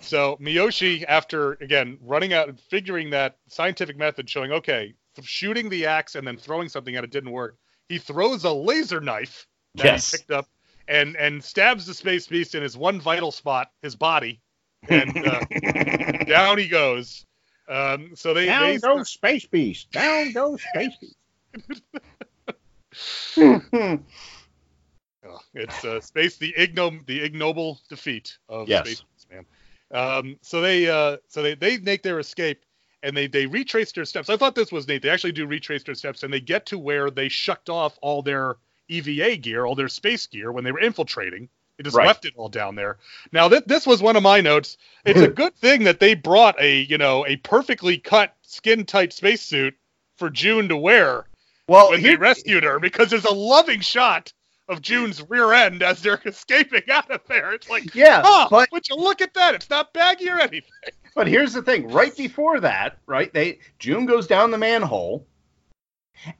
[0.00, 5.70] So Miyoshi, after again running out and figuring that scientific method, showing okay, th- shooting
[5.70, 7.56] the axe and then throwing something at it didn't work.
[7.88, 10.10] He throws a laser knife that Yes.
[10.12, 10.46] he picked up
[10.86, 14.42] and and stabs the space beast in his one vital spot, his body,
[14.90, 15.40] and uh,
[16.26, 17.24] down he goes.
[17.66, 19.90] Um, so they, they Down goes Space Beast.
[19.90, 21.16] Down goes Space Beast.
[25.26, 28.84] Oh, it's uh, space the ignom the ignoble defeat of Yes.
[28.86, 29.46] space man.
[29.92, 32.62] Um, so they uh, so they they make their escape
[33.02, 34.28] and they they retrace their steps.
[34.30, 35.02] I thought this was neat.
[35.02, 38.22] They actually do retrace their steps and they get to where they shucked off all
[38.22, 38.56] their
[38.88, 41.48] EVA gear, all their space gear when they were infiltrating.
[41.78, 42.06] They just Right.
[42.06, 42.98] left it all down there.
[43.32, 44.76] Now th- this was one of my notes.
[45.06, 49.12] It's a good thing that they brought a you know a perfectly cut skin tight
[49.14, 49.74] spacesuit
[50.18, 51.24] for June to wear
[51.68, 54.32] Well, when they rescued her because there's a loving shot
[54.68, 57.52] of June's rear end as they're escaping out of there.
[57.52, 59.54] It's like, yeah, oh, but would you look at that?
[59.54, 60.70] It's not baggy or anything.
[61.14, 65.26] But here's the thing: right before that, right, they June goes down the manhole,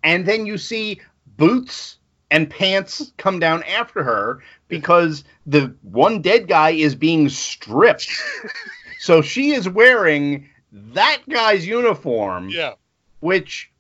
[0.03, 1.01] and then you see
[1.37, 1.99] boots
[2.31, 8.11] and pants come down after her because the one dead guy is being stripped.
[8.99, 12.73] so she is wearing that guy's uniform, Yeah,
[13.21, 13.71] which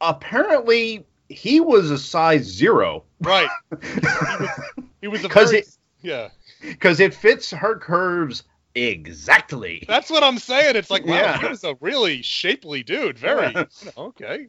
[0.00, 3.48] apparently he was a size zero right.
[3.70, 4.50] He was,
[5.02, 6.28] he was a 'Cause very, it- yeah.
[6.62, 8.44] because it fits her curves
[8.74, 9.84] exactly.
[9.88, 10.76] That's what I'm saying.
[10.76, 11.38] It's like, wow, Yeah.
[11.40, 13.18] he was a really shapely dude.
[13.18, 13.64] Very, Yeah.
[13.80, 14.46] you know, okay.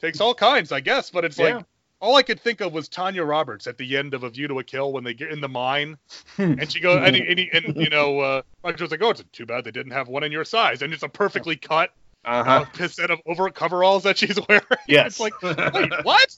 [0.00, 1.10] Takes all kinds, I guess.
[1.10, 1.56] But it's Yeah.
[1.56, 1.64] like,
[2.00, 4.58] all I could think of was Tanya Roberts at the end of A View to
[4.58, 5.96] a Kill when they get in the mine,
[6.38, 9.24] and she goes, and, he- and, he- and you know, uh, Roger's like, oh, it's
[9.32, 11.92] too bad they didn't have one in your size, and it's a perfectly cut
[12.24, 14.62] Uh uh, set of over coveralls that she's wearing.
[14.88, 15.06] Yes.
[15.06, 16.36] It's like, wait, what?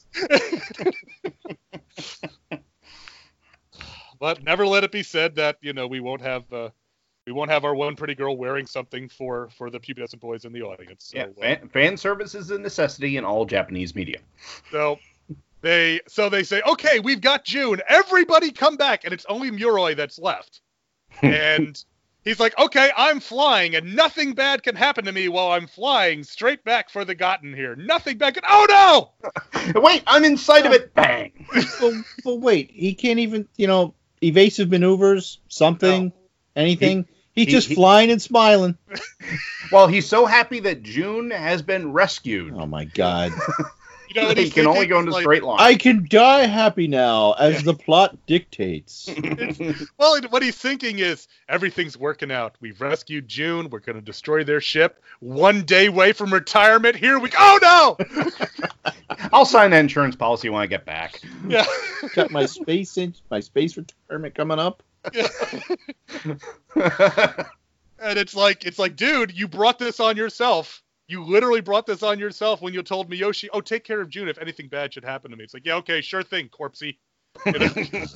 [4.21, 6.71] but never let it be said that you know we won't have uh,
[7.27, 10.53] we won't have our one pretty girl wearing something for for the pubescent boys in
[10.53, 11.13] the audience.
[11.13, 14.19] So, yeah, uh, fan, fan service is a necessity in all Japanese media.
[14.71, 14.99] so
[15.61, 17.81] they so they say, okay, we've got June.
[17.89, 20.61] Everybody come back, and it's only Muroi that's left.
[21.23, 21.83] and
[22.27, 26.25] he's like, okay, I'm flying, and nothing bad can happen to me while I'm flying
[26.25, 27.75] straight back for the Gotten here.
[27.77, 28.43] Nothing bad can.
[28.47, 29.11] Oh
[29.75, 29.81] no!
[29.81, 30.93] Wait, I'm inside of it.
[30.95, 31.33] Bang.
[31.81, 31.93] but,
[32.25, 36.13] but wait, he can't even, you know, evasive maneuvers, something,
[36.55, 37.07] anything.
[37.35, 38.77] He's he- just he- flying and smiling.
[39.73, 42.55] Well, he's so happy that June has been rescued.
[42.57, 43.33] Oh my god.
[44.17, 45.59] You know, and he can only go into like, straight line.
[45.61, 49.11] I can die happy now as the plot dictates.
[49.99, 52.55] Well, what he's thinking is everything's working out.
[52.61, 53.69] We've rescued June.
[53.69, 55.03] We're going to destroy their ship.
[55.21, 56.97] One day away from retirement.
[56.97, 57.37] Here we go.
[57.39, 58.93] Oh no!
[59.33, 61.21] I'll sign that insurance policy when I get back.
[61.49, 61.67] Yeah.
[62.15, 64.83] Got my space in my space retirement coming up.
[65.05, 66.39] and
[68.01, 70.83] it's like it's like, dude, you brought this on yourself.
[71.09, 74.29] You literally brought this on yourself when you told Miyoshi, "Oh, take care of June
[74.29, 76.97] if anything bad should happen to me." It's like, yeah, okay, sure thing, corpsey.
[77.45, 77.69] You know?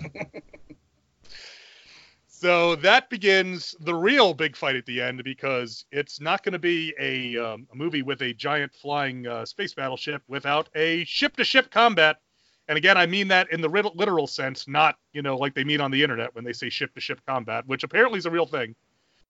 [2.26, 6.58] so that begins the real big fight at the end because it's not going to
[6.58, 11.70] be a, um, a movie with a giant flying uh, space battleship without a ship-to-ship
[11.70, 12.20] combat.
[12.66, 15.80] And again, I mean that in the literal sense, not you know like they mean
[15.80, 18.74] on the internet when they say ship-to-ship combat, which apparently is a real thing.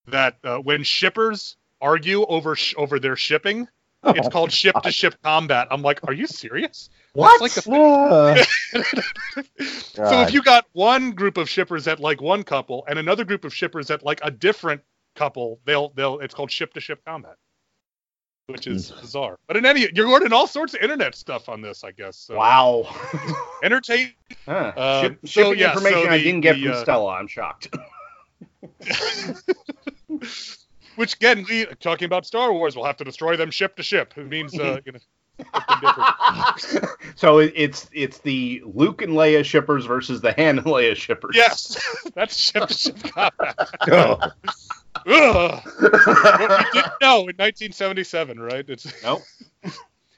[0.07, 3.69] That uh, when shippers argue over sh- over their shipping,
[4.05, 5.69] it's called ship-to-ship combat.
[5.71, 6.91] I'm like, are you serious?
[7.13, 7.41] what?
[7.41, 7.67] Like so
[10.23, 13.55] if you got one group of shippers that like one couple and another group of
[13.55, 14.83] shippers that like a different
[15.17, 17.37] couple, they'll they'll it's called ship to ship combat,
[18.47, 19.39] which is bizarre.
[19.47, 22.17] But in any, you're learning all sorts of internet stuff on this, I guess.
[22.17, 22.87] So wow.
[23.63, 24.13] entertain.
[24.47, 24.73] Huh.
[24.77, 27.15] Um, Ship, so, shipping yeah, information so I didn't get the, from uh, Stella.
[27.15, 27.69] I'm shocked.
[30.97, 34.15] Which again, we talking about Star Wars, we'll have to destroy them ship to ship.
[34.17, 34.99] It means uh, you know.
[37.17, 41.35] so it's it's the Luke and Leia shippers versus the Han and Leia shippers.
[41.35, 41.79] Yes,
[42.15, 43.57] that's ship to ship combat.
[43.91, 44.19] Oh.
[45.07, 45.63] Ugh.
[45.81, 48.69] what we didn't know in 1977, right?
[48.69, 49.23] It's Nope.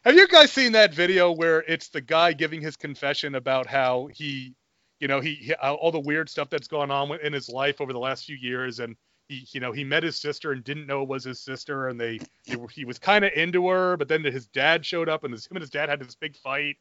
[0.04, 4.08] Have you guys seen that video where it's the guy giving his confession about how
[4.12, 4.54] he,
[4.98, 7.80] you know, he, he uh, all the weird stuff that's gone on in his life
[7.80, 8.96] over the last few years, and
[9.32, 12.00] he, you know, he met his sister and didn't know it was his sister, and
[12.00, 15.24] they, they were, he was kind of into her, but then his dad showed up,
[15.24, 16.76] and his, him and his dad had this big fight,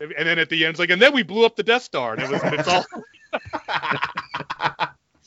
[0.00, 2.14] and then at the end, it's like, and then we blew up the Death Star,
[2.14, 2.84] and it was, it's all,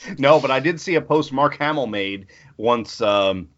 [0.18, 3.00] no, but I did see a post Mark Hamill made once.
[3.02, 3.50] Um,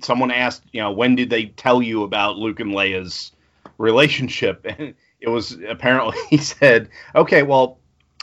[0.00, 3.32] someone asked, you know, when did they tell you about Luke and Leia's
[3.78, 4.66] relationship?
[4.78, 7.78] And it was apparently he said, "Okay, well,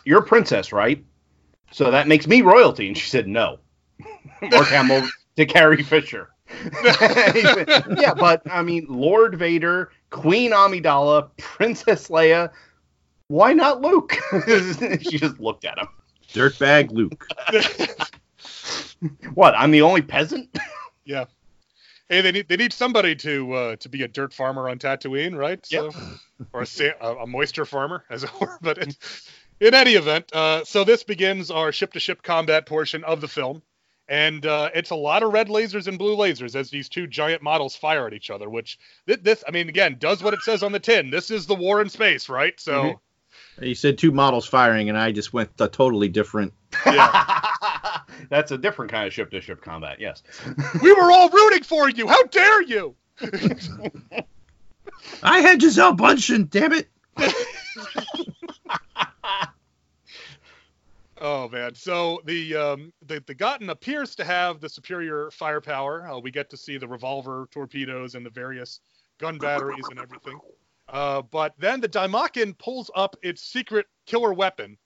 [0.06, 1.04] you're a princess, right?
[1.74, 3.60] So that makes me royalty." And she said, "No."
[4.42, 6.30] Mark Hamill to Carrie Fisher.
[6.84, 12.52] yeah, but I mean, Lord Vader, Queen Amidala, Princess Leia.
[13.28, 14.14] Why not Luke?
[15.02, 15.88] she just looked at him.
[16.34, 17.28] Dirtbag Luke.
[19.34, 19.54] What?
[19.58, 20.56] I'm the only peasant?
[21.06, 21.26] yeah.
[22.10, 25.36] Hey, they need they need somebody to uh, to be a dirt farmer on Tatooine,
[25.36, 25.66] right?
[25.66, 25.92] So,
[26.52, 28.58] or a, sa- a, a moisture farmer, as it were.
[28.62, 28.92] But in,
[29.60, 33.62] in any event, uh, so this begins our ship-to-ship combat portion of the film,
[34.08, 37.42] and uh, it's a lot of red lasers and blue lasers as these two giant
[37.42, 38.50] models fire at each other.
[38.50, 38.78] Which
[39.08, 41.10] thi- this, I mean, again, does what it says on the tin.
[41.10, 42.60] This is the war in space, right?
[42.60, 42.72] So.
[42.84, 43.00] Mhm.
[43.62, 46.54] You said two models firing, and I just went a totally different.
[48.30, 50.00] That's a different kind of ship to ship combat.
[50.00, 50.24] Yes.
[50.82, 52.08] we were all rooting for you.
[52.08, 52.96] How dare you?
[55.22, 56.90] I had Gisele Bündchen, damn it!
[61.26, 61.74] Oh man!
[61.74, 66.06] So the um, the the Gotten appears to have the superior firepower.
[66.06, 68.82] Uh, we get to see the revolver torpedoes and the various
[69.20, 70.38] gun batteries and everything.
[70.90, 74.78] Uh, but then the Daimakan pulls up its secret killer weapon,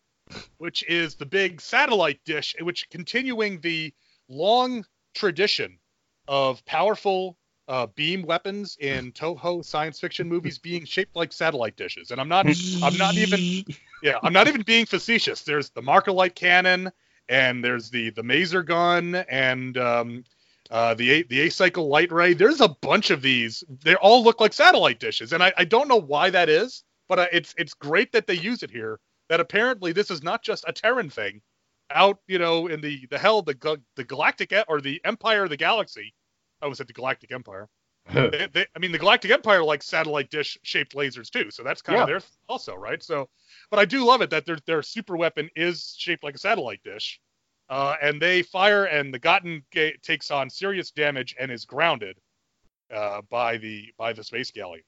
[0.59, 3.91] which is the big satellite dish, which continuing the
[4.29, 4.85] long
[5.15, 5.79] tradition
[6.27, 7.36] of powerful
[7.67, 12.11] uh, beam weapons in Toho science fiction movies being shaped like satellite dishes.
[12.11, 12.45] And I'm not
[12.81, 13.65] I'm not even
[14.03, 15.41] yeah, I'm not even being facetious.
[15.41, 16.91] There's the Markalite cannon,
[17.29, 20.23] and there's the the Maser gun, and um,
[20.71, 22.33] uh, the the acycle light ray.
[22.33, 23.63] There's a bunch of these.
[23.83, 27.19] They all look like satellite dishes, and I, I don't know why that is, but
[27.19, 28.99] uh, it's it's great that they use it here.
[29.29, 31.41] That apparently this is not just a Terran thing,
[31.91, 35.57] out you know in the the hell the the galactic or the Empire of the
[35.57, 36.13] Galaxy.
[36.61, 37.67] I was at the Galactic Empire.
[38.13, 41.81] they, they, I mean, the Galactic Empire likes satellite dish shaped lasers too, so that's
[41.81, 42.05] kind of Yeah.
[42.13, 43.03] theirs also, right?
[43.03, 43.29] So,
[43.69, 46.81] but I do love it that their their super weapon is shaped like a satellite
[46.83, 47.19] dish,
[47.69, 52.17] uh, and they fire, and the Gotten ga- takes on serious damage and is grounded
[52.93, 54.85] uh, by the by the space galley.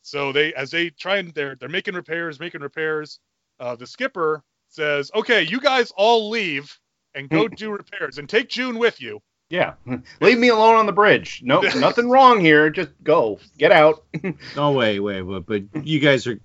[0.00, 3.20] So they, as they try and they're they're making repairs, making repairs.
[3.60, 6.76] Uh, the skipper says, "Okay, you guys all leave
[7.14, 9.20] and go do repairs, and take June with you."
[9.54, 9.74] Yeah.
[10.20, 11.40] Leave me alone on the bridge.
[11.44, 12.70] No, nothing wrong here.
[12.70, 13.38] Just go.
[13.56, 14.02] Get out.
[14.56, 16.40] No, wait, wait, wait, but you guys are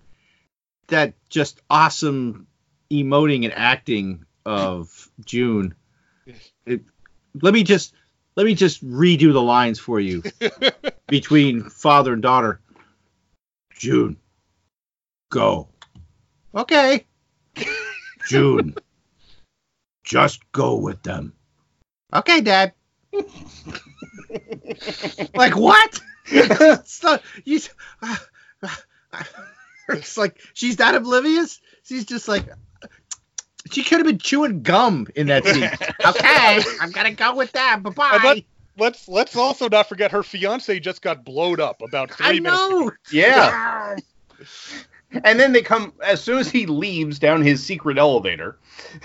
[0.89, 2.45] that just awesome
[2.91, 5.73] emoting and acting of June.
[6.65, 6.81] It,
[7.41, 7.93] let me just
[8.35, 10.21] let me just redo the lines for you
[11.07, 12.59] between father and daughter.
[13.73, 14.17] June,
[15.31, 15.69] go.
[16.53, 17.05] Okay.
[18.27, 18.75] June,
[20.03, 21.33] just go with them.
[22.13, 22.73] Okay, Dad.
[25.35, 25.99] Like what?
[26.27, 27.59] it's not, you,
[28.01, 28.15] uh,
[28.63, 29.23] uh,
[29.89, 31.59] it's like she's that oblivious.
[31.83, 32.45] She's just like
[33.71, 35.63] she could have been chewing gum in that scene.
[36.05, 37.81] okay, I'm gonna go with that.
[37.83, 38.45] Bye And let, bye.
[38.77, 42.69] let's let's also not forget her fiance just got blowed up about three I minutes.
[42.69, 42.91] know.
[43.11, 43.95] Yeah.
[45.23, 48.59] And then they come as soon as he leaves down his secret elevator.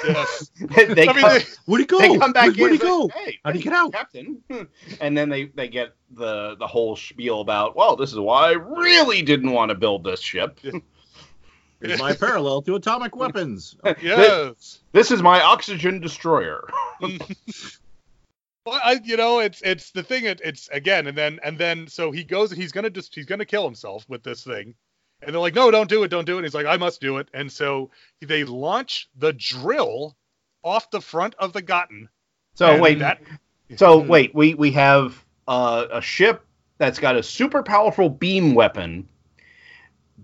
[0.06, 0.50] Yes.
[0.60, 1.98] they, I mean, come, they- Where'd he go?
[1.98, 2.78] they come back Where'd, where'd in.
[2.78, 3.08] he go?
[3.08, 3.92] Hey, How'd he get out?
[3.92, 4.42] Captain.
[5.00, 8.52] And then they, they get the the whole spiel about, well, this is why I
[8.52, 10.60] really didn't want to build this ship.
[11.80, 13.76] Here's my parallel to atomic weapons.
[14.00, 14.80] yes.
[14.92, 16.66] This is my oxygen destroyer.
[18.66, 20.24] Well, I, you know, it's it's the thing.
[20.24, 22.50] It, it's again, and then and then so he goes.
[22.50, 24.74] He's gonna just he's gonna kill himself with this thing,
[25.24, 26.38] and they're like, no, don't do it, don't do it.
[26.38, 27.28] And he's like, I must do it.
[27.34, 27.90] And so
[28.20, 30.16] they launch the drill
[30.62, 32.08] off the front of the Gotten.
[32.54, 33.20] So wait, that
[33.76, 36.44] So wait, we we have uh, a ship
[36.78, 39.08] that's got a super powerful beam weapon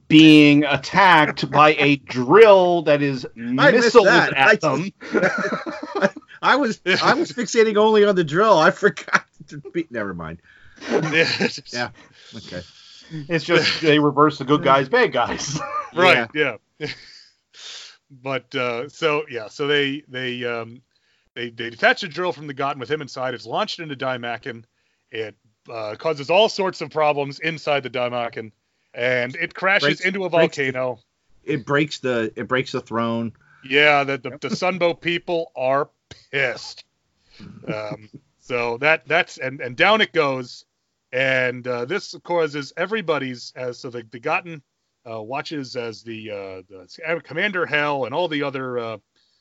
[0.09, 4.37] being attacked by a drill that is missed missiles that.
[4.37, 4.93] I at them.
[6.43, 8.59] I was I was fixating only on the drill.
[8.59, 9.87] I forgot to be.
[9.91, 10.41] Never mind.
[11.73, 11.91] Yeah.
[12.35, 12.63] Okay.
[13.29, 15.59] It's just they reverse the good guys, bad guys.
[15.95, 16.57] right yeah,
[18.11, 20.83] but uh so yeah so they they um
[21.35, 23.35] they they detach the drill from the Gotten with him inside.
[23.35, 24.65] It's launched into Daimakan
[25.11, 25.35] it
[25.69, 28.53] uh, causes all sorts of problems inside the Daimakan
[28.95, 30.99] and it crashes Breaks- into a breaks the- volcano.
[31.45, 33.33] It breaks the it breaks the throne.
[33.65, 35.89] yeah the the, the sunbow people are
[36.33, 36.85] pissed.
[37.67, 38.09] Um
[38.39, 40.65] so that that's and and down it goes
[41.13, 44.63] and uh, this causes everybody's as so the, the Gotten
[45.11, 48.97] uh, watches as the uh, the Commander Hell and all the other uh,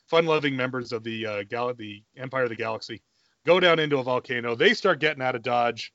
[0.08, 3.00] fun-loving members of the uh, gal- the Empire of the Galaxy
[3.46, 4.54] go down into a volcano.
[4.54, 5.92] They start getting out of Dodge.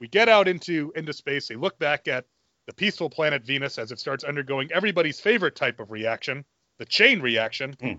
[0.00, 1.48] We get out into into space.
[1.48, 2.24] They look back at
[2.66, 6.44] the peaceful planet Venus as it starts undergoing everybody's favorite type of reaction,
[6.78, 7.92] the chain reaction, Hmm.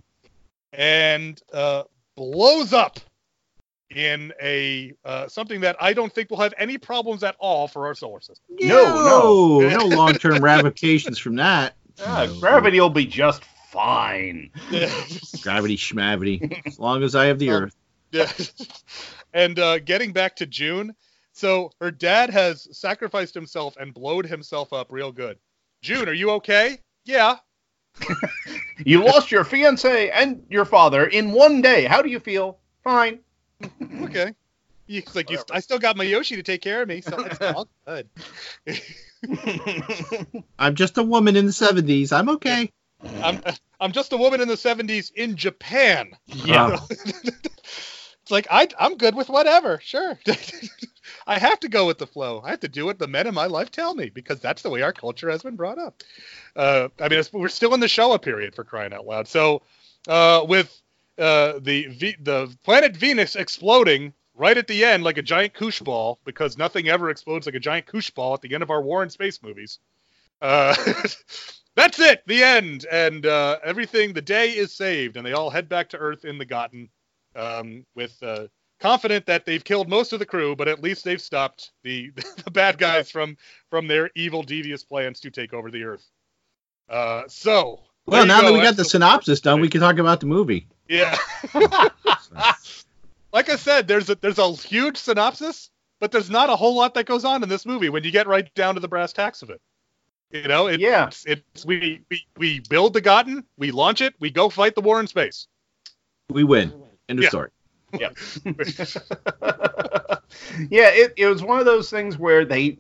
[0.74, 1.84] and uh,
[2.16, 3.00] blows up
[3.96, 7.88] in a uh, something that I don't think will have any problems at all for
[7.88, 8.44] our solar system.
[8.62, 11.76] No, no, no long-term ramifications from that.
[12.06, 12.40] Ah, No.
[12.40, 14.50] gravity will be just fine.
[15.42, 16.62] Gravity schmavity.
[16.66, 17.76] As long as I have the Um, Earth.
[18.12, 18.32] Yeah.
[19.34, 20.96] and uh, getting back to June,
[21.34, 25.38] so her dad has sacrificed himself and blowed himself up real good.
[25.82, 26.80] June, are you okay?
[27.06, 27.38] Yeah.
[28.86, 31.84] You lost your fiance and your father in one day.
[31.84, 32.60] How do you feel?
[32.82, 33.20] Fine.
[34.04, 34.34] Okay.
[34.88, 37.40] He's like, you, I still got my Yoshi to take care of me, so it's
[37.42, 38.10] all good.
[40.60, 42.12] I'm just a woman in the 70s.
[42.12, 42.72] I'm okay.
[43.22, 43.40] I'm
[43.80, 46.12] I'm just a woman in the 70s in Japan.
[46.26, 46.78] Yeah.
[46.90, 49.80] it's like I I'm good with whatever.
[49.84, 50.18] Sure.
[51.28, 52.42] I have to go with the flow.
[52.44, 54.70] I have to do what the men in my life tell me because that's the
[54.72, 56.02] way our culture has been brought up.
[56.56, 59.28] Uh, I mean, it's, we're still in the Showa period for crying out loud.
[59.28, 59.62] So,
[60.08, 60.82] uh, with
[61.20, 65.82] uh, the v- the planet Venus exploding right at the end like a giant koosh
[65.82, 68.82] ball because nothing ever explodes like a giant koosh ball at the end of our
[68.82, 69.80] war in space movies.
[70.42, 70.74] Uh,
[71.76, 74.14] that's it, the end, and uh, everything.
[74.14, 76.90] The day is saved, and they all head back to Earth in the Gotten,
[77.36, 78.48] um, with uh,
[78.80, 82.12] confident that they've killed most of the crew, but at least they've stopped the
[82.46, 83.38] the bad guys from
[83.70, 86.10] from their evil, devious plans to take over the Earth.
[86.90, 87.82] Uh, so.
[88.06, 90.68] Well, now that we got That's the synopsis done, we can talk about the movie.
[90.90, 91.16] Yeah.
[93.32, 96.94] like I said, there's a there's a huge synopsis, but there's not a whole lot
[96.96, 99.42] that goes on in this movie when you get right down to the brass tacks
[99.42, 99.62] of it.
[100.32, 101.08] You know, it, Yeah.
[101.08, 104.82] it's, it's we, we we build the Gotten, we launch it, we go fight the
[104.82, 105.48] war in space.
[106.30, 106.74] We win.
[107.08, 107.30] End of Yeah.
[107.30, 107.50] story.
[108.00, 108.10] yeah,
[110.70, 112.78] yeah, it, it was one of those things where they,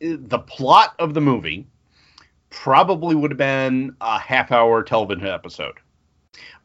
[0.00, 1.66] the plot of the movie
[2.48, 5.74] probably would have been a half hour television episode.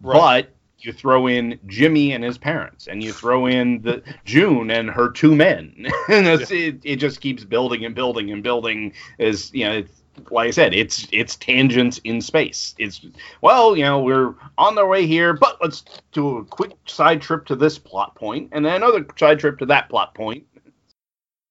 [0.02, 0.45] Right.
[0.47, 4.89] But you throw in Jimmy and his parents, and you throw in the June and
[4.89, 5.73] her two men,
[6.10, 8.93] and it's, it, it just keeps building and building and building.
[9.19, 12.76] As you know, it's, like I said, it's it's tangents in space.
[12.77, 13.06] It's
[13.41, 17.45] well, you know, we're on our way here, but let's do a quick side trip
[17.45, 20.45] to this plot point, and then another side trip to that plot point.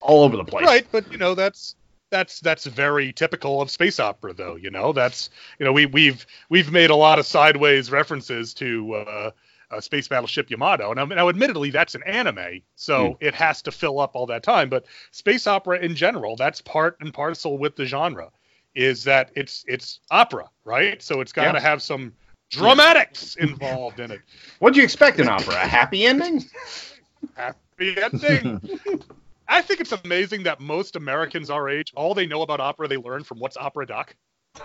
[0.00, 0.66] All over the place.
[0.66, 1.76] Right, but you know that's
[2.14, 4.54] that's that's very typical of space opera, though.
[4.54, 8.94] You know that's you know we we've we've made a lot of sideways references to
[8.94, 9.30] uh,
[9.72, 13.98] uh, Space Battleship Yamato, and now admittedly that's an anime, so it has to fill
[13.98, 14.68] up all that time.
[14.68, 18.30] But space opera in general, that's part and parcel with the genre,
[18.76, 21.02] is that it's it's opera, right?
[21.02, 21.68] So it's got to Yeah.
[21.68, 22.12] have some
[22.50, 24.20] dramatics involved in it.
[24.60, 25.54] What'd you expect in opera?
[25.54, 26.44] A happy ending?
[27.36, 28.60] Happy ending.
[29.48, 32.96] I think it's amazing that most Americans our age, all they know about opera, they
[32.96, 34.14] learn from what's opera doc.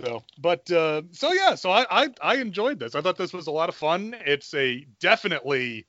[0.00, 2.94] so, but uh, so yeah, so I, I I enjoyed this.
[2.94, 4.16] I thought this was a lot of fun.
[4.26, 5.86] It's a definitely,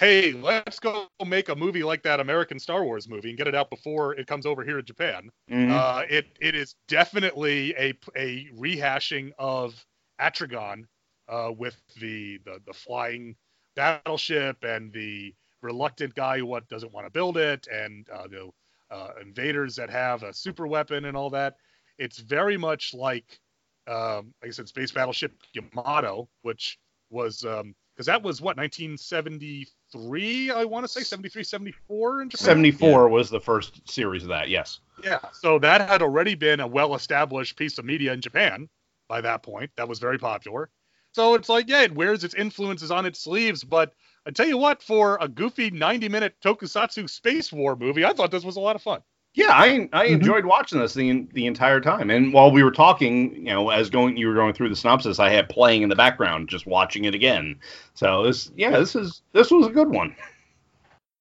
[0.00, 3.54] hey, let's go make a movie like that American Star Wars movie and get it
[3.54, 5.30] out before it comes over here to Japan.
[5.50, 5.70] Mhm.
[5.70, 9.84] Uh, it it is definitely a a rehashing of
[10.20, 10.84] Atragon
[11.28, 13.36] uh, with the, the the flying
[13.76, 18.50] battleship and the reluctant guy who what doesn't want to build it and uh, the
[18.90, 21.56] uh, invaders that have a super weapon and all that.
[21.98, 23.40] It's very much like
[23.86, 26.78] um, like I said, Space Battleship Yamato, which
[27.10, 32.44] was because that was what 1973 I want to say 73 74 in Japan.
[32.44, 34.80] 74 was the first series of that, yes.
[35.02, 35.18] Yeah.
[35.32, 38.68] So that had already been a well-established piece of media in Japan
[39.08, 39.70] by that point.
[39.76, 40.70] That was very popular.
[41.18, 43.64] So it's like, yeah, it wears its influences on its sleeves.
[43.64, 43.92] But
[44.24, 48.44] I tell you what, for a goofy 90-minute tokusatsu space war movie, I thought this
[48.44, 49.00] was a lot of fun.
[49.34, 50.14] Yeah, I I mm-hmm.
[50.14, 52.10] enjoyed watching this the the entire time.
[52.10, 55.18] And while we were talking, you know, as going you were going through the synopsis,
[55.18, 57.58] I had playing in the background just watching it again.
[57.94, 60.14] So this yeah, this is this was a good one.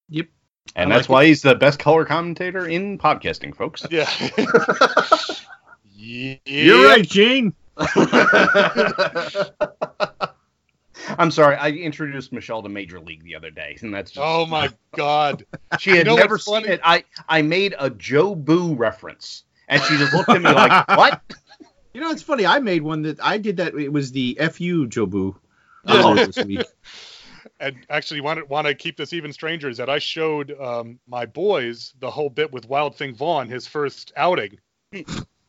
[0.10, 0.28] Yep.
[0.76, 3.84] And I that's like why he's the best color commentator in podcasting, folks.
[3.90, 4.08] Yeah.
[5.98, 6.36] yeah.
[6.46, 7.56] You're right, Gene.
[11.20, 14.46] I'm sorry, I introduced Michelle to Major League the other day, and that's just Oh
[14.46, 15.46] my God.
[15.80, 16.70] she had You know never seen funny?
[16.70, 16.82] it.
[16.84, 21.22] I I made a Jobu reference, and she just looked at me like, "What?"
[21.94, 22.46] You know, it's funny.
[22.46, 23.76] I made one that I did that.
[23.76, 25.36] It was the FU Jobu
[25.86, 26.14] Yeah.
[26.26, 26.66] this week.
[27.60, 31.00] and actually want to want to keep this even stranger is that I showed um,
[31.08, 34.60] my boys the whole bit with Wild Thing Vaughn, his first outing,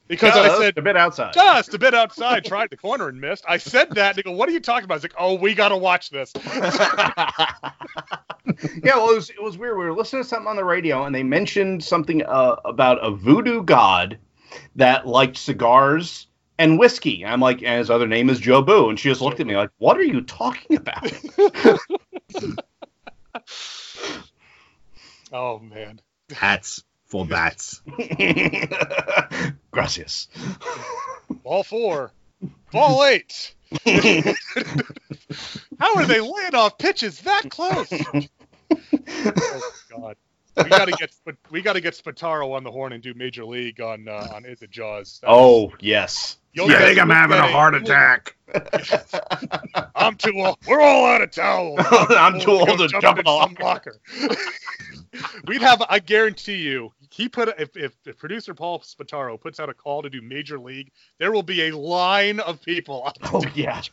[0.08, 1.34] because I said a bit outside.
[1.34, 3.44] just a bit outside, tried the corner and missed.
[3.46, 4.16] I said that.
[4.16, 6.10] They go, "What are you talking about?" I was like, "Oh, we got to watch
[6.10, 7.30] this." yeah,
[8.96, 9.78] well, it was, it was weird.
[9.78, 13.10] We were listening to something on the radio, and they mentioned something uh, about a
[13.10, 14.18] voodoo god
[14.76, 16.26] that liked cigars
[16.58, 17.24] and whiskey.
[17.24, 19.70] I'm like, and his other name is Jobu, and she just looked at me like,
[19.78, 21.12] "What are you talking about?"
[25.32, 26.00] oh man,
[26.32, 27.82] Hats, full bats.
[29.70, 30.28] Gracias.
[31.42, 32.12] ball four,
[32.72, 33.54] ball eight.
[35.78, 37.90] How are they laying off pitches that close?
[38.72, 40.16] oh God.
[40.56, 41.12] We gotta get
[41.52, 44.60] we gotta get Spataro on the horn and do Major League on uh, on Is
[44.62, 45.20] It Jaws.
[45.20, 46.38] That's- Oh yes.
[46.52, 48.34] You'll You get- think I'm having a heart attack?
[49.94, 50.56] I'm too old.
[50.66, 51.78] We're all out of towels.
[52.10, 54.00] I'm too old to go jump in a some locker.
[54.18, 54.36] locker.
[55.46, 55.82] We'd have.
[55.88, 60.02] I guarantee you, he put if, if if producer Paul Spataro puts out a call
[60.02, 63.12] to do Major League, there will be a line of people.
[63.24, 63.82] Oh yeah.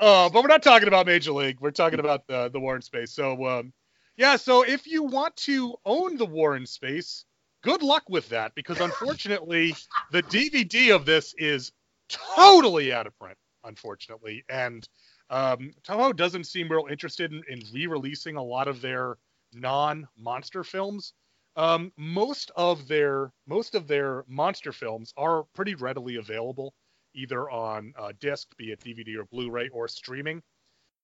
[0.00, 1.60] Uh, but we're not talking about Major League.
[1.60, 3.12] We're talking about the the War in Space.
[3.12, 3.70] So um,
[4.16, 7.26] yeah, so if you want to own the War in Space,
[7.62, 9.76] good luck with that because unfortunately
[10.10, 11.72] the DVD of this is
[12.08, 14.88] totally out of print, unfortunately, and
[15.28, 19.16] um, Toho doesn't seem real interested in, in re-releasing a lot of their
[19.52, 21.12] non-monster films.
[21.56, 26.74] Um, most of their most of their monster films are pretty readily available
[27.14, 30.42] either on uh, disc, be it DVD or Blu-ray, or streaming.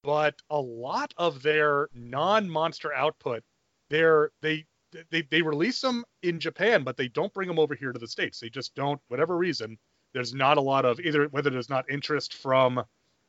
[0.03, 3.43] But a lot of their non-monster output,
[3.91, 4.65] they're they
[5.11, 8.07] they they release them in Japan, but they don't bring them over here to the
[8.07, 8.39] states.
[8.39, 9.79] They just don't, whatever reason.
[10.15, 12.83] There's not a lot of either whether there's not interest from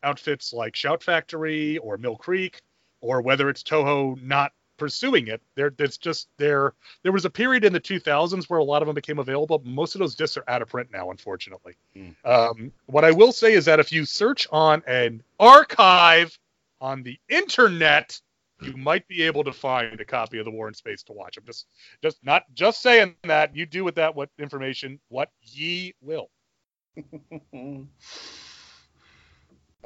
[0.03, 2.61] outfits like Shout Factory or Mill Creek,
[3.01, 5.41] or whether it's Toho not pursuing it.
[5.55, 6.73] There, there's just there.
[7.03, 9.61] There was a period in the 2000s where a lot of them became available.
[9.65, 11.75] Most of those discs are out of print now, unfortunately.
[11.95, 12.15] Mm.
[12.25, 16.37] Um, what I will say is that if you search on an archive
[16.79, 18.19] on the internet,
[18.61, 21.37] you might be able to find a copy of the War in Space to watch.
[21.37, 21.67] I'm just,
[22.01, 23.55] just not just saying that.
[23.55, 26.29] You do with that what information what ye will.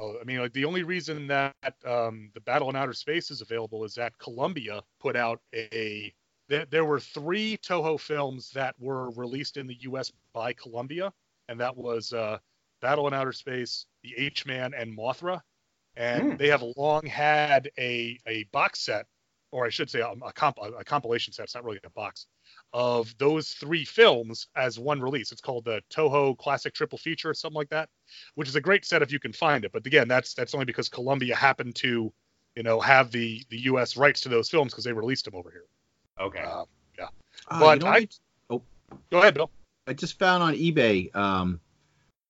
[0.01, 1.53] Oh, I mean, like the only reason that
[1.85, 6.13] um, the Battle in Outer Space is available is that Columbia put out a.
[6.49, 10.11] There, there were three Toho films that were released in the U.S.
[10.33, 11.13] by Columbia,
[11.49, 12.39] and that was uh,
[12.81, 15.41] Battle in Outer Space, The H Man, and Mothra.
[15.95, 16.35] And Hmm.
[16.37, 19.05] they have long had a a box set,
[19.51, 21.43] or I should say a, a, comp, a compilation set.
[21.43, 22.27] It's not really a box
[22.73, 25.31] of those three films as one release.
[25.31, 27.89] It's called the Toho Classic Triple Feature or something like that
[28.35, 29.71] which is a great set if you can find it.
[29.71, 32.11] But again, that's that's only because Columbia happened to,
[32.55, 33.95] you know, have the the U.S.
[33.95, 35.65] rights to those films because they released them over here.
[36.19, 36.41] Okay.
[36.43, 36.65] Uh,
[37.47, 38.07] Ah, But you know I-
[38.49, 38.61] what?
[39.09, 39.49] go ahead, Bill.
[39.87, 41.59] I just found on eBay um,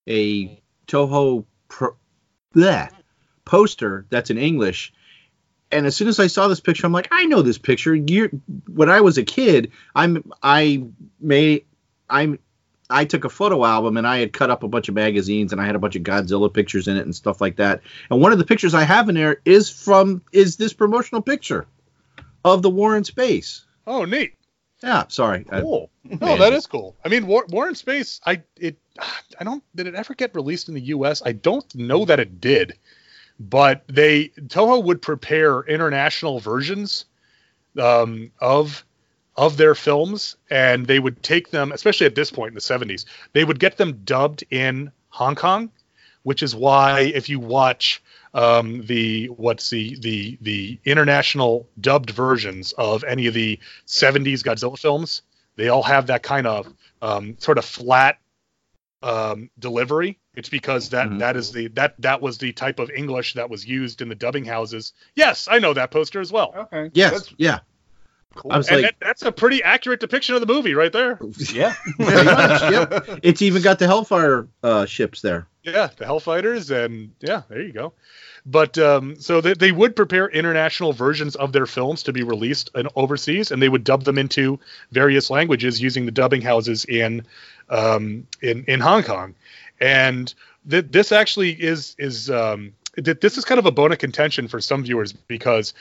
[0.08, 1.98] a Toho pro-
[2.56, 2.90] bleh,
[3.46, 4.94] poster that's in English.
[5.72, 7.96] And as soon as I saw this picture, I'm like, I know this picture.
[7.96, 8.30] Year
[8.74, 10.84] when I was a kid, I'm I
[11.20, 11.66] made
[12.10, 12.40] I'm
[12.90, 15.62] I took a photo album and I had cut up a bunch of magazines and
[15.62, 17.82] I had a bunch of Godzilla pictures in it and stuff like that.
[18.10, 21.66] And one of the pictures I have in there is from is this promotional picture
[22.44, 23.64] of the War in Space.
[23.88, 24.34] Oh, neat.
[24.84, 25.46] Yeah, sorry.
[25.52, 25.90] I- Cool.
[26.04, 26.96] No, that is cool.
[27.06, 28.20] I mean, War, War in Space.
[28.26, 28.78] I it
[29.40, 31.22] I don't did it ever get released in the U.S.
[31.26, 32.74] I don't know that it did,
[33.50, 37.06] but they Toho would prepare international versions
[37.80, 38.86] um, of
[39.38, 43.06] of their films, and they would take them, especially at this point in the 70s,
[43.34, 45.72] they would get them dubbed in Hong Kong,
[46.24, 48.04] which is why if you watch
[48.34, 54.78] um, the what's the the the international dubbed versions of any of the 70s Godzilla
[54.78, 55.22] films,
[55.56, 58.18] they all have that kind of um, sort of flat
[59.02, 60.18] um, delivery.
[60.36, 61.20] It's because that, Mhm.
[61.20, 64.16] that is the that that was the type of English that was used in the
[64.16, 64.94] dubbing houses.
[65.16, 66.54] Yes, I know that poster as well.
[66.56, 66.90] Okay.
[66.94, 67.60] yes, That's yeah.
[68.36, 68.52] cool.
[68.54, 71.20] I was And like, that, that's a pretty accurate depiction of the movie right there.
[71.54, 71.74] yeah.
[71.98, 73.20] Pretty much, yep.
[73.24, 75.48] It's even got the Hellfire uh, ships there.
[75.64, 77.94] Yeah, the Hellfighters, and yeah, there you go.
[78.46, 82.72] But um, so they, they would prepare international versions of their films to be released
[82.74, 84.60] in overseas, and they would dub them into
[84.92, 87.26] various languages using the dubbing houses in
[87.70, 89.36] um, in in Hong Kong.
[89.82, 90.34] And
[90.70, 94.48] th- this actually is is um, th- this is kind of a bone of contention
[94.48, 95.74] for some viewers because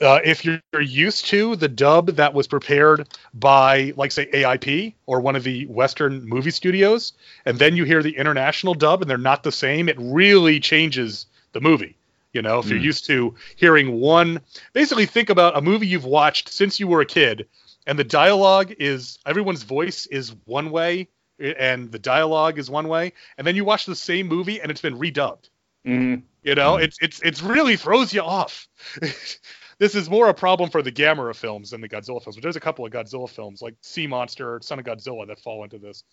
[0.00, 5.20] uh, if you're used to the dub that was prepared by, like, say, AIP or
[5.20, 7.14] one of the Western movie studios,
[7.44, 11.26] and then you hear the international dub and they're not the same, it really changes
[11.52, 11.96] the movie.
[12.32, 12.84] You know, if you're Mm.
[12.84, 14.40] used to hearing one,
[14.72, 17.48] basically think about a movie you've watched since you were a kid,
[17.86, 21.08] and the dialogue is everyone's voice is one way,
[21.38, 24.80] and the dialogue is one way, and then you watch the same movie and it's
[24.80, 25.50] been redubbed.
[25.86, 26.22] Mhm.
[26.42, 28.68] You know, it's it's it's really throws you off.
[29.78, 32.36] this is more a problem for the Gamera films than the Godzilla films.
[32.36, 35.62] But there's a couple of Godzilla films like Sea Monster, Son of Godzilla that fall
[35.64, 36.04] into this.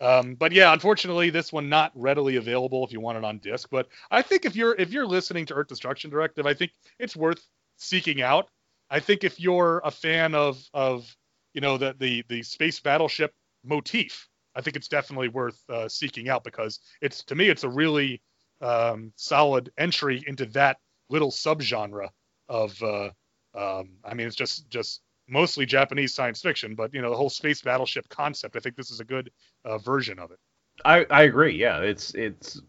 [0.00, 3.68] Um, but yeah, unfortunately, this one not readily available if you want it on disc.
[3.70, 7.16] But I think if you're if you're listening to Earth Destruction Directive, I think it's
[7.16, 7.46] worth
[7.76, 8.48] seeking out.
[8.88, 11.14] I think if you're a fan of of
[11.52, 13.34] you know the the the space battleship
[13.64, 17.68] motif, I think it's definitely worth uh, seeking out because it's to me it's a
[17.68, 18.20] really
[18.60, 20.78] um, solid entry into that
[21.08, 22.08] little subgenre
[22.48, 23.10] of uh,
[23.54, 27.30] um, I mean it's just just mostly Japanese science fiction, but you know the whole
[27.30, 28.56] space battleship concept.
[28.56, 29.30] I think this is a good
[29.64, 30.38] uh, version of it.
[30.84, 31.56] I, I agree.
[31.56, 32.60] Yeah, it's it's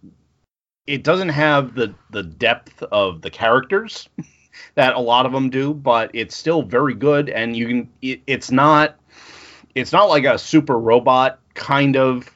[0.87, 4.07] it doesn't have the the depth of the characters
[4.75, 7.29] that a lot of them do, but it's still very good.
[7.29, 8.97] And you can it, it's not
[9.75, 12.29] it's not like a super robot kind of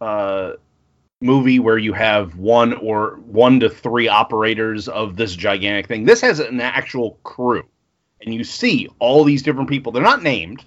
[0.00, 0.52] uh,
[1.20, 6.04] movie where you have one or one to three operators of this gigantic thing.
[6.04, 7.64] This has an actual crew,
[8.20, 9.92] and you see all these different people.
[9.92, 10.64] They're not named,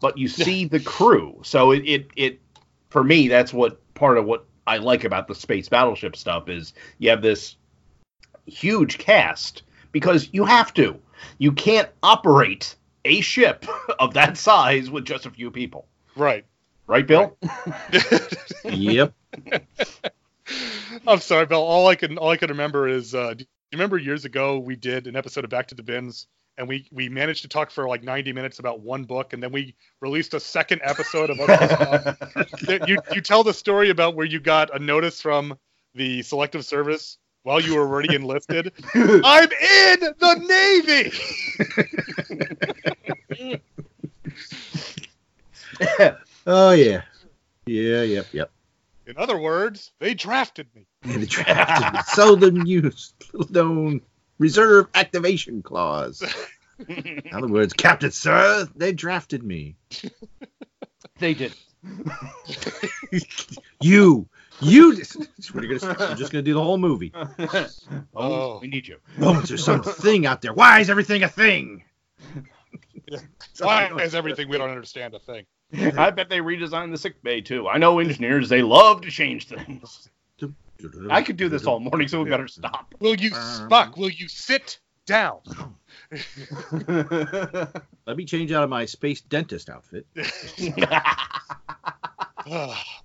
[0.00, 1.40] but you see the crew.
[1.42, 2.40] So it, it it
[2.90, 6.74] for me that's what part of what I like about the space battleship stuff is
[6.98, 7.56] you have this
[8.46, 9.62] huge cast
[9.92, 10.98] because you have to.
[11.38, 13.66] You can't operate a ship
[13.98, 15.86] of that size with just a few people.
[16.16, 16.44] Right.
[16.90, 17.36] Right, Bill?
[18.64, 19.14] Yep.
[21.06, 21.62] I'm sorry, Bill.
[21.62, 24.74] All I can all I can remember is uh, do you remember years ago we
[24.74, 26.26] did an episode of Back to the Bins
[26.58, 29.52] and we we managed to talk for like 90 minutes about one book and then
[29.52, 32.18] we released a second episode of other stuff.
[32.88, 35.56] you you tell the story about where you got a notice from
[35.94, 38.72] the selective service while you were already enlisted.
[38.94, 41.12] I'm in the
[45.78, 46.18] Navy.
[46.52, 47.02] Oh yeah.
[47.66, 48.02] Yeah.
[48.02, 48.26] Yep.
[48.32, 48.50] Yep.
[49.06, 50.86] In other words, they drafted me.
[51.04, 52.00] Yeah, the drafted me.
[52.06, 54.00] seldom used little known
[54.38, 56.22] reserve activation clause.
[56.88, 59.76] In other words, Captain Sir, they drafted me.
[61.18, 61.54] they did.
[63.80, 64.28] You,
[64.60, 64.96] you.
[65.52, 65.96] What are you gonna?
[65.98, 67.12] I'm just gonna do the whole movie.
[67.14, 67.66] oh,
[68.14, 68.58] Oh.
[68.60, 68.98] we need you.
[69.20, 70.52] Oh, there's some thing out there.
[70.52, 71.82] Why is everything a thing?
[73.58, 75.46] Why is everything we don't understand a thing?
[75.72, 77.68] I bet they redesigned the sick bay too.
[77.68, 80.08] I know engineers; they love to change things.
[81.10, 82.94] I could do this all morning, so we better stop.
[83.00, 83.96] Will you, Spock?
[83.96, 85.40] Will you sit down?
[88.06, 90.06] Let me change out of my space dentist outfit.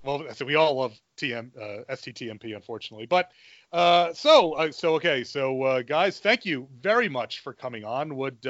[0.04, 3.06] well, so we all love TM uh, STTMP, unfortunately.
[3.06, 3.32] But
[3.72, 8.16] uh, so uh, so okay, so uh, guys, thank you very much for coming on.
[8.16, 8.48] Would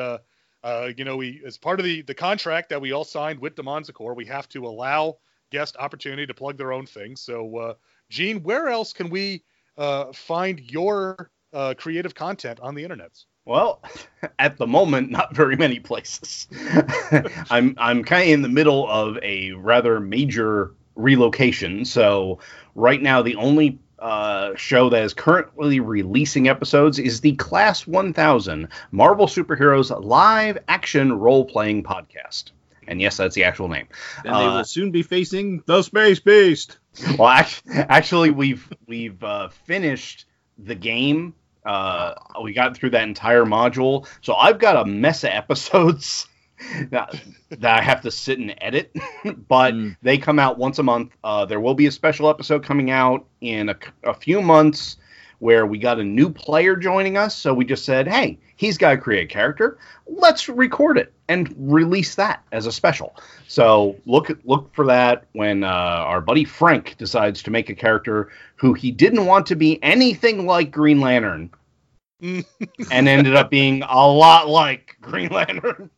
[0.65, 3.55] uh, you know we as part of the the contract that we all signed with
[3.55, 5.17] Demonzacor, we have to allow
[5.51, 7.21] guest opportunity to plug their own things.
[7.21, 7.73] So, uh,
[8.09, 9.43] Gene, where else can we
[9.77, 13.11] uh, find your uh, creative content on the internet?
[13.45, 13.83] Well,
[14.39, 16.47] at the moment, not very many places.
[17.51, 22.39] I'm I'm kind of in the middle of a rather major relocation, so
[22.73, 28.67] right now the only uh, show that is currently releasing episodes is the Class 1000
[28.91, 32.51] Marvel Superheroes live action role playing podcast.
[32.87, 33.87] And yes, that's the actual name.
[34.23, 36.77] And they Uh, will soon be facing the space beast.
[37.17, 40.25] well, act- actually, we've we've uh, finished
[40.59, 41.33] the game.
[41.65, 42.13] Uh,
[42.43, 46.27] we got through that entire module, so I've got a mess of episodes
[46.89, 47.19] that,
[47.51, 48.95] that I have to sit and edit.
[49.47, 49.95] but Mm.
[50.01, 51.11] they come out once a month.
[51.23, 54.97] Uh, there will be a special episode coming out in a, a few months
[55.39, 57.35] where we got a new player joining us.
[57.35, 59.77] So we just said, hey, he's got to create a character.
[60.07, 63.15] Let's record it and release that as a special.
[63.47, 68.29] So look look for that when uh, our buddy Frank decides to make a character
[68.55, 71.49] who he didn't want to be anything like Green Lantern,
[72.21, 72.45] and
[72.89, 75.89] ended up being a lot like Green Lantern.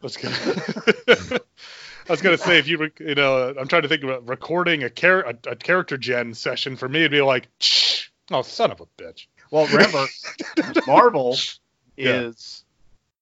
[0.00, 0.36] I was gonna,
[2.08, 4.84] I was gonna say if you, rec- you know, I'm trying to think about recording
[4.84, 7.00] a, char- a, a character gen session for me.
[7.00, 9.26] It'd be like, Shh, oh, son of a bitch.
[9.50, 10.06] Well, remember,
[10.86, 11.36] Marvel
[11.96, 12.20] Yeah.
[12.20, 12.64] is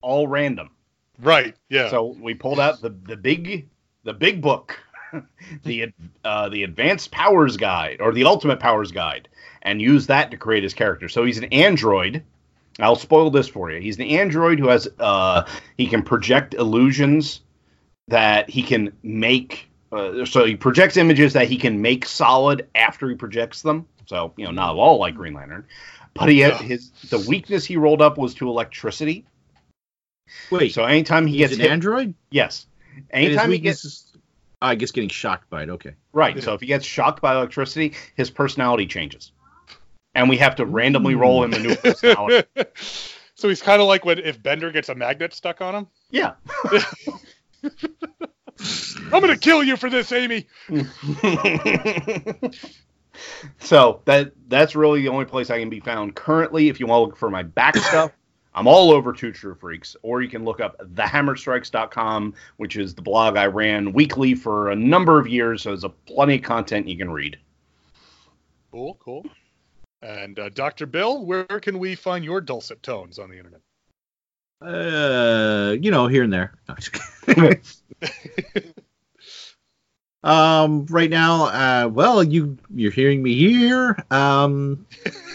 [0.03, 0.70] all random.
[1.19, 1.55] Right?
[1.70, 1.89] Yeah.
[1.89, 3.69] So we pulled out the the big
[4.05, 4.78] the big book,
[5.65, 5.93] the
[6.24, 9.28] uh, the Advanced Powers Guide or the Ultimate Powers Guide,
[9.62, 11.09] and used that to create his character.
[11.09, 12.23] So he's an android.
[12.78, 13.81] I'll spoil this for you.
[13.81, 15.44] He's the android who has uh,
[15.78, 17.40] he can project illusions
[18.09, 19.70] that he can make.
[19.90, 23.86] Uh, so he projects images that he can make solid after he projects them.
[24.07, 25.66] So you know, not at all like Green Lantern,
[26.15, 26.62] but he had Yeah.
[26.62, 29.24] his the weakness he rolled up was to electricity.
[30.51, 32.15] Wait, So anytime he gets an hit, android?
[32.31, 32.66] yes,
[33.11, 34.12] anytime he gets is-
[34.61, 35.70] I guess getting shocked by it.
[35.70, 35.94] Okay.
[36.12, 39.31] right, so if he gets shocked by electricity, his personality changes,
[40.16, 42.48] and we have to randomly roll him a new personality.
[43.34, 45.86] so he's kind of like when if Bender gets a magnet stuck on him.
[46.10, 46.32] yeah.
[49.12, 50.47] I'm gonna kill you for this, Amy.
[53.59, 56.70] so that that's really the only place I can be found currently.
[56.70, 58.12] If you want to look for my back stuff,
[58.55, 63.02] I'm all over Two True Freaks, or you can look up thehammerstrikes.com, which is the
[63.02, 65.62] blog I ran weekly for a number of years.
[65.62, 67.36] So there's a plenty of content you can read.
[68.70, 69.26] Cool, cool.
[70.02, 70.86] And uh, Dr.
[70.86, 73.60] Bill, where can we find your dulcet tones on the internet?
[74.60, 76.55] Uh, you know, here and there.
[76.68, 77.51] No,
[80.31, 83.97] um, right now, uh, well, you you're hearing me here.
[84.10, 84.86] Um,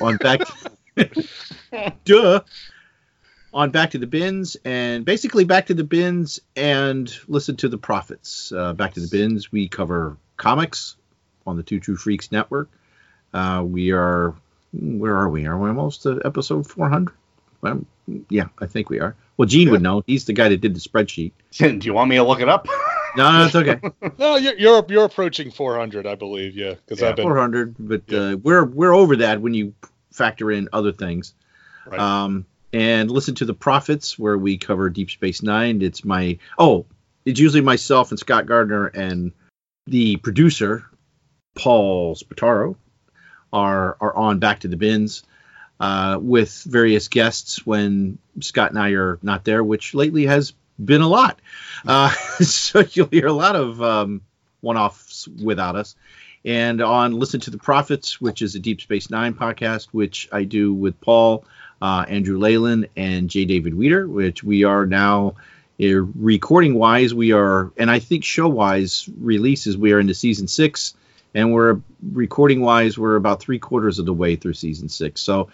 [0.01, 0.41] on back,
[2.05, 2.41] duh.
[3.53, 7.77] on Back to the Bins and basically Back to the Bins and listen to the
[7.77, 8.51] Prophets.
[8.51, 10.95] Uh, Back to the Bins, we cover comics
[11.45, 12.69] on the Two True Freaks network.
[13.33, 14.33] Uh, we are,
[14.73, 15.45] where are we?
[15.45, 17.13] Are we almost to episode 400?
[17.61, 17.85] Well,
[18.29, 19.15] yeah, I think we are.
[19.37, 20.03] Well, Gene would know.
[20.07, 21.31] He's the guy that did the spreadsheet.
[21.57, 22.67] Do you want me to look it up?
[23.15, 23.79] No, no, it's okay.
[24.19, 26.55] No, you're you're, you're approaching 400, I believe.
[26.55, 27.09] Yeah, because Yeah.
[27.09, 28.19] I've been 400, but Yeah.
[28.19, 29.73] uh, we're we're over that when you
[30.11, 31.33] factor in other things.
[31.85, 31.99] Right.
[31.99, 35.81] Um, and listen to the Prophets, where we cover Deep Space Nine.
[35.81, 36.85] It's my oh,
[37.25, 39.31] it's usually myself and Scott Gardner and
[39.87, 40.85] the producer
[41.55, 42.75] Paul Spataro
[43.51, 45.23] are are on Back to the Bins
[45.79, 50.53] uh, with various guests when Scott and I are not there, which lately has
[50.83, 51.39] been a lot.
[51.85, 52.09] Uh,
[52.39, 54.21] so you'll hear a lot of um,
[54.61, 55.95] one-offs without us.
[56.43, 60.43] And on Listen to the Prophets, which is a Deep Space Nine podcast, which I
[60.43, 61.45] do with Paul,
[61.81, 63.45] uh, Andrew Leyland, and J.
[63.45, 65.35] David Weeder, which we are now
[65.81, 70.47] uh, recording wise, we are, and I think show wise releases, we are into season
[70.47, 70.95] six,
[71.33, 71.81] and we're
[72.11, 75.21] recording wise, we're about three quarters of the way through season six.
[75.21, 75.49] So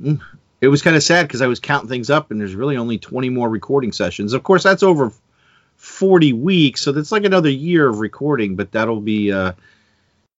[0.00, 0.20] mm,
[0.60, 2.98] it was kind of sad because I was counting things up, and there's really only
[2.98, 4.32] 20 more recording sessions.
[4.32, 5.12] Of course, that's over
[5.76, 9.52] 40 weeks, so that's like another year of recording, but that'll be uh,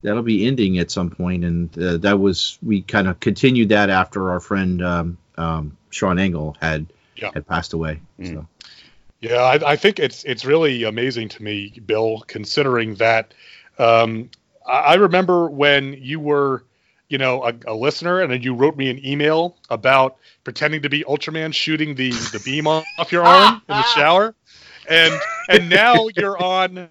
[0.03, 3.89] that'll be ending at some point, and uh, that was we kind of continued that
[3.91, 7.31] after our friend um, um, Sean Engel had Yeah.
[7.32, 8.01] had passed away.
[8.19, 8.35] Mm.
[8.35, 8.47] So
[9.20, 13.32] Yeah, I, I think it's it's really amazing to me, Bill, considering that
[13.78, 14.31] um,
[14.66, 16.65] I, remember when you were,
[17.09, 20.89] you know, a, a listener, and then you wrote me an email about pretending to
[20.89, 23.93] be Ultraman shooting the the beam off off your ah, arm in the ah.
[23.95, 24.35] shower,
[24.89, 26.91] and and now you're on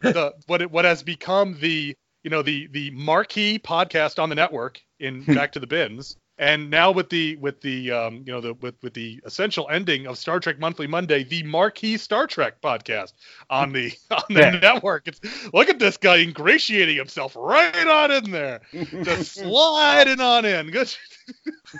[0.00, 4.34] the what it, what has become the you know the the marquee podcast on the
[4.34, 6.16] network in Back to the Bins.
[6.36, 10.06] And now with the with the um, you know the with with the essential ending
[10.08, 13.12] of Star Trek Monthly Monday, the marquee Star Trek podcast
[13.50, 14.50] on the on the Yeah.
[14.50, 15.06] network.
[15.06, 15.20] It's
[15.52, 18.62] look at this guy ingratiating himself right on in there,
[19.04, 20.70] just sliding on in.
[20.70, 20.92] Good.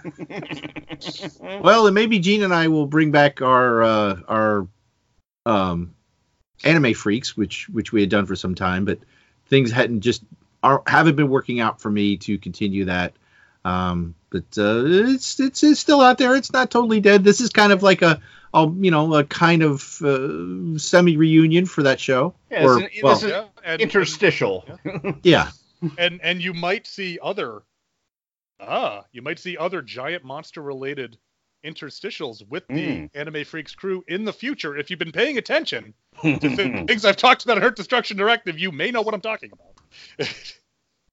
[1.62, 4.68] well, and maybe Gene and I will bring back our uh, our
[5.47, 5.94] um,
[6.62, 8.98] anime freaks, which which we had done for some time, but
[9.47, 10.22] things hadn't just
[10.62, 13.14] are, haven't been working out for me to continue that.
[13.65, 16.35] Um, but uh, it's, it's it's still out there.
[16.36, 17.24] It's not totally dead.
[17.24, 18.20] This is kind of like a,
[18.53, 22.35] a you know a kind of uh, semi reunion for that show.
[22.51, 24.66] Yeah, or, it's an- well, this is- Yeah, and, Interstitial.
[25.23, 25.51] yeah,
[25.99, 27.62] and and you might see other
[28.61, 31.16] ah you might see other giant monster related
[31.65, 33.11] interstitials with the Mm.
[33.15, 36.39] anime freaks crew in the future if you've been paying attention to
[36.86, 40.28] things i've talked about in earth destruction directive you may know what i'm talking about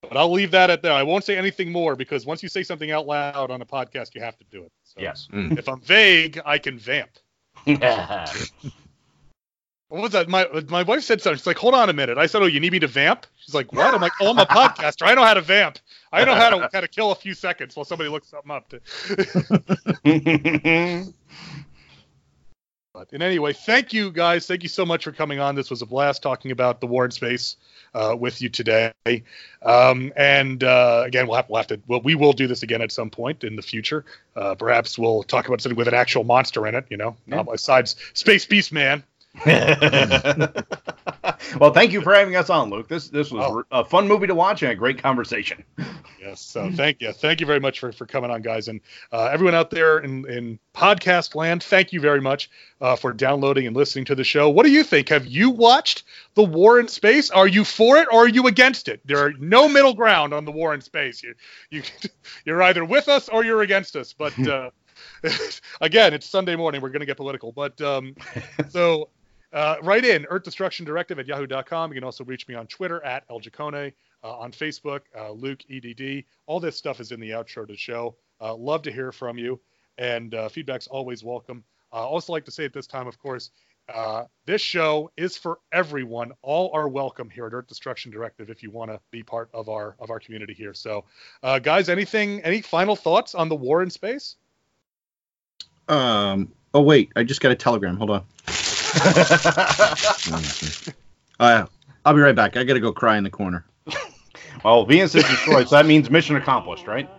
[0.02, 2.64] but i'll leave that at that i won't say anything more because once you say
[2.64, 5.28] something out loud on a podcast you have to do it so yes.
[5.32, 5.57] Mm.
[5.57, 7.11] if i'm vague i can vamp
[9.91, 10.30] what was that?
[10.30, 11.38] My my wife said something.
[11.38, 13.53] She's like, "Hold on a minute." I said, "Oh, you need me to vamp?" She's
[13.53, 15.06] like, "What?" I'm like, "Oh, I'm a podcaster.
[15.06, 15.80] I know how to vamp.
[16.14, 18.69] I know how to how to kill a few seconds while somebody looks something up."
[18.69, 18.80] To...
[22.93, 24.45] But in any way, thank you guys.
[24.47, 25.55] Thank you so much for coming on.
[25.55, 27.55] This was a blast talking about the war in space
[27.93, 28.91] uh, with you today.
[29.61, 31.80] Um, and uh, again, we'll have, we'll have to.
[31.88, 34.03] Well, we will do this again at some point in the future.
[34.35, 36.85] Uh, perhaps we'll talk about something with an actual monster in it.
[36.89, 37.43] You know, Yeah.
[37.43, 39.03] besides Space Beast Man.
[41.59, 42.87] well, thank you for having us on, Luke.
[42.87, 43.63] This this was Oh.
[43.71, 45.63] a fun movie to watch and a great conversation.
[46.21, 46.41] Yes.
[46.41, 47.11] So thank you.
[47.13, 48.67] Thank you very much for, for coming on, guys.
[48.67, 48.81] And
[49.11, 52.49] uh, everyone out there in, in podcast land, thank you very much
[52.79, 54.49] uh, for downloading and listening to the show.
[54.49, 55.09] What do you think?
[55.09, 56.03] Have you watched
[56.35, 57.31] The War in Space?
[57.31, 59.01] Are you for it or are you against it?
[59.05, 61.23] There are no middle ground on The War in Space.
[61.23, 61.33] You,
[61.71, 61.81] you,
[62.45, 64.13] you're either with us or you're against us.
[64.13, 64.69] But uh,
[65.81, 66.81] again, it's Sunday morning.
[66.81, 67.51] We're going to get political.
[67.51, 68.15] But um,
[68.69, 69.09] so
[69.53, 71.91] uh, write in Earth Destruction Directive at yahoo.com.
[71.91, 73.41] You can also reach me on Twitter at El
[74.23, 76.23] uh, on Facebook, uh, Luke EDD.
[76.45, 78.15] All this stuff is in the outro to the show.
[78.40, 79.60] Uh, love to hear from you,
[79.98, 81.64] and uh, feedback's always welcome.
[81.94, 83.52] Uh, also like to say at this time, of course,
[84.45, 86.32] this show is for everyone.
[86.41, 89.68] All are welcome here at Earth Destruction Directive if you want to be part of
[89.68, 90.73] our of our community here.
[90.73, 91.03] So,
[91.44, 94.38] uh, guys, anything, any final thoughts on the war in space?
[95.90, 96.53] Um.
[96.73, 97.98] Oh wait, I just got a telegram.
[97.98, 98.23] Hold on.
[101.39, 101.65] Uh,
[102.05, 102.55] I'll be right back.
[102.55, 103.65] I gotta go cry in the corner.
[104.63, 107.09] well, Venus is destroyed, so that means mission accomplished, right?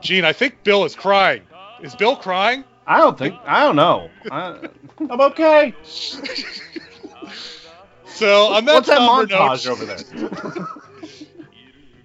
[0.00, 1.42] Gene, I think Bill is crying.
[1.82, 2.64] Is Bill crying?
[2.86, 3.34] I don't think.
[3.44, 4.08] I don't know.
[4.30, 4.68] I,
[5.10, 5.74] I'm okay.
[8.06, 10.66] So on that What's that montage note, over there?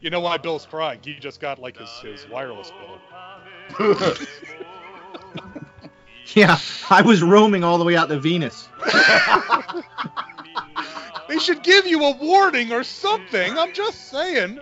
[0.02, 0.99] You know why Bill's crying?
[1.03, 3.95] He just got like his, his wireless bill.
[6.34, 6.57] Yeah,
[6.89, 8.68] I was roaming all the way out to Venus.
[11.27, 13.57] They should give you a warning or something.
[13.57, 14.60] I'm just saying.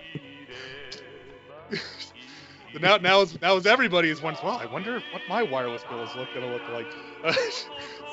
[2.82, 4.42] now, now is now is everybody is once.
[4.42, 6.88] Well, I wonder what my wireless bill is look, gonna look like.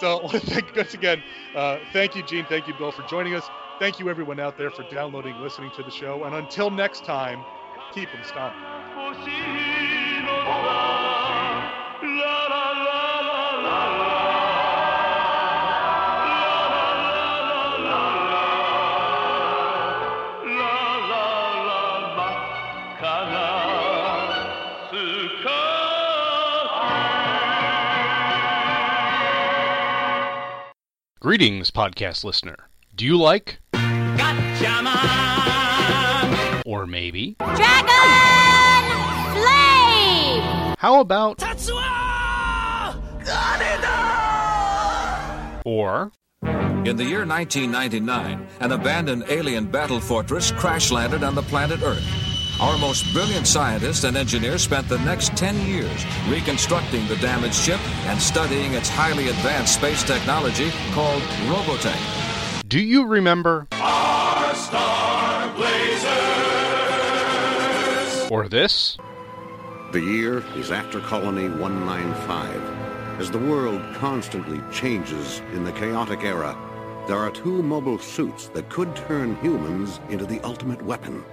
[0.01, 1.22] so thank, you once again,
[1.55, 2.44] uh, thank you, Gene.
[2.47, 3.48] Thank you, Bill, for joining us.
[3.78, 6.24] Thank you, everyone out there, for downloading, listening to the show.
[6.24, 7.44] And until next time,
[7.94, 9.60] keep them stomping.
[31.23, 32.57] Greetings, podcast listener.
[32.95, 33.59] Do you like?
[36.65, 37.37] Or maybe?
[37.39, 38.87] Dragon
[39.35, 40.75] Flame!
[40.79, 41.39] How about?
[45.67, 46.11] Or
[46.87, 52.30] In the year 1999, an abandoned alien battle fortress crash landed on the planet Earth.
[52.61, 57.81] Our most brilliant scientists and engineers spent the next 10 years reconstructing the damaged ship
[58.05, 61.99] and studying its highly advanced space technology called Robotech.
[62.69, 63.66] do you remember?
[63.73, 66.11] Our Star Blazers!
[68.31, 68.99] Or this?
[69.93, 73.19] The year is after Colony 195.
[73.19, 76.55] As the world constantly changes in the chaotic era,
[77.09, 81.24] there are two mobile suits that could turn humans into the ultimate weapon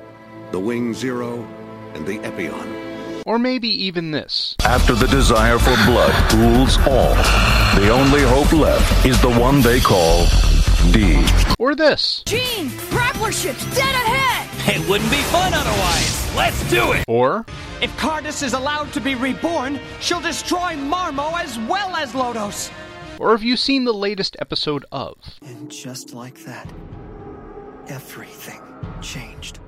[0.51, 1.45] the Wing Zero
[1.93, 3.23] and the Epyon.
[3.25, 4.55] Or maybe even this?
[4.63, 7.13] After the desire for blood rules all,
[7.79, 10.25] the only hope left is the one they call
[10.91, 11.25] D.
[11.59, 12.23] Or this?
[12.25, 14.47] Gene, grappler ship's dead ahead!
[14.75, 16.35] It wouldn't be fun otherwise.
[16.35, 17.03] Let's do it.
[17.07, 17.45] Or
[17.81, 22.71] If Kardis is allowed to be reborn, she'll destroy Marmo as well as Lodoss.
[23.19, 25.15] or have you seen the latest episode of?
[25.41, 26.71] And just like that,
[27.89, 28.61] everything
[29.01, 29.59] changed.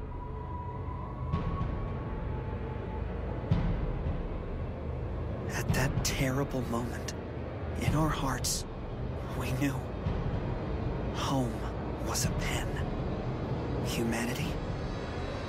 [5.53, 7.13] At that terrible moment,
[7.81, 8.65] in our hearts,
[9.39, 9.75] we knew
[11.15, 11.53] home
[12.07, 12.67] was a pen.
[13.85, 14.47] Humanity,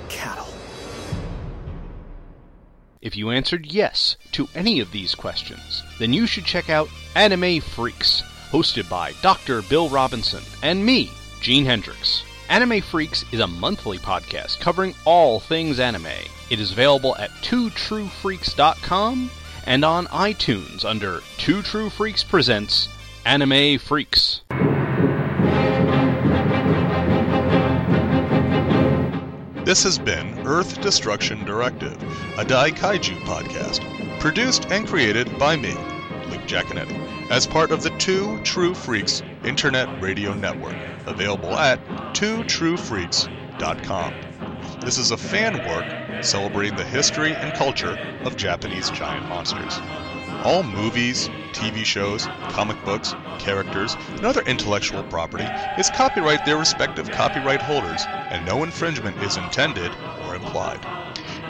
[0.09, 0.47] cattle.
[3.01, 7.59] If you answered yes to any of these questions, then you should check out Anime
[7.61, 8.21] Freaks,
[8.51, 9.63] hosted by Dr.
[9.63, 11.09] Bill Robinson and me,
[11.41, 12.23] Gene Hendricks.
[12.49, 16.05] Anime Freaks is a monthly podcast covering all things anime.
[16.49, 19.31] It is available at twotruefreaks.com
[19.65, 22.87] and on iTunes under Two True Freaks Presents
[23.25, 24.41] Anime Freaks.
[29.63, 31.95] This has been Earth Destruction Directive,
[32.37, 33.79] a Dai Kaiju podcast,
[34.19, 35.75] produced and created by me,
[36.29, 36.97] Luke Jaconetti,
[37.29, 40.75] as part of the Two True Freaks Internet Radio Network,
[41.05, 41.79] available at
[42.13, 44.13] twotruefreaks.com.
[44.83, 45.85] This is a fan work
[46.21, 49.79] celebrating the history and culture of Japanese giant monsters.
[50.43, 55.47] All movies, TV shows, comic books, characters, and other intellectual property
[55.77, 59.91] is copyright their respective copyright holders, and no infringement is intended
[60.25, 60.83] or implied.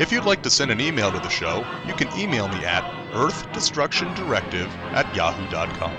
[0.02, 2.84] If you'd like to send an email to the show, you can email me at
[3.14, 5.96] earthdestructiondirective at yahoo.com.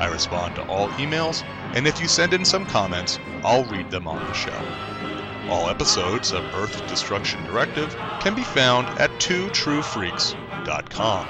[0.00, 1.44] I respond to all emails,
[1.76, 5.13] and if you send in some comments, I'll read them on the show.
[5.48, 11.28] All episodes of Earth Destruction Directive can be found at twotruefreaks.com.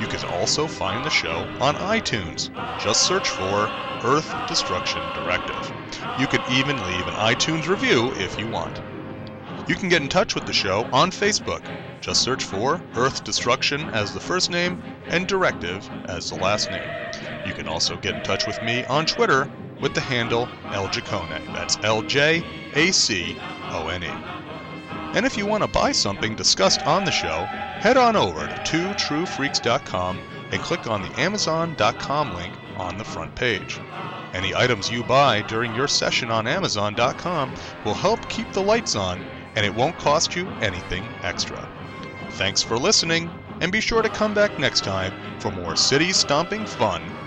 [0.00, 2.50] You can also find the show on iTunes.
[2.76, 3.70] Just search for
[4.02, 5.72] Earth Destruction Directive.
[6.18, 8.80] You can even leave an iTunes review if you want.
[9.68, 11.62] You can get in touch with the show on Facebook.
[12.00, 16.90] Just search for Earth Destruction as the first name and Directive as the last name.
[17.46, 19.48] You can also get in touch with me on Twitter
[19.82, 21.52] with the handle Ljacone.
[21.52, 22.42] That's L J
[22.74, 23.36] A C
[23.70, 24.10] O N E.
[25.14, 27.44] And if you want to buy something discussed on the show,
[27.80, 30.18] head on over to twotruefreaks.com
[30.52, 33.78] and click on the amazon.com link on the front page.
[34.32, 37.54] Any items you buy during your session on amazon.com
[37.84, 39.22] will help keep the lights on
[39.54, 41.68] and it won't cost you anything extra.
[42.30, 43.30] Thanks for listening
[43.60, 47.02] and be sure to come back next time for more city stomping fun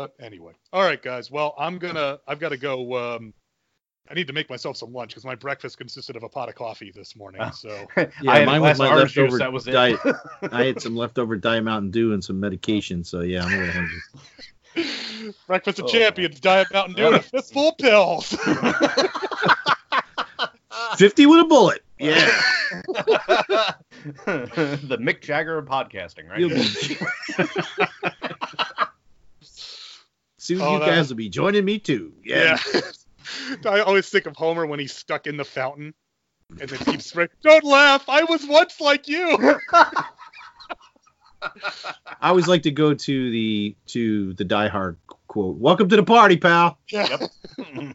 [0.00, 1.30] But anyway, all right, guys.
[1.30, 2.20] Well, I'm gonna.
[2.26, 3.16] I've got to go.
[3.16, 3.34] Um,
[4.10, 6.54] I need to make myself some lunch because my breakfast consisted of a pot of
[6.54, 7.42] coffee this morning.
[7.52, 7.86] So
[8.22, 10.00] Yeah, mine was my orange juice, leftover that was diet.
[10.52, 13.74] I had some leftover Diet Mountain Dew and some medication, so yeah, I'm a little
[13.74, 15.34] hungry.
[15.46, 18.34] breakfast of champions, Diet Mountain Dew, and a fistful of pills.
[20.96, 21.84] Fifty with a bullet.
[21.98, 22.14] Yeah.
[24.24, 26.40] the Mick Jagger of podcasting, right?
[30.48, 32.12] You'll be- Soon Oh, you guys will be joining me too.
[32.24, 32.58] Yeah.
[32.74, 32.80] Yeah.
[33.70, 35.94] I always think of Homer when he's stuck in the fountain
[36.60, 37.28] and then keeps spraying.
[37.42, 38.08] Don't laugh.
[38.08, 39.38] I was once like you.
[41.42, 44.96] I always like to go to the to the Die Hard
[45.28, 45.56] quote.
[45.56, 46.78] Welcome to the party, pal.
[46.90, 47.16] Yeah.
[47.60, 47.90] Mm-hmm.